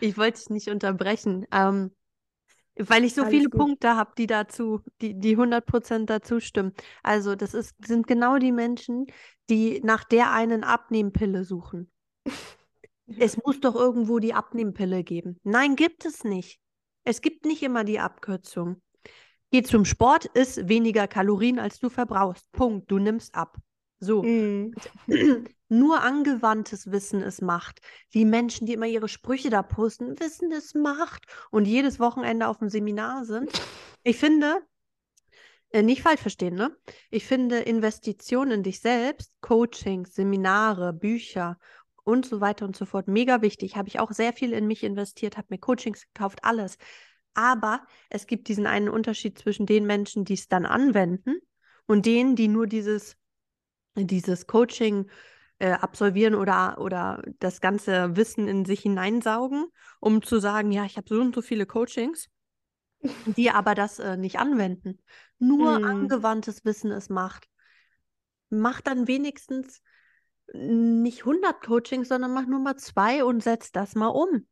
ich 0.00 0.18
wollte 0.18 0.38
dich 0.38 0.50
nicht 0.50 0.68
unterbrechen, 0.68 1.46
ähm, 1.50 1.96
weil 2.76 3.04
ich 3.04 3.14
so 3.14 3.22
Alles 3.22 3.32
viele 3.32 3.48
gut. 3.48 3.58
Punkte 3.58 3.96
habe, 3.96 4.12
die 4.18 4.26
dazu, 4.26 4.82
die, 5.00 5.18
die 5.18 5.38
100% 5.38 6.04
dazu 6.04 6.40
stimmen. 6.40 6.74
Also 7.02 7.36
das 7.36 7.54
ist, 7.54 7.74
sind 7.86 8.06
genau 8.06 8.36
die 8.36 8.52
Menschen, 8.52 9.06
die 9.48 9.80
nach 9.82 10.04
der 10.04 10.32
einen 10.32 10.62
Abnehmpille 10.62 11.44
suchen. 11.44 11.90
Es 13.18 13.36
muss 13.36 13.60
doch 13.60 13.74
irgendwo 13.74 14.20
die 14.20 14.32
Abnehmpille 14.32 15.04
geben. 15.04 15.38
Nein, 15.42 15.76
gibt 15.76 16.06
es 16.06 16.24
nicht. 16.24 16.60
Es 17.04 17.20
gibt 17.20 17.44
nicht 17.44 17.62
immer 17.62 17.84
die 17.84 17.98
Abkürzung. 17.98 18.80
Geh 19.52 19.62
zum 19.62 19.84
Sport, 19.84 20.24
isst 20.32 20.66
weniger 20.66 21.06
Kalorien, 21.06 21.58
als 21.58 21.78
du 21.78 21.90
verbrauchst. 21.90 22.50
Punkt. 22.52 22.90
Du 22.90 22.98
nimmst 22.98 23.34
ab. 23.34 23.58
So. 24.00 24.22
Mm. 24.22 24.72
Nur 25.68 26.02
angewandtes 26.02 26.90
Wissen 26.90 27.22
ist 27.22 27.42
Macht. 27.42 27.80
Die 28.14 28.24
Menschen, 28.24 28.66
die 28.66 28.72
immer 28.72 28.86
ihre 28.86 29.08
Sprüche 29.08 29.50
da 29.50 29.62
posten, 29.62 30.18
Wissen 30.20 30.52
ist 30.52 30.74
Macht 30.74 31.26
und 31.50 31.66
jedes 31.66 32.00
Wochenende 32.00 32.48
auf 32.48 32.58
dem 32.58 32.70
Seminar 32.70 33.26
sind. 33.26 33.50
Ich 34.02 34.16
finde, 34.16 34.62
äh, 35.70 35.82
nicht 35.82 36.00
falsch 36.00 36.20
verstehen, 36.20 36.54
ne? 36.54 36.74
Ich 37.10 37.26
finde 37.26 37.58
Investitionen 37.58 38.52
in 38.52 38.62
dich 38.62 38.80
selbst, 38.80 39.34
Coachings, 39.42 40.14
Seminare, 40.14 40.94
Bücher 40.94 41.58
und 42.04 42.24
so 42.24 42.40
weiter 42.40 42.64
und 42.64 42.74
so 42.74 42.86
fort 42.86 43.06
mega 43.06 43.42
wichtig. 43.42 43.76
Habe 43.76 43.88
ich 43.88 43.98
auch 43.98 44.12
sehr 44.12 44.32
viel 44.32 44.54
in 44.54 44.66
mich 44.66 44.82
investiert, 44.82 45.36
habe 45.36 45.48
mir 45.50 45.58
Coachings 45.58 46.06
gekauft, 46.12 46.40
alles. 46.42 46.78
Aber 47.34 47.86
es 48.10 48.26
gibt 48.26 48.48
diesen 48.48 48.66
einen 48.66 48.88
Unterschied 48.88 49.38
zwischen 49.38 49.66
den 49.66 49.86
Menschen, 49.86 50.24
die 50.24 50.34
es 50.34 50.48
dann 50.48 50.66
anwenden 50.66 51.36
und 51.86 52.06
denen, 52.06 52.36
die 52.36 52.48
nur 52.48 52.66
dieses, 52.66 53.16
dieses 53.96 54.46
Coaching 54.46 55.10
äh, 55.58 55.72
absolvieren 55.72 56.34
oder, 56.34 56.78
oder 56.78 57.22
das 57.38 57.60
ganze 57.60 58.16
Wissen 58.16 58.48
in 58.48 58.64
sich 58.64 58.80
hineinsaugen, 58.80 59.66
um 60.00 60.22
zu 60.22 60.40
sagen, 60.40 60.72
ja, 60.72 60.84
ich 60.84 60.96
habe 60.96 61.08
so 61.08 61.20
und 61.20 61.34
so 61.34 61.42
viele 61.42 61.66
Coachings, 61.66 62.28
die 63.36 63.50
aber 63.50 63.74
das 63.74 63.98
äh, 63.98 64.16
nicht 64.16 64.38
anwenden. 64.38 64.98
Nur 65.38 65.76
Mm. 65.78 65.84
angewandtes 65.84 66.64
Wissen 66.64 66.90
es 66.90 67.08
macht. 67.08 67.48
Mach 68.50 68.80
dann 68.80 69.08
wenigstens 69.08 69.80
nicht 70.52 71.24
100 71.24 71.62
Coachings, 71.62 72.08
sondern 72.08 72.34
mach 72.34 72.46
nur 72.46 72.60
mal 72.60 72.76
zwei 72.76 73.24
und 73.24 73.42
setz 73.42 73.72
das 73.72 73.94
mal 73.94 74.08
um. 74.08 74.46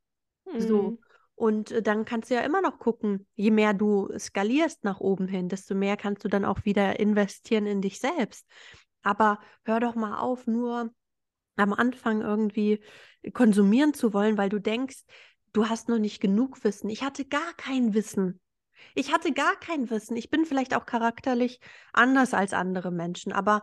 So. 0.58 0.98
Und 1.40 1.70
äh, 1.70 1.80
dann 1.80 2.04
kannst 2.04 2.28
du 2.28 2.34
ja 2.34 2.42
immer 2.42 2.60
noch 2.60 2.78
gucken, 2.78 3.26
je 3.34 3.50
mehr 3.50 3.72
du 3.72 4.10
skalierst 4.18 4.84
nach 4.84 5.00
oben 5.00 5.26
hin, 5.26 5.48
desto 5.48 5.74
mehr 5.74 5.96
kannst 5.96 6.22
du 6.22 6.28
dann 6.28 6.44
auch 6.44 6.66
wieder 6.66 7.00
investieren 7.00 7.64
in 7.66 7.80
dich 7.80 7.98
selbst. 7.98 8.46
Aber 9.02 9.40
hör 9.64 9.80
doch 9.80 9.94
mal 9.94 10.18
auf, 10.18 10.46
nur 10.46 10.92
am 11.56 11.72
Anfang 11.72 12.20
irgendwie 12.20 12.82
konsumieren 13.32 13.94
zu 13.94 14.12
wollen, 14.12 14.36
weil 14.36 14.50
du 14.50 14.60
denkst, 14.60 14.98
du 15.54 15.66
hast 15.70 15.88
noch 15.88 15.98
nicht 15.98 16.20
genug 16.20 16.62
Wissen. 16.62 16.90
Ich 16.90 17.02
hatte 17.02 17.24
gar 17.24 17.54
kein 17.54 17.94
Wissen. 17.94 18.38
Ich 18.94 19.10
hatte 19.10 19.32
gar 19.32 19.56
kein 19.56 19.88
Wissen. 19.88 20.18
Ich 20.18 20.28
bin 20.28 20.44
vielleicht 20.44 20.76
auch 20.76 20.84
charakterlich 20.84 21.58
anders 21.94 22.34
als 22.34 22.52
andere 22.52 22.90
Menschen, 22.90 23.32
aber 23.32 23.62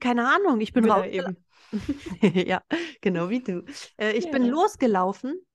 keine 0.00 0.26
Ahnung, 0.26 0.58
ich 0.62 0.72
bin 0.72 0.90
raus. 0.90 1.04
eben. 1.06 1.36
ja, 2.46 2.62
genau 3.02 3.28
wie 3.28 3.40
du. 3.40 3.62
Äh, 3.98 4.12
ich 4.12 4.30
bin 4.30 4.44
Ja. 4.44 4.50
losgelaufen 4.50 5.45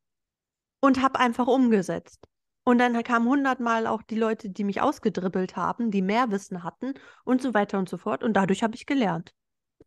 und 0.81 1.01
habe 1.01 1.19
einfach 1.19 1.47
umgesetzt. 1.47 2.27
Und 2.63 2.77
dann 2.77 3.01
kamen 3.03 3.27
hundertmal 3.27 3.87
auch 3.87 4.03
die 4.03 4.15
Leute, 4.15 4.49
die 4.49 4.63
mich 4.63 4.81
ausgedribbelt 4.81 5.55
haben, 5.55 5.89
die 5.89 6.01
mehr 6.01 6.29
Wissen 6.29 6.63
hatten 6.63 6.93
und 7.23 7.41
so 7.41 7.53
weiter 7.53 7.79
und 7.79 7.89
so 7.89 7.97
fort. 7.97 8.23
Und 8.23 8.33
dadurch 8.33 8.61
habe 8.61 8.75
ich 8.75 8.85
gelernt. 8.85 9.33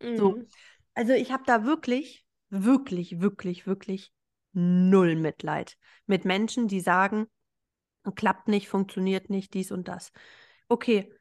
So. 0.01 0.33
Mm. 0.33 0.47
Also 0.95 1.13
ich 1.13 1.31
habe 1.31 1.45
da 1.47 1.65
wirklich, 1.65 2.25
wirklich, 2.51 3.21
wirklich, 3.21 3.67
wirklich 3.67 4.13
null 4.53 5.17
Mitleid 5.17 5.77
mit 6.07 6.25
Menschen, 6.25 6.69
die 6.69 6.81
sagen, 6.81 7.27
klappt 8.15 8.49
nicht, 8.49 8.69
funktioniert 8.69 9.31
nicht, 9.31 9.55
dies 9.55 9.73
und 9.73 9.89
das. 9.89 10.13
Okay, 10.69 11.13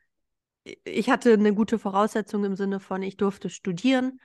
ich 0.83 1.09
hatte 1.09 1.33
eine 1.33 1.53
gute 1.53 1.79
Voraussetzung 1.79 2.45
im 2.45 2.55
Sinne 2.55 2.79
von, 2.79 3.01
ich 3.03 3.17
durfte 3.17 3.49
studieren 3.49 4.19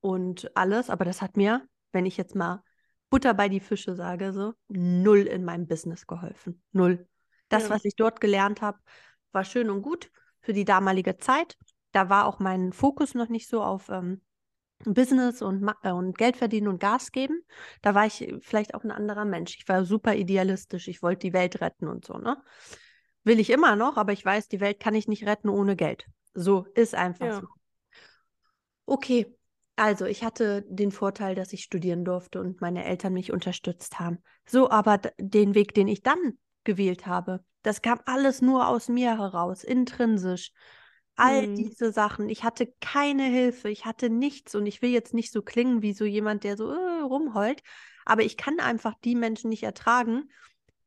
und 0.00 0.54
alles, 0.56 0.90
aber 0.90 1.04
das 1.04 1.22
hat 1.22 1.36
mir, 1.36 1.66
wenn 1.92 2.06
ich 2.06 2.16
jetzt 2.16 2.34
mal 2.34 2.62
Butter 3.10 3.34
bei 3.34 3.48
die 3.48 3.60
Fische 3.60 3.94
sage, 3.94 4.32
so, 4.32 4.54
null 4.68 5.20
in 5.20 5.44
meinem 5.44 5.66
Business 5.66 6.06
geholfen. 6.06 6.62
Null. 6.72 7.06
Das, 7.48 7.64
Ja. 7.64 7.70
was 7.70 7.84
ich 7.84 7.96
dort 7.96 8.20
gelernt 8.20 8.62
habe, 8.62 8.78
war 9.32 9.44
schön 9.44 9.68
und 9.70 9.82
gut 9.82 10.10
für 10.40 10.52
die 10.52 10.64
damalige 10.64 11.16
Zeit. 11.18 11.58
Da 11.92 12.08
war 12.08 12.26
auch 12.26 12.38
mein 12.38 12.72
Fokus 12.72 13.14
noch 13.14 13.28
nicht 13.28 13.48
so 13.48 13.62
auf 13.62 13.88
ähm, 13.88 14.22
Business 14.84 15.42
und, 15.42 15.68
äh, 15.82 15.90
und 15.90 16.16
Geld 16.16 16.36
verdienen 16.36 16.68
und 16.68 16.78
Gas 16.80 17.12
geben. 17.12 17.42
Da 17.82 17.94
war 17.94 18.06
ich 18.06 18.32
vielleicht 18.40 18.74
auch 18.74 18.84
ein 18.84 18.92
anderer 18.92 19.24
Mensch. 19.24 19.56
Ich 19.58 19.68
war 19.68 19.84
super 19.84 20.14
idealistisch. 20.14 20.88
Ich 20.88 21.02
wollte 21.02 21.26
die 21.26 21.32
Welt 21.32 21.60
retten 21.60 21.88
und 21.88 22.04
so, 22.06 22.16
ne? 22.16 22.42
Will 23.24 23.38
ich 23.38 23.50
immer 23.50 23.76
noch, 23.76 23.96
aber 23.98 24.12
ich 24.12 24.24
weiß, 24.24 24.48
die 24.48 24.60
Welt 24.60 24.80
kann 24.80 24.94
ich 24.94 25.06
nicht 25.06 25.26
retten 25.26 25.50
ohne 25.50 25.76
Geld. 25.76 26.06
So 26.32 26.66
ist 26.74 26.94
einfach 26.94 27.26
Ja. 27.26 27.40
so. 27.40 27.46
Okay, 28.86 29.26
also 29.80 30.04
ich 30.04 30.22
hatte 30.22 30.62
den 30.68 30.92
Vorteil, 30.92 31.34
dass 31.34 31.54
ich 31.54 31.62
studieren 31.62 32.04
durfte 32.04 32.38
und 32.40 32.60
meine 32.60 32.84
Eltern 32.84 33.14
mich 33.14 33.32
unterstützt 33.32 33.98
haben. 33.98 34.18
So, 34.44 34.70
aber 34.70 34.98
den 35.18 35.54
Weg, 35.54 35.72
den 35.72 35.88
ich 35.88 36.02
dann 36.02 36.38
gewählt 36.64 37.06
habe, 37.06 37.42
das 37.62 37.80
kam 37.80 37.98
alles 38.04 38.42
nur 38.42 38.68
aus 38.68 38.88
mir 38.88 39.16
heraus, 39.16 39.64
intrinsisch. 39.64 40.52
All 41.16 41.46
Mm. 41.46 41.54
diese 41.54 41.92
Sachen. 41.92 42.28
Ich 42.28 42.44
hatte 42.44 42.72
keine 42.82 43.24
Hilfe, 43.24 43.70
ich 43.70 43.86
hatte 43.86 44.10
nichts 44.10 44.54
und 44.54 44.66
ich 44.66 44.82
will 44.82 44.90
jetzt 44.90 45.14
nicht 45.14 45.32
so 45.32 45.40
klingen 45.40 45.80
wie 45.80 45.94
so 45.94 46.04
jemand, 46.04 46.44
der 46.44 46.58
so 46.58 46.70
äh, 46.70 47.00
rumheult, 47.00 47.62
aber 48.04 48.22
ich 48.22 48.36
kann 48.36 48.60
einfach 48.60 48.94
die 49.02 49.14
Menschen 49.14 49.48
nicht 49.48 49.62
ertragen, 49.62 50.30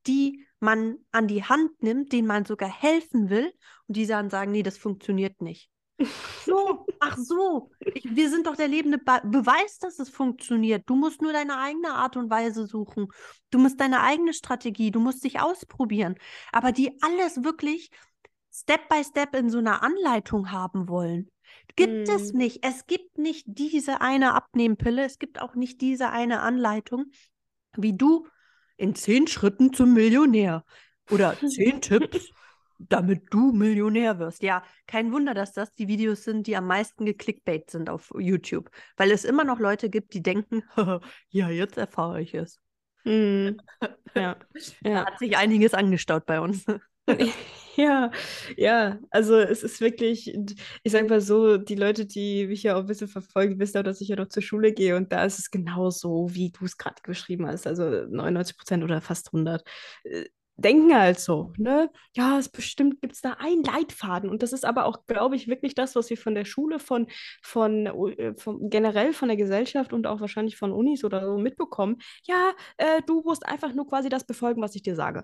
die 0.06 0.46
man 0.60 0.98
an 1.12 1.28
die 1.28 1.44
Hand 1.44 1.82
nimmt, 1.82 2.12
denen 2.14 2.28
man 2.28 2.46
sogar 2.46 2.70
helfen 2.70 3.32
will 3.32 3.54
und 3.88 3.98
die 3.98 4.06
dann 4.06 4.30
sagen, 4.30 4.52
nee, 4.52 4.64
das 4.64 4.78
funktioniert 4.78 5.42
nicht. 5.42 5.70
So, 6.46 6.86
ach 7.00 7.18
so. 7.18 7.70
Ich, 7.94 8.04
wir 8.16 8.30
sind 8.30 8.48
doch 8.48 8.56
der 8.56 8.68
lebende 8.68 8.98
Be 8.98 9.22
Beweis, 9.24 9.78
dass 9.80 10.00
es 10.00 10.10
funktioniert. 10.10 10.84
Du 10.88 10.96
musst 10.96 11.22
nur 11.22 11.32
deine 11.34 11.58
eigene 11.60 11.94
Art 11.94 12.18
und 12.18 12.30
Weise 12.30 12.66
suchen. 12.66 13.08
Du 13.52 13.60
musst 13.60 13.80
deine 13.80 14.02
eigene 14.02 14.34
Strategie, 14.34 14.92
du 14.92 15.00
musst 15.00 15.24
dich 15.24 15.40
ausprobieren. 15.40 16.16
Aber 16.52 16.72
die 16.72 17.02
alles 17.02 17.44
wirklich 17.44 17.90
Step 18.52 18.90
by 18.90 19.04
Step 19.04 19.36
in 19.36 19.50
so 19.50 19.60
einer 19.60 19.84
Anleitung 19.84 20.52
haben 20.52 20.90
wollen. 20.90 21.30
Gibt 21.76 22.10
es 22.10 22.34
Mm. 22.34 22.38
nicht. 22.38 22.66
Es 22.66 22.86
gibt 22.88 23.18
nicht 23.18 23.46
diese 23.48 24.02
eine 24.02 24.34
Abnehmpille. 24.34 25.04
Es 25.06 25.20
gibt 25.20 25.42
auch 25.42 25.56
nicht 25.56 25.82
diese 25.82 26.10
eine 26.10 26.42
Anleitung, 26.42 27.06
wie 27.78 27.94
du 27.96 28.28
in 28.78 28.96
zehn 28.96 29.28
Schritten 29.28 29.74
zum 29.74 29.94
Millionär 29.94 30.66
oder 31.10 31.38
zehn 31.46 31.82
Tipps, 31.82 32.30
damit 32.90 33.26
du 33.32 33.52
Millionär 33.52 34.20
wirst. 34.20 34.44
Ja, 34.44 34.64
kein 34.88 35.12
Wunder, 35.12 35.34
dass 35.34 35.54
das 35.54 35.74
die 35.74 35.88
Videos 35.88 36.24
sind, 36.24 36.48
die 36.48 36.56
am 36.56 36.68
meisten 36.68 37.06
geklickbait 37.06 37.70
sind 37.70 37.90
auf 37.90 38.12
YouTube, 38.18 38.70
weil 38.98 39.12
es 39.12 39.26
immer 39.26 39.44
noch 39.44 39.60
Leute 39.60 39.90
gibt, 39.90 40.14
die 40.14 40.22
denken, 40.22 40.64
ja, 41.30 41.50
jetzt 41.50 41.78
erfahre 41.78 42.22
ich 42.22 42.34
es. 42.34 42.60
Mm. 43.04 43.58
Ja. 44.16 44.38
Ja. 44.84 45.06
hat 45.06 45.20
sich 45.20 45.36
einiges 45.38 45.74
angestaut 45.74 46.26
bei 46.26 46.40
uns. 46.40 46.66
Ja, 47.76 48.12
ja, 48.56 49.00
also 49.10 49.36
es 49.40 49.64
ist 49.64 49.82
wirklich, 49.82 50.32
ich 50.84 50.92
sag 50.92 51.10
mal 51.10 51.22
so, 51.22 51.58
die 51.58 51.74
Leute, 51.76 52.06
die 52.06 52.46
mich 52.46 52.62
ja 52.64 52.76
auch 52.76 52.82
ein 52.82 52.86
bisschen 52.86 53.08
verfolgen, 53.08 53.60
wissen 53.60 53.80
auch, 53.80 53.84
dass 53.84 54.00
ich 54.00 54.10
ja 54.10 54.16
noch 54.16 54.28
zur 54.28 54.44
Schule 54.44 54.74
gehe 54.74 54.96
und 54.96 55.12
da 55.12 55.26
ist 55.26 55.40
es 55.40 55.50
genau 55.50 55.90
so, 55.90 56.28
wie 56.34 56.52
du 56.52 56.66
es 56.66 56.78
gerade 56.78 57.02
beschrieben 57.04 57.48
hast, 57.48 57.66
also 57.66 57.84
99 57.90 58.58
Prozent 58.58 58.84
oder 58.84 59.02
fast 59.02 59.34
100 59.34 59.64
äh, 60.04 60.26
denken 60.58 60.96
halt 60.96 61.20
so, 61.20 61.52
ne? 61.58 61.90
Ja, 62.16 62.38
es 62.38 62.50
bestimmt 62.50 63.02
gibt 63.02 63.14
es 63.14 63.22
da 63.22 63.34
einen 63.34 63.64
Leitfaden 63.64 64.30
und 64.30 64.44
das 64.44 64.54
ist 64.54 64.66
aber 64.66 64.86
auch, 64.86 65.06
glaube 65.06 65.36
ich, 65.36 65.48
wirklich 65.48 65.76
das, 65.76 65.96
was 65.96 66.10
wir 66.10 66.18
von 66.18 66.36
der 66.36 66.46
Schule, 66.46 66.80
von, 66.80 67.08
von, 67.42 67.88
äh, 67.88 68.36
von 68.36 68.70
generell 68.70 69.14
von 69.14 69.28
der 69.30 69.38
Gesellschaft 69.38 69.94
und 69.94 70.08
auch 70.08 70.22
wahrscheinlich 70.22 70.58
von 70.58 70.72
Unis 70.72 71.04
oder 71.04 71.26
so 71.26 71.38
mitbekommen. 71.38 71.98
Ja, 72.26 72.52
äh, 72.78 73.02
du 73.06 73.22
musst 73.22 73.46
einfach 73.46 73.74
nur 73.74 73.88
quasi 73.88 74.10
das 74.10 74.26
befolgen, 74.26 74.62
was 74.62 74.76
ich 74.76 74.84
dir 74.84 74.96
sage. 74.96 75.24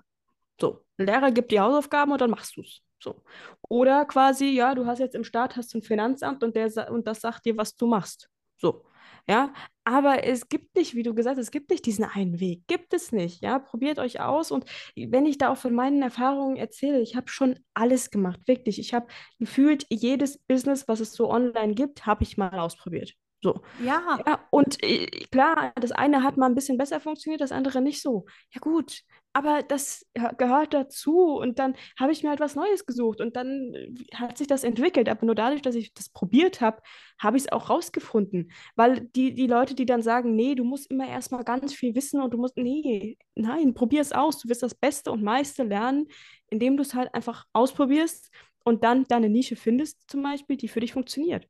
So, 0.60 0.84
ein 0.98 1.06
Lehrer 1.06 1.30
gibt 1.30 1.52
die 1.52 1.60
Hausaufgaben 1.60 2.12
und 2.12 2.20
dann 2.20 2.30
machst 2.30 2.56
du 2.56 2.62
es. 2.62 2.82
So. 3.02 3.22
Oder 3.68 4.04
quasi, 4.04 4.50
ja, 4.50 4.74
du 4.74 4.86
hast 4.86 4.98
jetzt 4.98 5.14
im 5.14 5.24
Staat 5.24 5.56
hast 5.56 5.74
ein 5.74 5.82
Finanzamt 5.82 6.44
und, 6.44 6.54
der, 6.54 6.90
und 6.90 7.06
das 7.06 7.20
sagt 7.20 7.46
dir, 7.46 7.56
was 7.56 7.74
du 7.76 7.86
machst. 7.86 8.28
So. 8.58 8.84
Ja, 9.28 9.52
aber 9.84 10.24
es 10.24 10.48
gibt 10.48 10.74
nicht, 10.76 10.94
wie 10.94 11.02
du 11.02 11.14
gesagt 11.14 11.36
hast, 11.36 11.46
es 11.46 11.50
gibt 11.50 11.70
nicht 11.70 11.86
diesen 11.86 12.04
einen 12.04 12.40
Weg. 12.40 12.66
Gibt 12.66 12.94
es 12.94 13.12
nicht. 13.12 13.42
Ja, 13.42 13.58
probiert 13.58 13.98
euch 13.98 14.20
aus. 14.20 14.50
Und 14.50 14.64
wenn 14.96 15.26
ich 15.26 15.38
da 15.38 15.50
auch 15.50 15.56
von 15.56 15.74
meinen 15.74 16.02
Erfahrungen 16.02 16.56
erzähle, 16.56 17.00
ich 17.00 17.16
habe 17.16 17.28
schon 17.28 17.58
alles 17.74 18.10
gemacht, 18.10 18.40
wirklich. 18.46 18.78
Ich 18.78 18.94
habe 18.94 19.06
gefühlt 19.38 19.86
jedes 19.88 20.38
Business, 20.38 20.88
was 20.88 21.00
es 21.00 21.12
so 21.12 21.30
online 21.30 21.74
gibt, 21.74 22.06
habe 22.06 22.22
ich 22.22 22.36
mal 22.36 22.58
ausprobiert. 22.58 23.14
So. 23.42 23.62
Ja. 23.82 24.18
ja 24.26 24.38
und 24.50 24.82
äh, 24.82 25.06
klar, 25.30 25.72
das 25.76 25.92
eine 25.92 26.22
hat 26.22 26.36
mal 26.36 26.46
ein 26.46 26.54
bisschen 26.54 26.76
besser 26.76 27.00
funktioniert, 27.00 27.40
das 27.40 27.52
andere 27.52 27.80
nicht 27.80 28.02
so. 28.02 28.26
Ja, 28.52 28.60
gut, 28.60 29.00
aber 29.32 29.62
das 29.62 30.06
gehört 30.38 30.74
dazu 30.74 31.36
und 31.36 31.58
dann 31.58 31.76
habe 31.98 32.10
ich 32.12 32.22
mir 32.22 32.30
halt 32.30 32.40
was 32.40 32.56
Neues 32.56 32.84
gesucht 32.84 33.20
und 33.20 33.36
dann 33.36 33.72
äh, 33.74 33.92
hat 34.14 34.38
sich 34.38 34.48
das 34.48 34.64
entwickelt. 34.64 35.08
Aber 35.08 35.24
nur 35.24 35.34
dadurch, 35.34 35.62
dass 35.62 35.76
ich 35.76 35.94
das 35.94 36.08
probiert 36.08 36.60
habe, 36.60 36.82
habe 37.20 37.36
ich 37.36 37.44
es 37.44 37.52
auch 37.52 37.70
rausgefunden. 37.70 38.50
Weil 38.74 39.02
die, 39.14 39.34
die 39.34 39.46
Leute, 39.46 39.74
die 39.74 39.86
dann 39.86 40.02
sagen, 40.02 40.34
nee, 40.34 40.54
du 40.54 40.64
musst 40.64 40.90
immer 40.90 41.08
erstmal 41.08 41.44
ganz 41.44 41.72
viel 41.72 41.94
wissen 41.94 42.20
und 42.20 42.34
du 42.34 42.38
musst, 42.38 42.56
nee, 42.56 43.18
nein, 43.36 43.74
probier 43.74 44.00
es 44.00 44.12
aus. 44.12 44.38
Du 44.40 44.48
wirst 44.48 44.62
das 44.62 44.74
Beste 44.74 45.12
und 45.12 45.22
meiste 45.22 45.62
lernen, 45.62 46.08
indem 46.48 46.76
du 46.76 46.82
es 46.82 46.94
halt 46.94 47.14
einfach 47.14 47.46
ausprobierst 47.52 48.30
und 48.64 48.82
dann 48.82 49.04
deine 49.04 49.28
Nische 49.28 49.56
findest, 49.56 50.10
zum 50.10 50.22
Beispiel, 50.22 50.56
die 50.56 50.68
für 50.68 50.80
dich 50.80 50.92
funktioniert. 50.92 51.46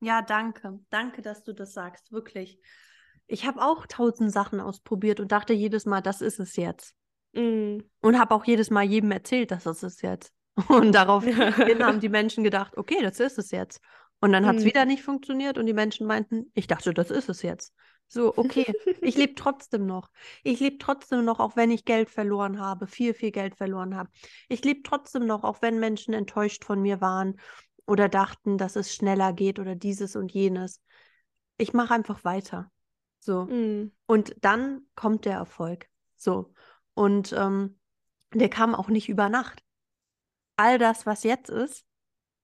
Ja, 0.00 0.22
danke. 0.22 0.80
Danke, 0.90 1.22
dass 1.22 1.44
du 1.44 1.52
das 1.52 1.72
sagst, 1.72 2.10
wirklich. 2.10 2.58
Ich 3.30 3.46
habe 3.46 3.62
auch 3.62 3.86
tausend 3.86 4.32
Sachen 4.32 4.60
ausprobiert 4.60 5.20
und 5.20 5.30
dachte 5.30 5.52
jedes 5.52 5.86
Mal, 5.86 6.00
das 6.00 6.20
ist 6.20 6.40
es 6.40 6.56
jetzt. 6.56 6.94
Mm. 7.32 7.78
Und 8.00 8.18
habe 8.18 8.34
auch 8.34 8.44
jedes 8.44 8.70
Mal 8.70 8.82
jedem 8.82 9.12
erzählt, 9.12 9.52
dass 9.52 9.62
das 9.62 9.84
ist 9.84 10.02
jetzt. 10.02 10.32
Und 10.68 10.92
daraufhin 10.92 11.36
haben 11.86 12.00
die 12.00 12.08
Menschen 12.08 12.42
gedacht, 12.42 12.76
okay, 12.76 12.98
das 13.02 13.20
ist 13.20 13.38
es 13.38 13.52
jetzt. 13.52 13.80
Und 14.20 14.32
dann 14.32 14.46
hat 14.46 14.56
es 14.56 14.64
mm. 14.64 14.66
wieder 14.66 14.84
nicht 14.84 15.04
funktioniert 15.04 15.56
und 15.56 15.66
die 15.66 15.72
Menschen 15.72 16.06
meinten, 16.06 16.50
ich 16.54 16.66
dachte, 16.66 16.92
das 16.92 17.10
ist 17.10 17.28
es 17.28 17.42
jetzt. 17.42 17.72
So, 18.08 18.36
okay, 18.36 18.66
ich 19.00 19.16
lebe 19.16 19.34
trotzdem 19.36 19.86
noch. 19.86 20.10
Ich 20.42 20.58
lebe 20.58 20.78
trotzdem 20.78 21.24
noch, 21.24 21.38
auch 21.38 21.54
wenn 21.54 21.70
ich 21.70 21.84
Geld 21.84 22.10
verloren 22.10 22.58
habe, 22.58 22.88
viel, 22.88 23.14
viel 23.14 23.30
Geld 23.30 23.54
verloren 23.54 23.94
habe. 23.94 24.10
Ich 24.48 24.64
lebe 24.64 24.82
trotzdem 24.82 25.24
noch, 25.24 25.44
auch 25.44 25.62
wenn 25.62 25.78
Menschen 25.78 26.12
enttäuscht 26.12 26.64
von 26.64 26.82
mir 26.82 27.00
waren 27.00 27.38
oder 27.86 28.08
dachten, 28.08 28.58
dass 28.58 28.74
es 28.74 28.92
schneller 28.92 29.32
geht 29.32 29.60
oder 29.60 29.76
dieses 29.76 30.16
und 30.16 30.32
jenes. 30.32 30.82
Ich 31.56 31.72
mache 31.72 31.94
einfach 31.94 32.24
weiter. 32.24 32.70
So. 33.20 33.44
Mhm. 33.44 33.92
Und 34.06 34.34
dann 34.40 34.82
kommt 34.96 35.24
der 35.24 35.34
Erfolg. 35.34 35.88
So. 36.16 36.52
Und 36.94 37.32
ähm, 37.32 37.78
der 38.34 38.48
kam 38.48 38.74
auch 38.74 38.88
nicht 38.88 39.08
über 39.08 39.28
Nacht. 39.28 39.62
All 40.56 40.78
das, 40.78 41.06
was 41.06 41.22
jetzt 41.22 41.50
ist, 41.50 41.84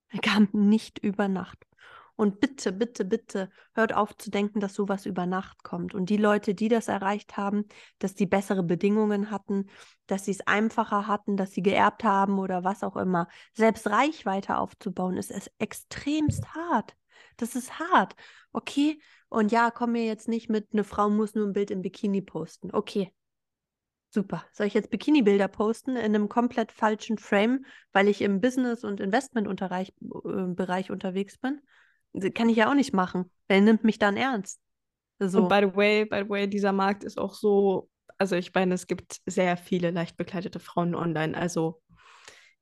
kam 0.21 0.47
nicht 0.53 0.99
über 0.99 1.27
Nacht. 1.27 1.67
Und 2.15 2.39
bitte, 2.39 2.71
bitte, 2.71 3.05
bitte, 3.05 3.51
hört 3.73 3.93
auf 3.93 4.17
zu 4.17 4.31
denken, 4.31 4.59
dass 4.59 4.73
sowas 4.73 5.05
über 5.05 5.27
Nacht 5.27 5.63
kommt. 5.63 5.93
Und 5.93 6.09
die 6.09 6.17
Leute, 6.17 6.55
die 6.55 6.67
das 6.67 6.87
erreicht 6.87 7.37
haben, 7.37 7.65
dass 7.99 8.15
die 8.15 8.25
bessere 8.25 8.63
Bedingungen 8.63 9.29
hatten, 9.29 9.69
dass 10.07 10.25
sie 10.25 10.31
es 10.31 10.41
einfacher 10.47 11.05
hatten, 11.05 11.37
dass 11.37 11.51
sie 11.51 11.61
geerbt 11.61 12.03
haben 12.03 12.39
oder 12.39 12.63
was 12.63 12.83
auch 12.83 12.95
immer, 12.95 13.27
selbst 13.53 13.87
Reichweite 13.87 14.57
aufzubauen, 14.57 15.15
ist 15.15 15.29
es 15.29 15.51
extremst 15.59 16.55
hart. 16.55 16.95
Das 17.37 17.55
ist 17.55 17.77
hart. 17.77 18.15
Okay, 18.51 18.99
und 19.29 19.51
ja, 19.51 19.71
komm 19.71 19.93
mir 19.93 20.05
jetzt 20.05 20.27
nicht 20.27 20.49
mit, 20.49 20.67
eine 20.73 20.83
Frau 20.83 21.09
muss 21.09 21.35
nur 21.35 21.45
ein 21.45 21.53
Bild 21.53 21.71
im 21.71 21.81
Bikini 21.81 22.21
posten. 22.21 22.69
Okay. 22.73 23.11
Super. 24.09 24.45
Soll 24.53 24.67
ich 24.67 24.73
jetzt 24.73 24.89
Bikini-Bilder 24.89 25.49
posten 25.49 25.91
in 25.91 26.15
einem 26.15 26.29
komplett 26.29 26.71
falschen 26.71 27.17
Frame, 27.17 27.65
weil 27.91 28.07
ich 28.07 28.21
im 28.21 28.39
Business- 28.39 28.85
und 28.85 29.01
Investment-Bereich 29.01 29.93
äh, 30.89 30.91
unterwegs 30.91 31.37
bin? 31.37 31.61
Kann 32.33 32.49
ich 32.49 32.57
ja 32.57 32.69
auch 32.69 32.73
nicht 32.73 32.93
machen. 32.93 33.29
Wer 33.47 33.61
nimmt 33.61 33.83
mich 33.83 33.99
dann 33.99 34.15
ernst? 34.15 34.59
So. 35.19 35.43
Und 35.43 35.49
by 35.49 35.59
the 35.61 35.75
way, 35.75 36.05
by 36.05 36.23
the 36.23 36.29
way, 36.29 36.47
dieser 36.47 36.71
Markt 36.71 37.03
ist 37.03 37.19
auch 37.19 37.33
so, 37.33 37.89
also 38.17 38.35
ich 38.35 38.53
meine, 38.53 38.75
es 38.75 38.87
gibt 38.87 39.17
sehr 39.25 39.57
viele 39.57 39.91
leicht 39.91 40.15
bekleidete 40.15 40.59
Frauen 40.59 40.95
online. 40.95 41.37
Also 41.37 41.81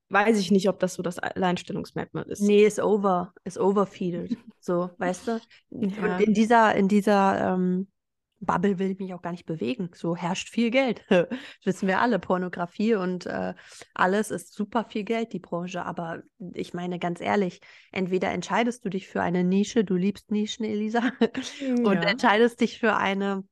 weiß 0.08 0.38
ich 0.38 0.50
nicht, 0.50 0.68
ob 0.68 0.78
das 0.78 0.94
so 0.94 1.02
das 1.02 1.18
Alleinstellungsmerkmal 1.18 2.24
ist. 2.24 2.40
Nee, 2.40 2.64
ist 2.64 2.80
over, 2.80 3.32
ist 3.44 3.58
overfeeded. 3.58 4.36
so, 4.60 4.90
weißt 4.98 5.28
du? 5.28 5.40
Ja. 5.70 6.18
in 6.18 6.32
dieser, 6.32 6.74
in 6.74 6.88
dieser 6.88 7.54
ähm, 7.54 7.88
Bubble 8.40 8.78
will 8.78 8.90
ich 8.90 8.98
mich 8.98 9.14
auch 9.14 9.22
gar 9.22 9.32
nicht 9.32 9.46
bewegen. 9.46 9.90
So 9.94 10.14
herrscht 10.14 10.50
viel 10.50 10.70
Geld. 10.70 11.04
das 11.08 11.26
wissen 11.64 11.88
wir 11.88 12.00
alle. 12.00 12.18
Pornografie 12.18 12.94
und 12.94 13.26
äh, 13.26 13.54
alles 13.94 14.30
ist 14.30 14.54
super 14.54 14.84
viel 14.84 15.04
Geld, 15.04 15.32
die 15.32 15.38
Branche. 15.38 15.84
Aber 15.84 16.22
ich 16.54 16.74
meine 16.74 16.98
ganz 16.98 17.20
ehrlich, 17.20 17.60
entweder 17.92 18.30
entscheidest 18.30 18.84
du 18.84 18.90
dich 18.90 19.08
für 19.08 19.22
eine 19.22 19.44
Nische, 19.44 19.84
du 19.84 19.96
liebst 19.96 20.30
Nischen, 20.30 20.64
Elisa, 20.64 21.02
und 21.84 22.02
ja. 22.02 22.02
entscheidest 22.02 22.60
dich 22.60 22.78
für 22.78 22.96
eine 22.96 23.44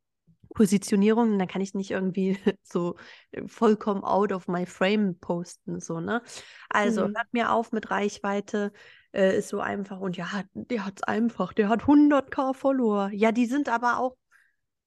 Positionierung, 0.54 1.38
dann 1.38 1.48
kann 1.48 1.60
ich 1.60 1.74
nicht 1.74 1.90
irgendwie 1.90 2.38
so 2.62 2.96
äh, 3.32 3.46
vollkommen 3.46 4.02
out 4.04 4.32
of 4.32 4.48
my 4.48 4.64
frame 4.64 5.18
posten, 5.18 5.80
so, 5.80 6.00
ne? 6.00 6.22
Also, 6.70 7.08
mhm. 7.08 7.16
hört 7.16 7.32
mir 7.32 7.52
auf 7.52 7.72
mit 7.72 7.90
Reichweite, 7.90 8.72
äh, 9.12 9.36
ist 9.36 9.48
so 9.48 9.60
einfach 9.60 10.00
und 10.00 10.16
ja, 10.16 10.28
der 10.54 10.86
hat 10.86 10.94
es 10.96 11.02
einfach, 11.02 11.52
der 11.52 11.68
hat 11.68 11.82
100k 11.82 12.54
Follower. 12.54 13.10
Ja, 13.12 13.32
die 13.32 13.46
sind 13.46 13.68
aber 13.68 13.98
auch, 13.98 14.16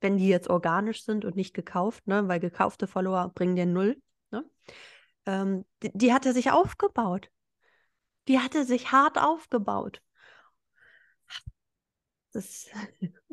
wenn 0.01 0.17
die 0.17 0.27
jetzt 0.29 0.49
organisch 0.49 1.03
sind 1.03 1.25
und 1.25 1.35
nicht 1.35 1.53
gekauft, 1.53 2.07
ne, 2.07 2.27
weil 2.27 2.39
gekaufte 2.39 2.87
Follower 2.87 3.31
bringen 3.35 3.55
dir 3.55 3.65
null, 3.65 4.01
ne? 4.31 4.43
Ähm, 5.25 5.65
die, 5.83 5.91
die 5.93 6.13
hat 6.13 6.25
er 6.25 6.33
sich 6.33 6.51
aufgebaut. 6.51 7.29
Die 8.27 8.39
hatte 8.39 8.65
sich 8.65 8.91
hart 8.91 9.17
aufgebaut. 9.17 10.01
Das 12.31 12.67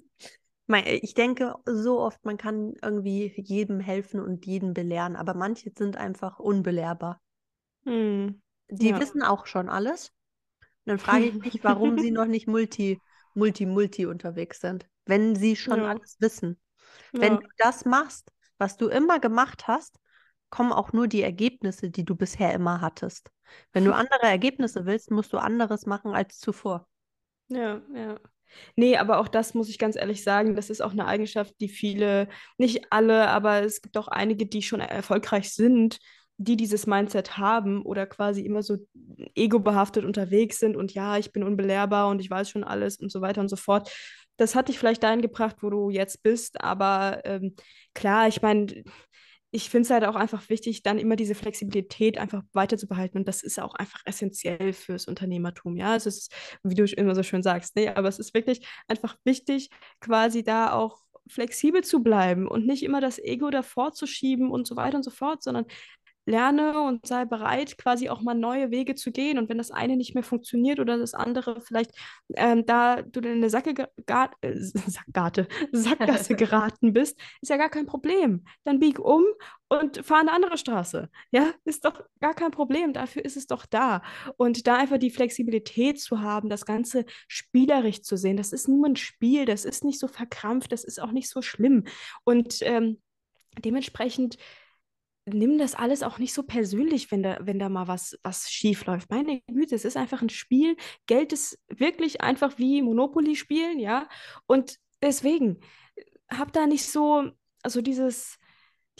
ich 0.66 1.14
denke 1.14 1.54
so 1.66 2.00
oft, 2.00 2.24
man 2.24 2.36
kann 2.36 2.74
irgendwie 2.80 3.32
jedem 3.36 3.80
helfen 3.80 4.20
und 4.20 4.46
jeden 4.46 4.72
belehren, 4.72 5.16
aber 5.16 5.34
manche 5.34 5.70
sind 5.76 5.96
einfach 5.96 6.38
unbelehrbar. 6.38 7.20
Hm. 7.84 8.40
Die 8.70 8.88
ja. 8.88 9.00
wissen 9.00 9.22
auch 9.22 9.46
schon 9.46 9.68
alles. 9.68 10.10
Und 10.60 10.90
dann 10.90 10.98
frage 10.98 11.26
ich 11.26 11.34
mich, 11.34 11.64
warum 11.64 11.98
sie 11.98 12.10
noch 12.10 12.26
nicht 12.26 12.46
multi, 12.46 12.98
multi, 13.34 13.66
multi 13.66 14.06
unterwegs 14.06 14.60
sind, 14.60 14.86
wenn 15.04 15.36
sie 15.36 15.56
schon 15.56 15.80
ja. 15.80 15.90
alles 15.90 16.16
wissen. 16.20 16.58
Ja. 17.12 17.20
Wenn 17.20 17.36
du 17.36 17.46
das 17.58 17.84
machst, 17.84 18.32
was 18.58 18.76
du 18.76 18.88
immer 18.88 19.20
gemacht 19.20 19.66
hast, 19.66 19.98
kommen 20.48 20.72
auch 20.72 20.92
nur 20.92 21.08
die 21.08 21.22
Ergebnisse, 21.22 21.90
die 21.90 22.04
du 22.04 22.14
bisher 22.14 22.54
immer 22.54 22.80
hattest. 22.80 23.30
Wenn 23.72 23.84
du 23.84 23.92
andere 23.94 24.22
Ergebnisse 24.22 24.86
willst, 24.86 25.10
musst 25.10 25.32
du 25.32 25.38
anderes 25.38 25.84
machen 25.84 26.14
als 26.14 26.38
zuvor. 26.38 26.88
Ja, 27.48 27.82
ja. 27.92 28.18
Nee, 28.76 28.96
aber 28.96 29.18
auch 29.18 29.28
das 29.28 29.54
muss 29.54 29.68
ich 29.68 29.78
ganz 29.78 29.96
ehrlich 29.96 30.22
sagen, 30.22 30.54
das 30.54 30.70
ist 30.70 30.80
auch 30.80 30.92
eine 30.92 31.06
Eigenschaft, 31.06 31.54
die 31.60 31.68
viele, 31.68 32.28
nicht 32.58 32.86
alle, 32.90 33.28
aber 33.28 33.62
es 33.62 33.82
gibt 33.82 33.96
auch 33.96 34.08
einige, 34.08 34.46
die 34.46 34.62
schon 34.62 34.80
erfolgreich 34.80 35.52
sind, 35.52 35.98
die 36.36 36.56
dieses 36.56 36.86
Mindset 36.86 37.38
haben 37.38 37.82
oder 37.82 38.06
quasi 38.06 38.42
immer 38.42 38.62
so 38.62 38.78
ego-behaftet 39.34 40.04
unterwegs 40.04 40.58
sind 40.58 40.76
und 40.76 40.92
ja, 40.94 41.16
ich 41.18 41.32
bin 41.32 41.44
unbelehrbar 41.44 42.08
und 42.08 42.20
ich 42.20 42.30
weiß 42.30 42.50
schon 42.50 42.64
alles 42.64 42.96
und 42.98 43.10
so 43.10 43.20
weiter 43.20 43.40
und 43.40 43.48
so 43.48 43.56
fort. 43.56 43.90
Das 44.36 44.56
hat 44.56 44.68
dich 44.68 44.78
vielleicht 44.78 45.02
dahin 45.04 45.22
gebracht, 45.22 45.56
wo 45.60 45.70
du 45.70 45.90
jetzt 45.90 46.22
bist, 46.24 46.60
aber 46.60 47.20
ähm, 47.24 47.54
klar, 47.94 48.26
ich 48.26 48.42
meine, 48.42 48.82
ich 49.54 49.70
finde 49.70 49.82
es 49.82 49.90
halt 49.90 50.04
auch 50.04 50.16
einfach 50.16 50.48
wichtig, 50.48 50.82
dann 50.82 50.98
immer 50.98 51.14
diese 51.14 51.36
Flexibilität 51.36 52.18
einfach 52.18 52.42
weiter 52.54 52.76
zu 52.76 52.88
behalten. 52.88 53.18
Und 53.18 53.28
das 53.28 53.44
ist 53.44 53.60
auch 53.60 53.76
einfach 53.76 54.00
essentiell 54.04 54.72
fürs 54.72 55.06
Unternehmertum. 55.06 55.76
Ja, 55.76 55.94
es 55.94 56.06
ist, 56.06 56.34
wie 56.64 56.74
du 56.74 56.84
immer 56.84 57.14
so 57.14 57.22
schön 57.22 57.44
sagst, 57.44 57.76
nee, 57.76 57.88
aber 57.88 58.08
es 58.08 58.18
ist 58.18 58.34
wirklich 58.34 58.66
einfach 58.88 59.16
wichtig, 59.22 59.70
quasi 60.00 60.42
da 60.42 60.72
auch 60.72 61.02
flexibel 61.28 61.84
zu 61.84 62.02
bleiben 62.02 62.48
und 62.48 62.66
nicht 62.66 62.82
immer 62.82 63.00
das 63.00 63.20
Ego 63.20 63.48
davor 63.50 63.92
zu 63.92 64.08
schieben 64.08 64.50
und 64.50 64.66
so 64.66 64.74
weiter 64.74 64.96
und 64.96 65.04
so 65.04 65.12
fort, 65.12 65.44
sondern 65.44 65.66
lerne 66.26 66.80
und 66.80 67.06
sei 67.06 67.24
bereit, 67.24 67.76
quasi 67.78 68.08
auch 68.08 68.20
mal 68.20 68.34
neue 68.34 68.70
Wege 68.70 68.94
zu 68.94 69.12
gehen. 69.12 69.38
Und 69.38 69.48
wenn 69.48 69.58
das 69.58 69.70
eine 69.70 69.96
nicht 69.96 70.14
mehr 70.14 70.24
funktioniert 70.24 70.80
oder 70.80 70.98
das 70.98 71.14
andere 71.14 71.60
vielleicht 71.60 71.92
ähm, 72.36 72.64
da 72.66 73.02
du 73.02 73.20
in 73.20 73.36
eine 73.36 73.50
Sacke 73.50 73.88
äh, 74.40 74.54
Sackgasse 75.72 76.34
geraten 76.36 76.92
bist, 76.92 77.18
ist 77.40 77.48
ja 77.48 77.56
gar 77.56 77.68
kein 77.68 77.86
Problem. 77.86 78.44
Dann 78.64 78.78
bieg 78.78 78.98
um 78.98 79.24
und 79.68 80.04
fahr 80.04 80.20
eine 80.20 80.32
andere 80.32 80.58
Straße. 80.58 81.08
Ja, 81.30 81.52
ist 81.64 81.84
doch 81.84 82.02
gar 82.20 82.34
kein 82.34 82.50
Problem. 82.50 82.92
Dafür 82.92 83.24
ist 83.24 83.36
es 83.36 83.46
doch 83.46 83.66
da. 83.66 84.02
Und 84.36 84.66
da 84.66 84.76
einfach 84.76 84.98
die 84.98 85.10
Flexibilität 85.10 86.00
zu 86.00 86.20
haben, 86.20 86.48
das 86.48 86.64
Ganze 86.64 87.04
spielerisch 87.28 88.02
zu 88.02 88.16
sehen, 88.16 88.36
das 88.36 88.52
ist 88.52 88.68
nur 88.68 88.86
ein 88.86 88.96
Spiel, 88.96 89.44
das 89.44 89.64
ist 89.64 89.84
nicht 89.84 89.98
so 89.98 90.08
verkrampft, 90.08 90.72
das 90.72 90.84
ist 90.84 91.00
auch 91.00 91.12
nicht 91.12 91.28
so 91.28 91.42
schlimm. 91.42 91.84
Und 92.24 92.58
ähm, 92.62 93.00
dementsprechend 93.58 94.36
nimm 95.26 95.58
das 95.58 95.74
alles 95.74 96.02
auch 96.02 96.18
nicht 96.18 96.34
so 96.34 96.42
persönlich, 96.42 97.10
wenn 97.10 97.22
da, 97.22 97.38
wenn 97.40 97.58
da 97.58 97.68
mal 97.68 97.88
was, 97.88 98.18
was 98.22 98.50
schief 98.50 98.84
läuft. 98.86 99.10
Meine 99.10 99.40
Güte, 99.46 99.74
es 99.74 99.84
ist 99.84 99.96
einfach 99.96 100.22
ein 100.22 100.28
Spiel. 100.28 100.76
Geld 101.06 101.32
ist 101.32 101.58
wirklich 101.68 102.20
einfach 102.20 102.58
wie 102.58 102.82
Monopoly 102.82 103.36
spielen, 103.36 103.78
ja. 103.78 104.08
Und 104.46 104.76
deswegen, 105.02 105.60
hab 106.30 106.52
da 106.52 106.66
nicht 106.66 106.86
so, 106.86 107.30
also 107.62 107.80
dieses, 107.80 108.38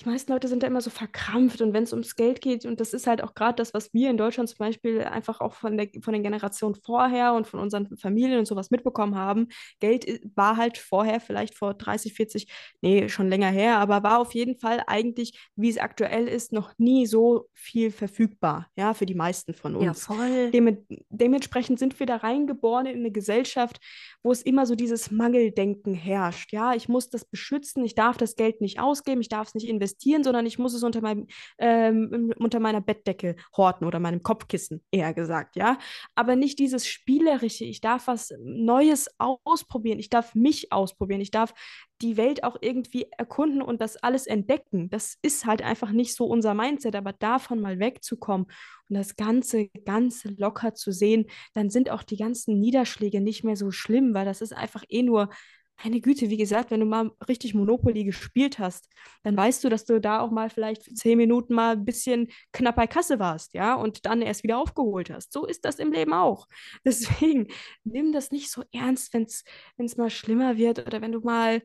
die 0.01 0.09
meisten 0.09 0.33
Leute 0.33 0.49
sind 0.49 0.65
da 0.65 0.67
immer 0.67 0.81
so 0.81 0.91
verkrampft 0.91 1.61
und 1.61 1.73
wenn 1.73 1.85
es 1.85 1.93
ums 1.93 2.17
Geld 2.17 2.41
geht, 2.41 2.67
und 2.67 2.81
das 2.81 2.95
ist 2.95 3.07
halt 3.07 3.23
auch 3.23 3.35
gerade 3.35 3.55
das, 3.55 3.75
was 3.75 3.95
wir 3.95 4.11
in 4.11 4.17
Deutschland 4.17 4.49
zum 4.49 4.59
Beispiel 4.59 5.03
einfach 5.03 5.41
auch 5.41 5.55
von, 5.55 5.77
der, 5.77 5.89
von 6.03 6.13
den 6.13 6.25
Generationen 6.25 6.75
vorher 6.75 7.33
und 7.33 7.47
von 7.47 7.61
unseren 7.61 7.97
Familien 7.97 8.41
und 8.41 8.47
sowas 8.47 8.73
mitbekommen 8.73 9.15
haben. 9.15 9.49
Geld 9.79 10.21
war 10.35 10.57
halt 10.57 10.79
vorher, 10.79 11.21
vielleicht 11.21 11.57
vor 11.57 11.75
30, 11.75 12.13
40, 12.13 12.49
nee, 12.81 13.09
schon 13.09 13.29
länger 13.29 13.51
her, 13.51 13.79
aber 13.79 14.03
war 14.03 14.19
auf 14.19 14.35
jeden 14.35 14.59
Fall 14.59 14.83
eigentlich, 14.89 15.39
wie 15.55 15.71
es 15.71 15.79
aktuell 15.79 16.27
ist, 16.27 16.53
noch 16.53 16.73
nie 16.77 17.07
so 17.07 17.49
viel 17.53 17.93
verfügbar, 17.93 18.67
ja, 18.77 18.95
für 18.95 19.07
die 19.07 19.15
meisten 19.15 19.55
von 19.55 19.77
uns. 19.77 19.85
Ja, 19.85 19.95
voll. 19.95 20.51
Dem, 20.51 20.85
dementsprechend 21.09 21.79
sind 21.79 22.01
wir 22.01 22.07
da 22.07 22.17
reingeboren 22.17 22.87
in 22.87 22.99
eine 22.99 23.13
Gesellschaft, 23.13 23.79
wo 24.25 24.33
es 24.33 24.43
immer 24.43 24.67
so 24.67 24.75
dieses 24.75 25.13
Mangeldenken 25.13 25.95
herrscht. 25.95 26.53
Ja, 26.53 26.75
ich 26.75 26.89
muss 26.89 27.11
das 27.11 27.25
beschützen, 27.25 27.85
ich 27.85 27.95
darf 27.95 28.17
das 28.17 28.35
Geld 28.35 28.61
nicht 28.61 28.81
ausgeben, 28.81 29.21
ich 29.21 29.29
darf 29.29 29.49
es 29.49 29.55
nicht 29.55 29.69
investieren 29.69 29.84
investieren, 29.85 30.24
sondern 30.24 30.47
ich 30.47 30.59
muss 30.59 30.74
es 30.74 30.82
unter, 30.82 31.01
meinem, 31.01 31.26
ähm, 31.59 32.32
unter 32.39 32.59
meiner 32.59 32.80
Bettdecke 32.80 33.37
horten 33.57 33.87
oder 33.87 34.01
meinem 34.01 34.22
Kopfkissen, 34.22 34.82
eher 34.91 35.12
gesagt, 35.12 35.57
ja. 35.57 35.78
Aber 36.14 36.37
nicht 36.37 36.59
dieses 36.59 36.87
Spielerische, 36.87 37.64
ich 37.64 37.80
darf 37.80 38.07
was 38.07 38.32
Neues 38.41 39.09
ausprobieren, 39.18 39.99
ich 39.99 40.09
darf 40.09 40.35
mich 40.35 40.72
ausprobieren, 40.72 41.20
ich 41.20 41.30
darf 41.30 41.53
die 42.01 42.16
Welt 42.16 42.45
auch 42.45 42.57
irgendwie 42.61 43.07
erkunden 43.16 43.62
und 43.62 43.80
das 43.80 43.97
alles 43.97 44.26
entdecken. 44.26 44.91
Das 44.91 45.16
ist 45.22 45.47
halt 45.47 45.62
einfach 45.62 45.91
nicht 45.91 46.14
so 46.14 46.26
unser 46.26 46.55
Mindset, 46.55 46.97
aber 46.97 47.12
davon 47.12 47.61
mal 47.61 47.78
wegzukommen 47.78 48.47
und 48.89 48.97
das 48.97 49.16
Ganze 49.16 49.68
ganz 49.85 50.24
locker 50.24 50.74
zu 50.74 50.93
sehen, 50.93 51.26
dann 51.55 51.70
sind 51.70 51.91
auch 51.91 52.03
die 52.03 52.16
ganzen 52.16 52.59
Niederschläge 52.59 53.20
nicht 53.20 53.45
mehr 53.45 53.57
so 53.57 53.70
schlimm, 53.70 54.14
weil 54.14 54.24
das 54.24 54.41
ist 54.41 54.53
einfach 54.53 54.85
eh 54.89 55.03
nur 55.03 55.30
meine 55.83 56.01
Güte, 56.01 56.31
wie 56.31 56.37
gesagt, 56.37 56.70
wenn 56.70 56.81
du 56.81 56.87
mal 56.87 57.11
richtig 57.29 57.55
Monopoly 57.55 58.05
gespielt 58.05 58.59
hast, 58.59 58.89
dann 59.22 59.37
weißt 59.37 59.64
du, 59.64 59.68
dass 59.68 59.85
du 59.85 60.01
da 60.01 60.20
auch 60.20 60.31
mal 60.31 60.49
vielleicht 60.51 60.85
für 60.85 60.95
zehn 60.95 61.18
Minuten 61.18 61.55
mal 61.55 61.72
ein 61.72 61.85
bisschen 61.85 62.29
knapp 62.53 62.77
bei 62.77 62.87
Kasse 62.87 63.18
warst, 63.18 63.55
ja, 63.55 63.75
und 63.75 64.07
dann 64.07 64.22
erst 64.22 64.43
wieder 64.45 64.59
aufgeholt 64.59 65.11
hast. 65.11 65.33
So 65.33 65.47
ist 65.47 65.64
das 65.64 65.77
im 65.77 65.93
Leben 65.93 66.12
auch. 66.12 66.47
Deswegen 66.85 67.49
nimm 67.85 68.12
das 68.12 68.31
nicht 68.31 68.51
so 68.51 68.62
ernst, 68.72 69.12
wenn 69.14 69.25
es 69.25 69.97
mal 69.97 70.11
schlimmer 70.11 70.57
wird 70.57 70.87
oder 70.87 71.01
wenn 71.01 71.12
du 71.12 71.20
mal, 71.20 71.62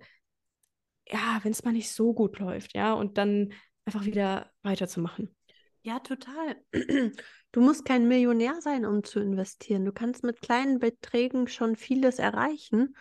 ja, 1.08 1.40
wenn 1.44 1.52
es 1.52 1.64
mal 1.64 1.72
nicht 1.74 1.92
so 1.92 2.14
gut 2.14 2.40
läuft, 2.40 2.76
ja, 2.76 2.94
und 2.94 3.18
dann 3.18 3.54
einfach 3.86 4.06
wieder 4.06 4.52
weiterzumachen. 4.64 5.36
Ja, 5.82 6.00
total. 6.00 6.56
Du 7.52 7.62
musst 7.62 7.84
kein 7.84 8.08
Millionär 8.08 8.62
sein, 8.62 8.86
um 8.86 9.04
zu 9.04 9.20
investieren. 9.20 9.84
Du 9.84 9.92
kannst 9.92 10.24
mit 10.24 10.40
kleinen 10.40 10.78
Beträgen 10.78 11.48
schon 11.48 11.76
vieles 11.76 12.20
erreichen. 12.20 12.96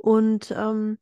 Und 0.00 0.50
ähm, 0.56 0.98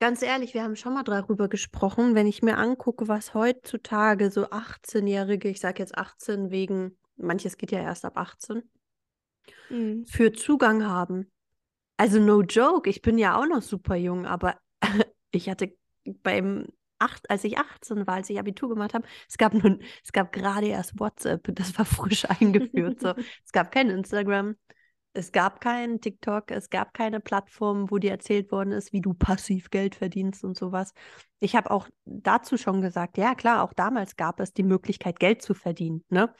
ganz 0.00 0.22
ehrlich, 0.22 0.54
wir 0.54 0.64
haben 0.64 0.76
schon 0.76 0.94
mal 0.94 1.04
darüber 1.04 1.48
gesprochen, 1.48 2.14
wenn 2.14 2.26
ich 2.26 2.42
mir 2.42 2.58
angucke, 2.58 3.06
was 3.06 3.32
heutzutage 3.32 4.30
so 4.30 4.46
18-Jährige, 4.46 5.48
ich 5.48 5.60
sage 5.60 5.78
jetzt 5.78 5.96
18 5.96 6.50
wegen, 6.50 6.98
manches 7.16 7.56
geht 7.56 7.70
ja 7.70 7.80
erst 7.80 8.04
ab 8.04 8.16
18, 8.16 8.62
mhm. 9.70 10.04
für 10.06 10.32
Zugang 10.32 10.84
haben. 10.84 11.30
Also 11.96 12.18
no 12.18 12.42
joke, 12.42 12.90
ich 12.90 13.02
bin 13.02 13.18
ja 13.18 13.40
auch 13.40 13.46
noch 13.46 13.62
super 13.62 13.94
jung, 13.94 14.26
aber 14.26 14.58
ich 15.30 15.48
hatte 15.48 15.76
beim 16.22 16.66
acht, 16.98 17.30
als 17.30 17.44
ich 17.44 17.58
18 17.58 18.06
war, 18.06 18.14
als 18.14 18.30
ich 18.30 18.38
Abitur 18.38 18.68
gemacht 18.68 18.94
habe, 18.94 19.06
es 19.28 19.38
gab 19.38 19.54
nun, 19.54 19.82
es 20.02 20.12
gab 20.12 20.32
gerade 20.32 20.66
erst 20.66 20.98
WhatsApp, 20.98 21.54
das 21.54 21.78
war 21.78 21.84
frisch 21.84 22.24
eingeführt. 22.40 23.00
so. 23.00 23.14
Es 23.44 23.52
gab 23.52 23.70
kein 23.70 23.90
Instagram, 23.90 24.56
es 25.16 25.32
gab 25.32 25.60
keinen 25.62 26.00
TikTok, 26.00 26.50
es 26.50 26.68
gab 26.68 26.92
keine 26.92 27.20
Plattform, 27.20 27.90
wo 27.90 27.96
dir 27.98 28.10
erzählt 28.10 28.52
worden 28.52 28.72
ist, 28.72 28.92
wie 28.92 29.00
du 29.00 29.14
passiv 29.14 29.70
Geld 29.70 29.94
verdienst 29.94 30.44
und 30.44 30.56
sowas. 30.58 30.92
Ich 31.40 31.56
habe 31.56 31.70
auch 31.70 31.88
dazu 32.04 32.58
schon 32.58 32.82
gesagt, 32.82 33.16
ja 33.16 33.34
klar, 33.34 33.62
auch 33.62 33.72
damals 33.72 34.16
gab 34.16 34.40
es 34.40 34.52
die 34.52 34.62
Möglichkeit, 34.62 35.18
Geld 35.18 35.40
zu 35.40 35.54
verdienen. 35.54 36.04
Ne? 36.10 36.34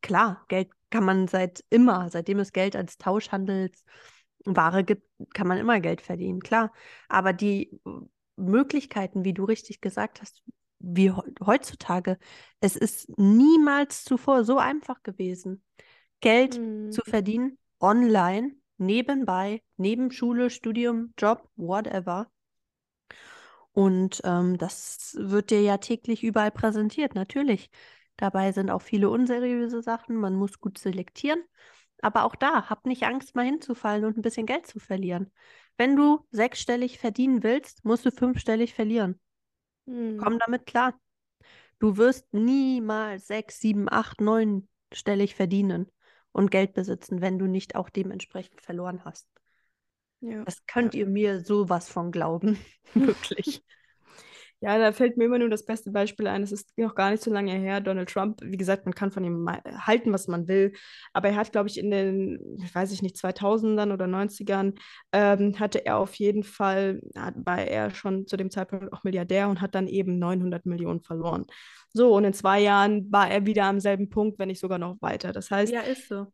Klar, 0.00 0.44
Geld 0.48 0.70
kann 0.88 1.04
man 1.04 1.28
seit 1.28 1.62
immer, 1.68 2.08
seitdem 2.08 2.38
es 2.38 2.52
Geld 2.52 2.74
als 2.74 2.96
Tauschhandelsware 2.96 4.82
gibt, 4.84 5.06
kann 5.34 5.46
man 5.46 5.58
immer 5.58 5.78
Geld 5.80 6.00
verdienen, 6.00 6.40
klar. 6.40 6.72
Aber 7.08 7.34
die 7.34 7.78
Möglichkeiten, 8.36 9.24
wie 9.24 9.34
du 9.34 9.44
richtig 9.44 9.82
gesagt 9.82 10.22
hast, 10.22 10.42
wie 10.78 11.12
heutzutage, 11.12 12.18
es 12.60 12.76
ist 12.76 13.10
niemals 13.18 14.04
zuvor 14.04 14.44
so 14.44 14.56
einfach 14.56 15.02
gewesen, 15.02 15.62
Geld 16.20 16.56
hm. 16.56 16.90
zu 16.90 17.02
verdienen 17.04 17.58
online, 17.80 18.52
nebenbei, 18.76 19.62
neben 19.76 20.10
Schule, 20.10 20.50
Studium, 20.50 21.12
Job, 21.18 21.48
whatever. 21.56 22.30
Und 23.72 24.20
ähm, 24.24 24.58
das 24.58 25.16
wird 25.18 25.50
dir 25.50 25.62
ja 25.62 25.78
täglich 25.78 26.22
überall 26.22 26.50
präsentiert, 26.50 27.14
natürlich. 27.14 27.70
Dabei 28.16 28.52
sind 28.52 28.70
auch 28.70 28.82
viele 28.82 29.08
unseriöse 29.08 29.82
Sachen, 29.82 30.16
man 30.16 30.34
muss 30.34 30.60
gut 30.60 30.78
selektieren. 30.78 31.42
Aber 32.02 32.24
auch 32.24 32.34
da, 32.34 32.68
hab 32.68 32.86
nicht 32.86 33.04
Angst, 33.04 33.34
mal 33.34 33.44
hinzufallen 33.44 34.04
und 34.04 34.16
ein 34.16 34.22
bisschen 34.22 34.46
Geld 34.46 34.66
zu 34.66 34.80
verlieren. 34.80 35.30
Wenn 35.76 35.96
du 35.96 36.26
sechsstellig 36.30 36.98
verdienen 36.98 37.42
willst, 37.42 37.84
musst 37.84 38.04
du 38.06 38.10
fünfstellig 38.10 38.74
verlieren. 38.74 39.20
Hm. 39.86 40.18
Komm 40.18 40.38
damit 40.38 40.66
klar. 40.66 40.98
Du 41.78 41.96
wirst 41.96 42.32
niemals 42.32 43.26
sechs, 43.26 43.60
sieben, 43.60 43.90
acht, 43.90 44.20
neunstellig 44.20 45.34
verdienen 45.34 45.90
und 46.32 46.50
Geld 46.50 46.74
besitzen, 46.74 47.20
wenn 47.20 47.38
du 47.38 47.46
nicht 47.46 47.74
auch 47.74 47.90
dementsprechend 47.90 48.60
verloren 48.60 49.04
hast. 49.04 49.28
Ja. 50.20 50.44
Das 50.44 50.66
könnt 50.66 50.94
ja. 50.94 51.00
ihr 51.00 51.06
mir 51.06 51.40
sowas 51.40 51.88
von 51.88 52.12
glauben. 52.12 52.58
Wirklich. 52.94 53.62
Ja, 54.62 54.78
da 54.78 54.92
fällt 54.92 55.16
mir 55.16 55.24
immer 55.24 55.38
nur 55.38 55.48
das 55.48 55.64
beste 55.64 55.90
Beispiel 55.90 56.26
ein. 56.26 56.42
Es 56.42 56.52
ist 56.52 56.76
noch 56.76 56.94
gar 56.94 57.10
nicht 57.10 57.22
so 57.22 57.32
lange 57.32 57.52
her. 57.52 57.80
Donald 57.80 58.10
Trump, 58.10 58.40
wie 58.42 58.58
gesagt, 58.58 58.84
man 58.84 58.94
kann 58.94 59.10
von 59.10 59.24
ihm 59.24 59.48
halten, 59.86 60.12
was 60.12 60.28
man 60.28 60.48
will. 60.48 60.74
Aber 61.14 61.28
er 61.30 61.36
hat, 61.36 61.52
glaube 61.52 61.70
ich, 61.70 61.78
in 61.78 61.90
den, 61.90 62.38
weiß 62.74 62.92
ich 62.92 63.00
nicht, 63.00 63.16
2000ern 63.16 63.90
oder 63.90 64.06
90ern, 64.06 64.74
ähm, 65.12 65.58
hatte 65.58 65.86
er 65.86 65.96
auf 65.96 66.14
jeden 66.16 66.44
Fall, 66.44 67.00
war 67.14 67.58
er 67.58 67.94
schon 67.94 68.26
zu 68.26 68.36
dem 68.36 68.50
Zeitpunkt 68.50 68.92
auch 68.92 69.02
Milliardär 69.02 69.48
und 69.48 69.62
hat 69.62 69.74
dann 69.74 69.88
eben 69.88 70.18
900 70.18 70.66
Millionen 70.66 71.00
verloren. 71.00 71.46
So, 71.94 72.14
und 72.14 72.24
in 72.24 72.34
zwei 72.34 72.60
Jahren 72.60 73.10
war 73.10 73.30
er 73.30 73.46
wieder 73.46 73.64
am 73.64 73.80
selben 73.80 74.10
Punkt, 74.10 74.38
wenn 74.38 74.48
nicht 74.48 74.60
sogar 74.60 74.78
noch 74.78 75.00
weiter. 75.00 75.32
Das 75.32 75.50
heißt, 75.50 75.72
ja, 75.72 75.80
ist 75.80 76.06
so 76.06 76.26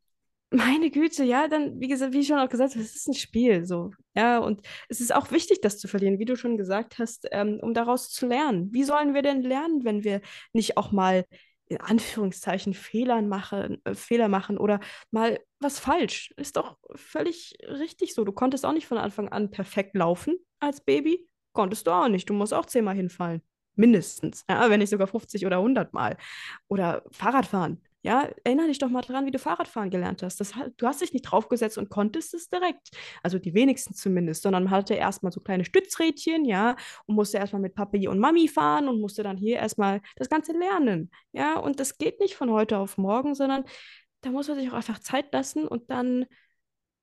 meine 0.50 0.90
Güte, 0.90 1.24
ja, 1.24 1.48
dann, 1.48 1.80
wie 1.80 1.88
gesagt, 1.88 2.12
wie 2.12 2.24
schon 2.24 2.38
auch 2.38 2.48
gesagt 2.48 2.76
es 2.76 2.94
ist 2.94 3.08
ein 3.08 3.14
Spiel, 3.14 3.64
so, 3.66 3.90
ja, 4.14 4.38
und 4.38 4.62
es 4.88 5.00
ist 5.00 5.14
auch 5.14 5.30
wichtig, 5.30 5.60
das 5.60 5.78
zu 5.78 5.88
verlieren, 5.88 6.18
wie 6.18 6.24
du 6.24 6.36
schon 6.36 6.56
gesagt 6.56 6.98
hast, 6.98 7.26
ähm, 7.32 7.58
um 7.62 7.74
daraus 7.74 8.10
zu 8.10 8.26
lernen. 8.26 8.72
Wie 8.72 8.84
sollen 8.84 9.14
wir 9.14 9.22
denn 9.22 9.42
lernen, 9.42 9.84
wenn 9.84 10.04
wir 10.04 10.20
nicht 10.52 10.76
auch 10.76 10.92
mal 10.92 11.24
in 11.68 11.80
Anführungszeichen 11.80 12.74
Fehler 12.74 13.22
machen, 13.22 13.80
äh, 13.84 13.94
Fehler 13.94 14.28
machen 14.28 14.56
oder 14.56 14.80
mal 15.10 15.40
was 15.58 15.80
falsch? 15.80 16.32
Ist 16.36 16.56
doch 16.56 16.78
völlig 16.94 17.56
richtig 17.66 18.14
so. 18.14 18.24
Du 18.24 18.32
konntest 18.32 18.64
auch 18.64 18.72
nicht 18.72 18.86
von 18.86 18.98
Anfang 18.98 19.28
an 19.28 19.50
perfekt 19.50 19.96
laufen 19.96 20.36
als 20.60 20.80
Baby, 20.80 21.28
konntest 21.52 21.86
du 21.86 21.90
auch 21.90 22.08
nicht. 22.08 22.30
Du 22.30 22.34
musst 22.34 22.54
auch 22.54 22.66
zehnmal 22.66 22.94
hinfallen, 22.94 23.42
mindestens, 23.74 24.44
ja, 24.48 24.70
wenn 24.70 24.78
nicht 24.78 24.90
sogar 24.90 25.08
50 25.08 25.44
oder 25.44 25.58
100 25.58 25.92
Mal. 25.92 26.16
Oder 26.68 27.02
Fahrradfahren 27.10 27.82
ja, 28.06 28.28
erinnere 28.44 28.68
dich 28.68 28.78
doch 28.78 28.88
mal 28.88 29.02
dran, 29.02 29.26
wie 29.26 29.32
du 29.32 29.40
Fahrradfahren 29.40 29.90
gelernt 29.90 30.22
hast. 30.22 30.38
Das, 30.38 30.52
du 30.76 30.86
hast 30.86 31.00
dich 31.00 31.12
nicht 31.12 31.22
draufgesetzt 31.22 31.76
und 31.76 31.88
konntest 31.90 32.34
es 32.34 32.48
direkt. 32.48 32.90
Also 33.24 33.40
die 33.40 33.52
wenigsten 33.52 33.94
zumindest, 33.94 34.42
sondern 34.42 34.64
man 34.64 34.72
hatte 34.72 34.94
erstmal 34.94 35.32
so 35.32 35.40
kleine 35.40 35.64
Stützrädchen, 35.64 36.44
ja, 36.44 36.76
und 37.06 37.16
musste 37.16 37.38
erstmal 37.38 37.62
mit 37.62 37.74
Papi 37.74 38.06
und 38.06 38.20
Mami 38.20 38.46
fahren 38.46 38.88
und 38.88 39.00
musste 39.00 39.24
dann 39.24 39.36
hier 39.36 39.56
erstmal 39.56 40.02
das 40.14 40.28
Ganze 40.28 40.52
lernen. 40.52 41.10
Ja, 41.32 41.58
und 41.58 41.80
das 41.80 41.98
geht 41.98 42.20
nicht 42.20 42.36
von 42.36 42.50
heute 42.50 42.78
auf 42.78 42.96
morgen, 42.96 43.34
sondern 43.34 43.64
da 44.20 44.30
muss 44.30 44.46
man 44.46 44.56
sich 44.56 44.68
auch 44.70 44.74
einfach 44.74 45.00
Zeit 45.00 45.32
lassen 45.32 45.66
und 45.66 45.90
dann, 45.90 46.26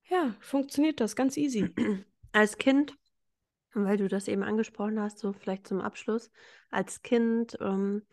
ja, 0.07 0.33
funktioniert 0.39 1.01
das 1.01 1.17
ganz 1.17 1.35
easy. 1.35 1.69
Als 2.31 2.57
Kind, 2.57 2.95
weil 3.73 3.97
du 3.97 4.07
das 4.07 4.29
eben 4.29 4.43
angesprochen 4.43 5.01
hast, 5.01 5.19
so 5.19 5.33
vielleicht 5.33 5.67
zum 5.67 5.81
Abschluss, 5.81 6.31
als 6.71 7.01
Kind, 7.01 7.57
ähm, 7.59 8.03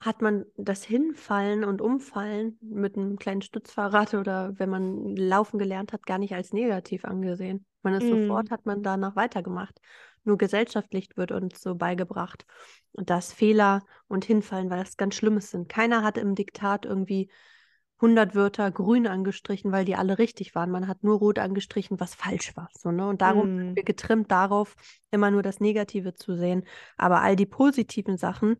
hat 0.00 0.20
man 0.20 0.44
das 0.56 0.84
Hinfallen 0.84 1.64
und 1.64 1.80
Umfallen 1.80 2.58
mit 2.60 2.96
einem 2.96 3.18
kleinen 3.18 3.42
Stützfahrrad 3.42 4.14
oder 4.14 4.58
wenn 4.58 4.68
man 4.68 5.16
laufen 5.16 5.58
gelernt 5.58 5.92
hat, 5.92 6.04
gar 6.04 6.18
nicht 6.18 6.34
als 6.34 6.52
negativ 6.52 7.04
angesehen. 7.04 7.64
Man 7.82 7.94
ist 7.94 8.04
mm. 8.04 8.22
sofort, 8.22 8.50
hat 8.50 8.66
man 8.66 8.82
danach 8.82 9.16
weitergemacht. 9.16 9.80
Nur 10.24 10.36
gesellschaftlich 10.36 11.08
wird 11.16 11.32
uns 11.32 11.62
so 11.62 11.76
beigebracht, 11.76 12.44
dass 12.92 13.32
Fehler 13.32 13.82
und 14.08 14.24
Hinfallen 14.24 14.70
was 14.70 14.96
ganz 14.96 15.14
Schlimmes 15.14 15.50
sind. 15.50 15.68
Keiner 15.68 16.02
hat 16.02 16.18
im 16.18 16.34
Diktat 16.34 16.84
irgendwie 16.84 17.30
100 17.98 18.34
Wörter 18.34 18.70
grün 18.70 19.06
angestrichen, 19.06 19.72
weil 19.72 19.86
die 19.86 19.96
alle 19.96 20.18
richtig 20.18 20.54
waren. 20.54 20.70
Man 20.70 20.88
hat 20.88 21.02
nur 21.02 21.18
rot 21.18 21.38
angestrichen, 21.38 21.98
was 21.98 22.14
falsch 22.14 22.54
war. 22.54 22.68
So, 22.76 22.90
ne? 22.90 23.08
Und 23.08 23.22
darum 23.22 23.54
mm. 23.54 23.58
sind 23.58 23.76
wir 23.76 23.84
getrimmt 23.84 24.30
darauf, 24.30 24.74
immer 25.10 25.30
nur 25.30 25.42
das 25.42 25.60
Negative 25.60 26.12
zu 26.12 26.36
sehen. 26.36 26.66
Aber 26.98 27.22
all 27.22 27.36
die 27.36 27.46
positiven 27.46 28.18
Sachen, 28.18 28.56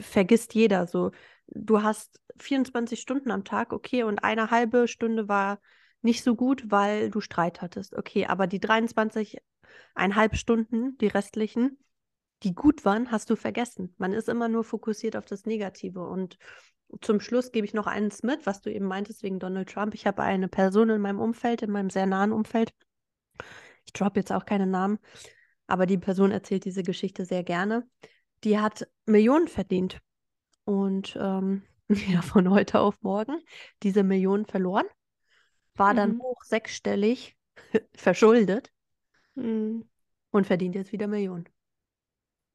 vergisst 0.00 0.54
jeder 0.54 0.86
so. 0.86 1.10
Du 1.46 1.82
hast 1.82 2.20
24 2.38 3.00
Stunden 3.00 3.30
am 3.30 3.44
Tag, 3.44 3.72
okay, 3.72 4.02
und 4.04 4.22
eine 4.22 4.50
halbe 4.50 4.88
Stunde 4.88 5.28
war 5.28 5.60
nicht 6.02 6.24
so 6.24 6.34
gut, 6.34 6.70
weil 6.70 7.10
du 7.10 7.20
Streit 7.20 7.60
hattest. 7.60 7.94
Okay, 7.94 8.26
aber 8.26 8.46
die 8.46 8.60
23,5 8.60 10.34
Stunden, 10.34 10.96
die 10.98 11.08
restlichen, 11.08 11.78
die 12.42 12.54
gut 12.54 12.84
waren, 12.84 13.10
hast 13.10 13.28
du 13.30 13.36
vergessen. 13.36 13.94
Man 13.98 14.12
ist 14.12 14.28
immer 14.28 14.48
nur 14.48 14.64
fokussiert 14.64 15.16
auf 15.16 15.26
das 15.26 15.44
Negative. 15.44 16.00
Und 16.00 16.38
zum 17.02 17.20
Schluss 17.20 17.52
gebe 17.52 17.66
ich 17.66 17.74
noch 17.74 17.86
eins 17.86 18.22
mit, 18.22 18.46
was 18.46 18.62
du 18.62 18.72
eben 18.72 18.86
meintest 18.86 19.22
wegen 19.22 19.38
Donald 19.38 19.68
Trump. 19.68 19.94
Ich 19.94 20.06
habe 20.06 20.22
eine 20.22 20.48
Person 20.48 20.90
in 20.90 21.00
meinem 21.00 21.20
Umfeld, 21.20 21.62
in 21.62 21.70
meinem 21.70 21.90
sehr 21.90 22.06
nahen 22.06 22.32
Umfeld. 22.32 22.72
Ich 23.84 23.92
droppe 23.92 24.20
jetzt 24.20 24.32
auch 24.32 24.44
keine 24.44 24.66
Namen, 24.66 24.98
aber 25.66 25.86
die 25.86 25.98
Person 25.98 26.30
erzählt 26.30 26.64
diese 26.64 26.82
Geschichte 26.82 27.24
sehr 27.24 27.42
gerne. 27.42 27.86
Die 28.44 28.58
hat 28.58 28.88
Millionen 29.06 29.48
verdient 29.48 30.00
und 30.64 31.16
ähm, 31.20 31.62
ja, 31.88 32.22
von 32.22 32.50
heute 32.50 32.80
auf 32.80 33.00
morgen 33.02 33.40
diese 33.82 34.02
Millionen 34.02 34.46
verloren, 34.46 34.86
war 35.76 35.94
dann 35.94 36.12
Mhm. 36.12 36.20
hoch 36.20 36.42
sechsstellig 36.44 37.36
verschuldet 37.94 38.72
Mhm. 39.36 39.82
und 40.32 40.46
verdient 40.48 40.74
jetzt 40.74 40.90
wieder 40.92 41.06
Millionen. 41.06 41.48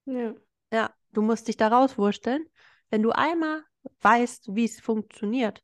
Ja. 0.06 0.36
Ja, 0.72 0.94
du 1.12 1.22
musst 1.22 1.48
dich 1.48 1.58
da 1.58 1.68
rauswursteln. 1.70 2.46
Wenn 2.90 3.02
du 3.04 3.12
einmal 3.12 3.64
weißt, 4.02 4.56
wie 4.56 4.66
es 4.66 4.80
funktioniert, 4.80 5.64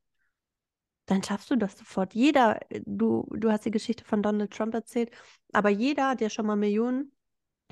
dann 1.06 1.24
schaffst 1.24 1.50
du 1.52 1.56
das 1.58 1.78
sofort. 1.78 2.14
Jeder, 2.14 2.60
du, 2.86 3.28
du 3.32 3.52
hast 3.52 3.66
die 3.66 3.72
Geschichte 3.72 4.04
von 4.06 4.24
Donald 4.24 4.52
Trump 4.52 4.74
erzählt, 4.74 5.12
aber 5.52 5.70
jeder, 5.70 6.16
der 6.16 6.30
schon 6.30 6.46
mal 6.46 6.56
Millionen 6.56 7.12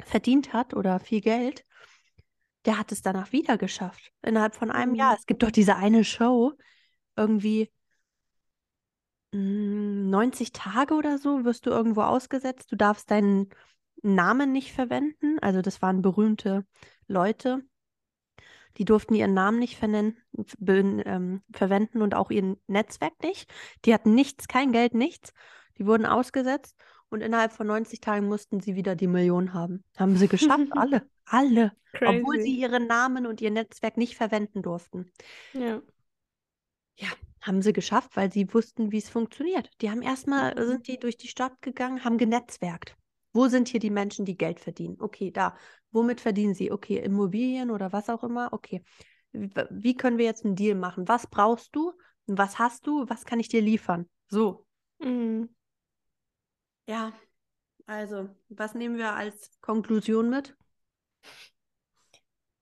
verdient 0.03 0.53
hat 0.53 0.73
oder 0.73 0.99
viel 0.99 1.21
Geld, 1.21 1.65
der 2.65 2.77
hat 2.77 2.91
es 2.91 3.01
danach 3.01 3.31
wieder 3.31 3.57
geschafft. 3.57 4.11
Innerhalb 4.21 4.55
von 4.55 4.71
einem 4.71 4.95
Jahr. 4.95 5.11
Mhm. 5.11 5.17
Es 5.19 5.25
gibt 5.25 5.43
doch 5.43 5.51
diese 5.51 5.75
eine 5.75 6.03
Show, 6.03 6.53
irgendwie 7.15 7.71
mm, 9.31 10.09
90 10.09 10.51
Tage 10.51 10.93
oder 10.93 11.17
so 11.17 11.45
wirst 11.45 11.65
du 11.65 11.69
irgendwo 11.69 12.01
ausgesetzt. 12.01 12.71
Du 12.71 12.75
darfst 12.75 13.11
deinen 13.11 13.49
Namen 14.01 14.51
nicht 14.51 14.73
verwenden. 14.73 15.39
Also 15.39 15.61
das 15.61 15.81
waren 15.81 16.01
berühmte 16.01 16.65
Leute. 17.07 17.63
Die 18.77 18.85
durften 18.85 19.15
ihren 19.15 19.33
Namen 19.33 19.59
nicht 19.59 19.77
ähm, 19.81 21.41
verwenden 21.51 22.01
und 22.01 22.15
auch 22.15 22.31
ihr 22.31 22.55
Netzwerk 22.67 23.21
nicht. 23.23 23.51
Die 23.85 23.93
hatten 23.93 24.15
nichts, 24.15 24.47
kein 24.47 24.71
Geld, 24.71 24.93
nichts. 24.93 25.33
Die 25.77 25.85
wurden 25.85 26.05
ausgesetzt 26.05 26.77
und 27.09 27.21
innerhalb 27.21 27.51
von 27.51 27.67
90 27.67 27.99
Tagen 27.99 28.27
mussten 28.27 28.59
sie 28.59 28.75
wieder 28.75 28.95
die 28.95 29.07
Million 29.07 29.53
haben. 29.53 29.83
Haben 29.97 30.15
sie 30.15 30.27
geschafft, 30.27 30.67
alle, 30.71 31.09
alle. 31.29 31.73
Obwohl 32.03 32.39
sie 32.39 32.55
Crazy. 32.55 32.61
ihren 32.61 32.87
Namen 32.87 33.25
und 33.25 33.41
ihr 33.41 33.51
Netzwerk 33.51 33.97
nicht 33.97 34.15
verwenden 34.15 34.61
durften. 34.61 35.11
Ja. 35.53 35.81
Ja, 36.97 37.07
haben 37.41 37.61
sie 37.61 37.73
geschafft, 37.73 38.15
weil 38.15 38.31
sie 38.31 38.53
wussten, 38.53 38.91
wie 38.91 38.97
es 38.97 39.09
funktioniert. 39.09 39.69
Die 39.81 39.89
haben 39.89 40.01
erstmal, 40.01 40.53
Mhm. 40.55 40.67
sind 40.67 40.87
die 40.87 40.99
durch 40.99 41.17
die 41.17 41.27
Stadt 41.27 41.61
gegangen, 41.61 42.03
haben 42.03 42.17
genetzwerkt. 42.17 42.95
Wo 43.31 43.47
sind 43.47 43.67
hier 43.69 43.79
die 43.79 43.89
Menschen, 43.91 44.25
die 44.25 44.37
Geld 44.37 44.59
verdienen? 44.59 44.97
Okay, 44.99 45.31
da. 45.31 45.55
Womit 45.91 46.19
verdienen 46.21 46.53
sie? 46.55 46.71
Okay, 46.71 46.97
Immobilien 46.97 47.71
oder 47.71 47.91
was 47.93 48.09
auch 48.09 48.23
immer. 48.23 48.51
Okay. 48.53 48.83
Wie, 49.31 49.49
wie 49.69 49.95
können 49.95 50.17
wir 50.17 50.25
jetzt 50.25 50.43
einen 50.45 50.55
Deal 50.55 50.75
machen? 50.75 51.07
Was 51.07 51.27
brauchst 51.27 51.75
du? 51.75 51.93
Was 52.27 52.59
hast 52.59 52.85
du? 52.87 53.07
Was 53.07 53.25
kann 53.25 53.39
ich 53.39 53.47
dir 53.47 53.61
liefern? 53.61 54.09
So. 54.27 54.65
Mhm. 54.99 55.49
Ja, 56.87 57.13
also, 57.85 58.29
was 58.49 58.73
nehmen 58.73 58.97
wir 58.97 59.13
als 59.13 59.51
Konklusion 59.61 60.29
mit? 60.29 60.55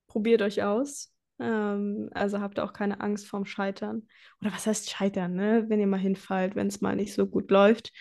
Probiert 0.08 0.42
euch 0.42 0.64
aus. 0.64 1.14
Ähm, 1.40 2.10
also 2.14 2.40
habt 2.40 2.60
auch 2.60 2.74
keine 2.74 3.02
Angst 3.02 3.28
vorm 3.28 3.46
Scheitern. 3.46 4.08
Oder 4.42 4.52
was 4.54 4.66
heißt 4.66 4.90
Scheitern, 4.90 5.36
ne? 5.36 5.66
Wenn 5.68 5.80
ihr 5.80 5.88
mal 5.88 5.98
hinfallt, 5.98 6.56
wenn 6.56 6.68
es 6.68 6.82
mal 6.82 6.96
nicht 6.96 7.14
so 7.14 7.28
gut 7.28 7.52
läuft. 7.52 7.92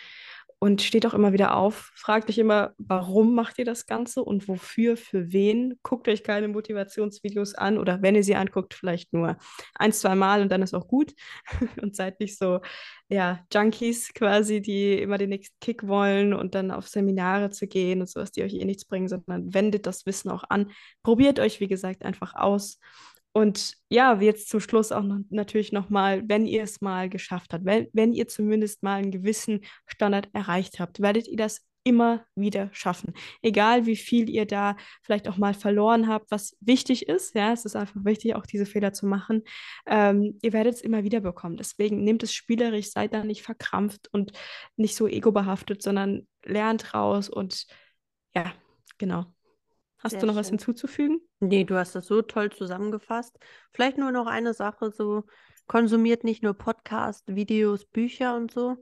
Und 0.59 0.80
steht 0.80 1.04
auch 1.04 1.12
immer 1.12 1.34
wieder 1.34 1.54
auf. 1.54 1.92
Fragt 1.94 2.30
euch 2.30 2.38
immer, 2.38 2.72
warum 2.78 3.34
macht 3.34 3.59
ihr 3.59 3.66
das 3.66 3.84
Ganze 3.84 4.24
und 4.24 4.48
wofür, 4.48 4.96
für 4.96 5.30
wen? 5.30 5.78
Guckt 5.82 6.09
euch 6.09 6.24
keine 6.24 6.48
Motivationsvideos 6.48 7.54
an 7.54 7.76
oder 7.76 8.00
wenn 8.00 8.14
ihr 8.14 8.24
sie 8.24 8.36
anguckt, 8.36 8.72
vielleicht 8.72 9.12
nur 9.12 9.36
ein, 9.74 9.92
zwei 9.92 10.14
Mal 10.14 10.40
und 10.40 10.50
dann 10.50 10.62
ist 10.62 10.74
auch 10.74 10.88
gut. 10.88 11.12
Und 11.82 11.94
seid 11.94 12.20
nicht 12.20 12.38
so, 12.38 12.61
ja, 13.09 13.40
Junkies 13.52 14.12
quasi, 14.14 14.61
die 14.62 14.94
immer 14.94 15.18
den 15.18 15.30
nächsten 15.30 15.57
Kick 15.61 15.86
wollen 15.86 16.32
und 16.32 16.54
dann 16.54 16.70
auf 16.70 16.88
Seminare 16.88 17.50
zu 17.50 17.66
gehen 17.66 18.00
und 18.00 18.09
sowas, 18.09 18.32
die 18.32 18.42
euch 18.42 18.54
eh 18.54 18.64
nichts 18.64 18.84
bringen, 18.84 19.09
sondern 19.09 19.54
wendet 19.54 19.86
das 19.86 20.07
Wissen 20.07 20.30
auch 20.30 20.44
an. 20.48 20.72
Probiert 21.02 21.38
euch, 21.38 21.61
wie 21.61 21.68
gesagt, 21.68 22.04
einfach 22.04 22.34
aus. 22.34 22.78
Und 23.37 23.74
ja, 23.91 24.18
jetzt 24.18 24.49
zum 24.49 24.61
Schluss 24.61 24.93
auch 24.93 25.03
noch, 25.03 25.18
natürlich 25.28 25.70
nochmal, 25.70 26.26
wenn 26.26 26.47
ihr 26.47 26.62
es 26.62 26.80
mal 26.80 27.11
geschafft 27.11 27.53
habt, 27.53 27.66
wenn, 27.66 27.87
wenn 27.93 28.14
ihr 28.14 28.28
zumindest 28.28 28.82
mal 28.82 28.95
einen 28.95 29.11
gewissen 29.11 29.61
Standard 29.87 30.30
erreicht 30.32 30.80
habt, 30.80 31.03
werdet 31.03 31.28
ihr 31.28 31.37
das 31.37 31.61
immer 31.84 32.24
wieder 32.34 32.70
schaffen. 32.72 33.12
Egal 33.43 33.84
wie 33.84 33.97
viel 33.97 34.30
ihr 34.30 34.47
da 34.47 34.74
vielleicht 35.03 35.28
auch 35.28 35.37
mal 35.37 35.53
verloren 35.53 36.09
habt, 36.09 36.30
was 36.30 36.57
wichtig 36.61 37.11
ist, 37.11 37.34
ja, 37.34 37.53
es 37.53 37.66
ist 37.66 37.76
einfach 37.76 38.03
wichtig, 38.07 38.34
auch 38.37 38.47
diese 38.47 38.64
Fehler 38.64 38.95
zu 38.95 39.05
machen. 39.05 39.43
Ähm, 39.87 40.39
ihr 40.41 40.55
werdet 40.55 40.76
es 40.76 40.80
immer 40.80 41.05
wieder 41.05 41.20
bekommen. 41.20 41.59
Deswegen 41.59 42.05
nehmt 42.05 42.22
es 42.22 42.32
spielerisch, 42.32 42.91
seid 42.91 43.12
da 43.12 43.22
nicht 43.22 43.43
verkrampft 43.43 44.09
und 44.14 44.32
nicht 44.76 44.97
so 44.97 45.07
egobehaftet, 45.07 45.82
sondern 45.82 46.26
lernt 46.43 46.95
raus 46.95 47.28
und 47.28 47.66
ja, 48.34 48.55
genau. 48.97 49.36
Hast 50.07 50.12
Sehr 50.12 50.20
du 50.20 50.26
noch 50.26 50.36
was 50.36 50.46
schön. 50.46 50.59
hinzuzufügen? 50.59 51.20
Nee, 51.40 51.64
du 51.64 51.74
hast 51.74 51.96
das 51.96 52.07
so 52.07 52.22
toll 52.22 52.52
zusammengefasst. 52.52 53.36
Vielleicht 53.72 53.98
nur 53.98 54.12
noch 54.12 54.28
eine 54.28 54.54
Sache, 54.54 54.92
so 54.92 55.24
konsumiert 55.66 56.22
nicht 56.22 56.44
nur 56.44 56.54
Podcast, 56.54 57.24
Videos, 57.26 57.86
Bücher 57.86 58.36
und 58.36 58.52
so, 58.52 58.76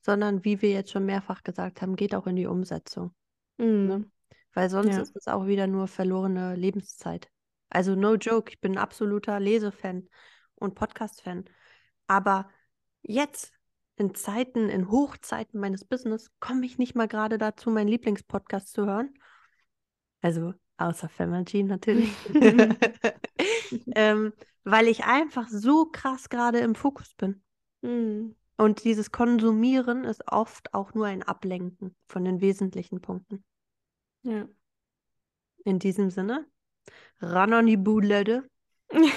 sondern 0.00 0.44
wie 0.44 0.62
wir 0.62 0.70
jetzt 0.70 0.90
schon 0.90 1.06
mehrfach 1.06 1.44
gesagt 1.44 1.82
haben, 1.82 1.94
geht 1.94 2.16
auch 2.16 2.26
in 2.26 2.34
die 2.34 2.48
Umsetzung. 2.48 3.14
Ne? 3.58 3.98
Mm, 3.98 4.10
Weil 4.54 4.68
sonst 4.68 4.96
ja. 4.96 5.02
ist 5.02 5.14
es 5.14 5.28
auch 5.28 5.46
wieder 5.46 5.68
nur 5.68 5.86
verlorene 5.86 6.56
Lebenszeit. 6.56 7.28
Also 7.70 7.94
no 7.94 8.16
joke, 8.16 8.50
ich 8.50 8.60
bin 8.60 8.72
ein 8.72 8.78
absoluter 8.78 9.38
Lesefan 9.38 10.08
und 10.56 10.74
Podcast-Fan. 10.74 11.44
Aber 12.08 12.50
jetzt, 13.02 13.52
in 13.94 14.16
Zeiten, 14.16 14.68
in 14.68 14.90
Hochzeiten 14.90 15.60
meines 15.60 15.84
Business, 15.84 16.32
komme 16.40 16.66
ich 16.66 16.76
nicht 16.76 16.96
mal 16.96 17.06
gerade 17.06 17.38
dazu, 17.38 17.70
meinen 17.70 17.86
Lieblingspodcast 17.86 18.72
zu 18.72 18.84
hören. 18.84 19.14
Also 20.26 20.54
außer 20.76 21.08
Femergy 21.08 21.62
natürlich. 21.62 22.12
ähm, 23.94 24.32
weil 24.64 24.88
ich 24.88 25.04
einfach 25.04 25.46
so 25.48 25.86
krass 25.86 26.28
gerade 26.28 26.58
im 26.58 26.74
Fokus 26.74 27.14
bin. 27.14 27.40
Mm, 27.82 28.32
Und 28.56 28.82
dieses 28.82 29.12
Konsumieren 29.12 30.02
ist 30.02 30.24
oft 30.26 30.74
auch 30.74 30.94
nur 30.94 31.06
ein 31.06 31.22
Ablenken 31.22 31.94
von 32.08 32.24
den 32.24 32.40
wesentlichen 32.40 33.00
Punkten. 33.00 33.44
ja. 34.24 34.48
In 35.64 35.78
diesem 35.78 36.10
Sinne, 36.10 36.44
ran 37.20 37.52
an 37.52 37.66
die 37.66 37.76
Bude. 37.76 38.48
Wie 38.90 39.12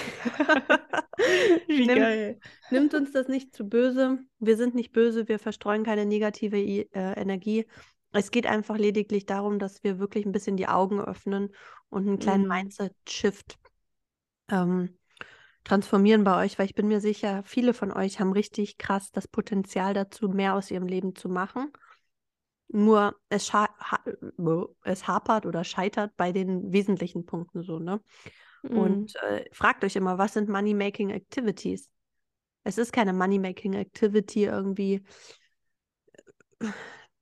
Nimm- 1.86 1.98
geil. 1.98 2.38
Nimmt 2.70 2.94
uns 2.94 3.10
das 3.12 3.26
nicht 3.28 3.52
zu 3.54 3.68
böse. 3.68 4.20
Wir 4.38 4.56
sind 4.56 4.74
nicht 4.76 4.92
böse, 4.92 5.26
wir 5.28 5.38
verstreuen 5.40 5.82
keine 5.84 6.06
negative 6.06 6.58
äh, 6.58 6.86
Energie. 7.20 7.66
Es 8.12 8.30
geht 8.30 8.46
einfach 8.46 8.76
lediglich 8.76 9.26
darum, 9.26 9.58
dass 9.58 9.84
wir 9.84 9.98
wirklich 9.98 10.26
ein 10.26 10.32
bisschen 10.32 10.56
die 10.56 10.68
Augen 10.68 11.00
öffnen 11.00 11.54
und 11.88 12.06
einen 12.08 12.18
kleinen 12.18 12.46
Mm. 12.46 12.48
Mindset-Shift 12.48 13.58
ähm, 14.50 14.98
transformieren 15.64 16.24
bei 16.24 16.44
euch, 16.44 16.58
weil 16.58 16.66
ich 16.66 16.74
bin 16.74 16.88
mir 16.88 17.00
sicher, 17.00 17.42
viele 17.44 17.74
von 17.74 17.92
euch 17.92 18.18
haben 18.18 18.32
richtig 18.32 18.78
krass 18.78 19.10
das 19.12 19.28
Potenzial 19.28 19.94
dazu, 19.94 20.28
mehr 20.28 20.54
aus 20.54 20.70
ihrem 20.70 20.86
Leben 20.86 21.14
zu 21.14 21.28
machen. 21.28 21.72
Nur 22.68 23.16
es, 23.28 23.52
ha 23.52 23.68
es 24.84 25.08
hapert 25.08 25.44
oder 25.46 25.64
scheitert 25.64 26.16
bei 26.16 26.32
den 26.32 26.72
wesentlichen 26.72 27.26
Punkten 27.26 27.62
so, 27.62 27.78
ne? 27.78 28.00
Mm. 28.62 28.76
Und 28.76 29.16
äh, 29.16 29.44
fragt 29.52 29.84
euch 29.84 29.96
immer, 29.96 30.18
was 30.18 30.34
sind 30.34 30.48
Money-Making 30.48 31.10
Activities? 31.10 31.88
Es 32.62 32.78
ist 32.78 32.92
keine 32.92 33.12
Money-Making 33.12 33.74
Activity, 33.74 34.44
irgendwie 34.44 35.02
äh, 36.60 36.66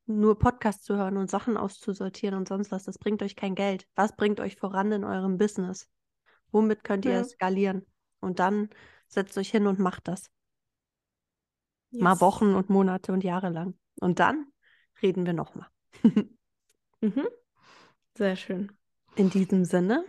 nur 0.09 0.39
Podcasts 0.39 0.85
zu 0.85 0.97
hören 0.97 1.17
und 1.17 1.31
Sachen 1.31 1.57
auszusortieren 1.57 2.37
und 2.37 2.49
sonst 2.49 2.71
was. 2.73 2.85
Das 2.85 2.99
bringt 2.99 3.23
euch 3.23 3.37
kein 3.37 3.55
Geld. 3.55 3.87
Was 3.95 4.17
bringt 4.17 4.41
euch 4.41 4.57
voran 4.57 4.91
in 4.93 5.05
eurem 5.05 5.39
Business? 5.39 5.89
Womit 6.51 6.83
könnt 6.83 7.05
ihr 7.05 7.13
Ja. 7.13 7.25
skalieren? 7.25 7.87
Und 8.21 8.39
dann 8.39 8.71
setzt 9.07 9.37
euch 9.39 9.51
hin 9.51 9.67
und 9.67 9.79
macht 9.79 10.09
das. 10.09 10.31
Mal 11.93 12.13
Yes. 12.13 12.21
Wochen 12.21 12.55
und 12.55 12.69
Monate 12.71 13.13
und 13.13 13.23
Jahre 13.25 13.51
lang. 13.51 13.79
Und 14.01 14.19
dann 14.19 14.47
reden 15.03 15.27
wir 15.27 15.33
nochmal. 15.35 15.69
Mhm. 17.01 17.29
Sehr 18.17 18.35
schön. 18.35 18.73
In 19.15 19.31
diesem 19.31 19.65
Sinne, 19.65 20.05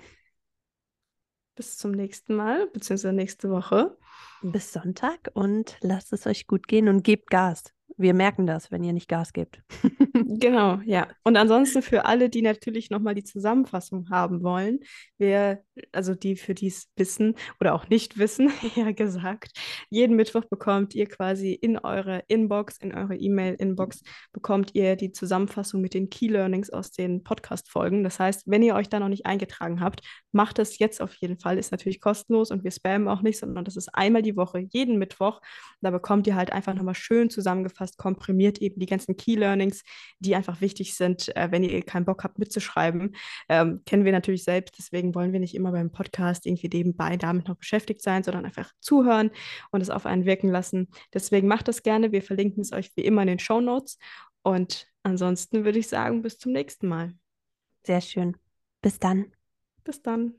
Bis 1.56 1.78
zum 1.78 1.92
nächsten 1.92 2.36
Mal, 2.36 2.68
beziehungsweise 2.68 3.14
nächste 3.14 3.50
Woche. 3.52 3.96
bis 4.42 4.72
Sonntag 4.74 5.30
und 5.34 5.78
lasst 5.82 6.14
es 6.14 6.26
euch 6.26 6.48
gut 6.48 6.68
gehen 6.68 6.88
und 6.88 7.04
gebt 7.04 7.30
Gas. 7.30 7.66
Wir 8.00 8.14
merken 8.14 8.48
das, 8.48 8.72
wenn 8.72 8.84
ihr 8.84 8.94
nicht 8.94 9.10
Gas 9.10 9.34
gebt. 9.34 9.62
genau, 10.14 10.80
ja. 10.86 11.08
Und 11.24 11.36
ansonsten 11.36 11.82
für 11.82 12.06
alle, 12.06 12.30
die 12.30 12.42
natürlich 12.42 12.90
nochmal 12.90 13.14
die 13.14 13.26
Zusammenfassung 13.26 14.10
haben 14.10 14.42
wollen, 14.42 14.80
wir, 15.18 15.62
also 15.92 16.16
die 16.16 16.38
für 16.38 16.54
dies 16.56 16.90
wissen 16.96 17.36
oder 17.60 17.76
auch 17.76 17.90
nicht 17.90 18.18
wissen, 18.18 18.52
eher 18.76 18.94
gesagt, 18.94 19.52
jeden 19.90 20.16
Mittwoch 20.16 20.46
bekommt 20.46 20.96
ihr 20.96 21.08
quasi 21.08 21.52
in 21.52 21.78
eure 21.78 22.24
Inbox, 22.30 22.78
in 22.78 22.96
eure 22.96 23.18
E-Mail-Inbox, 23.18 24.02
bekommt 24.32 24.72
ihr 24.76 24.96
die 24.96 25.12
Zusammenfassung 25.12 25.82
mit 25.82 25.94
den 25.94 26.10
Key 26.10 26.28
Learnings 26.28 26.70
aus 26.70 26.92
den 26.92 27.24
Podcast-Folgen. 27.24 28.06
Das 28.06 28.18
heißt, 28.18 28.44
wenn 28.46 28.64
ihr 28.64 28.76
euch 28.76 28.88
da 28.88 29.00
noch 29.00 29.10
nicht 29.10 29.26
eingetragen 29.26 29.82
habt, 29.82 30.02
macht 30.32 30.58
es 30.60 30.80
jetzt 30.80 31.02
auf 31.02 31.14
jeden 31.16 31.38
Fall. 31.38 31.58
Ist 31.58 31.72
natürlich 31.72 32.00
kostenlos 32.00 32.50
und 32.50 32.64
wir 32.64 32.72
spammen 32.72 33.10
auch 33.10 33.22
nicht, 33.22 33.40
sondern 33.40 33.66
das 33.66 33.76
ist 33.76 33.90
einmal 33.94 34.22
die 34.22 34.38
Woche, 34.38 34.60
jeden 34.60 34.98
Mittwoch. 34.98 35.42
Da 35.82 35.92
bekommt 35.92 36.28
ihr 36.28 36.36
halt 36.36 36.54
einfach 36.54 36.74
nochmal 36.74 36.96
schön 36.96 37.30
zusammengefasst, 37.30 37.89
komprimiert 37.98 38.60
eben 38.60 38.80
die 38.80 38.86
ganzen 38.86 39.18
Key 39.18 39.36
Learnings, 39.36 39.84
die 40.20 40.36
einfach 40.36 40.62
wichtig 40.62 40.96
sind, 40.96 41.36
äh, 41.36 41.52
wenn 41.52 41.64
ihr 41.64 41.82
keinen 41.84 42.06
Bock 42.06 42.24
habt 42.24 42.40
mitzuschreiben. 42.40 43.16
Ähm, 43.48 43.82
kennen 43.86 44.06
wir 44.06 44.12
natürlich 44.12 44.44
selbst, 44.44 44.76
deswegen 44.78 45.16
wollen 45.16 45.34
wir 45.34 45.40
nicht 45.40 45.56
immer 45.56 45.72
beim 45.72 45.92
Podcast 45.92 46.46
irgendwie 46.46 46.70
nebenbei 46.70 47.18
damit 47.18 47.48
noch 47.48 47.58
beschäftigt 47.58 48.02
sein, 48.02 48.24
sondern 48.24 48.46
einfach 48.46 48.72
zuhören 48.80 49.32
und 49.72 49.82
es 49.82 49.90
auf 49.90 50.06
einen 50.06 50.26
wirken 50.26 50.50
lassen. 50.50 50.90
Deswegen 51.14 51.48
macht 51.48 51.68
das 51.68 51.84
gerne. 51.84 52.12
Wir 52.12 52.22
verlinken 52.22 52.62
es 52.62 52.72
euch 52.72 52.92
wie 52.96 53.06
immer 53.06 53.22
in 53.22 53.28
den 53.28 53.40
Show 53.40 53.62
Notes. 53.62 53.98
Und 54.42 54.88
ansonsten 55.04 55.66
würde 55.66 55.80
ich 55.80 55.88
sagen, 55.88 56.22
bis 56.22 56.38
zum 56.38 56.52
nächsten 56.52 56.88
Mal. 56.88 57.14
Sehr 57.84 58.02
schön. 58.02 58.38
Bis 58.82 59.00
dann. 59.00 59.34
Bis 59.84 60.02
dann. 60.02 60.39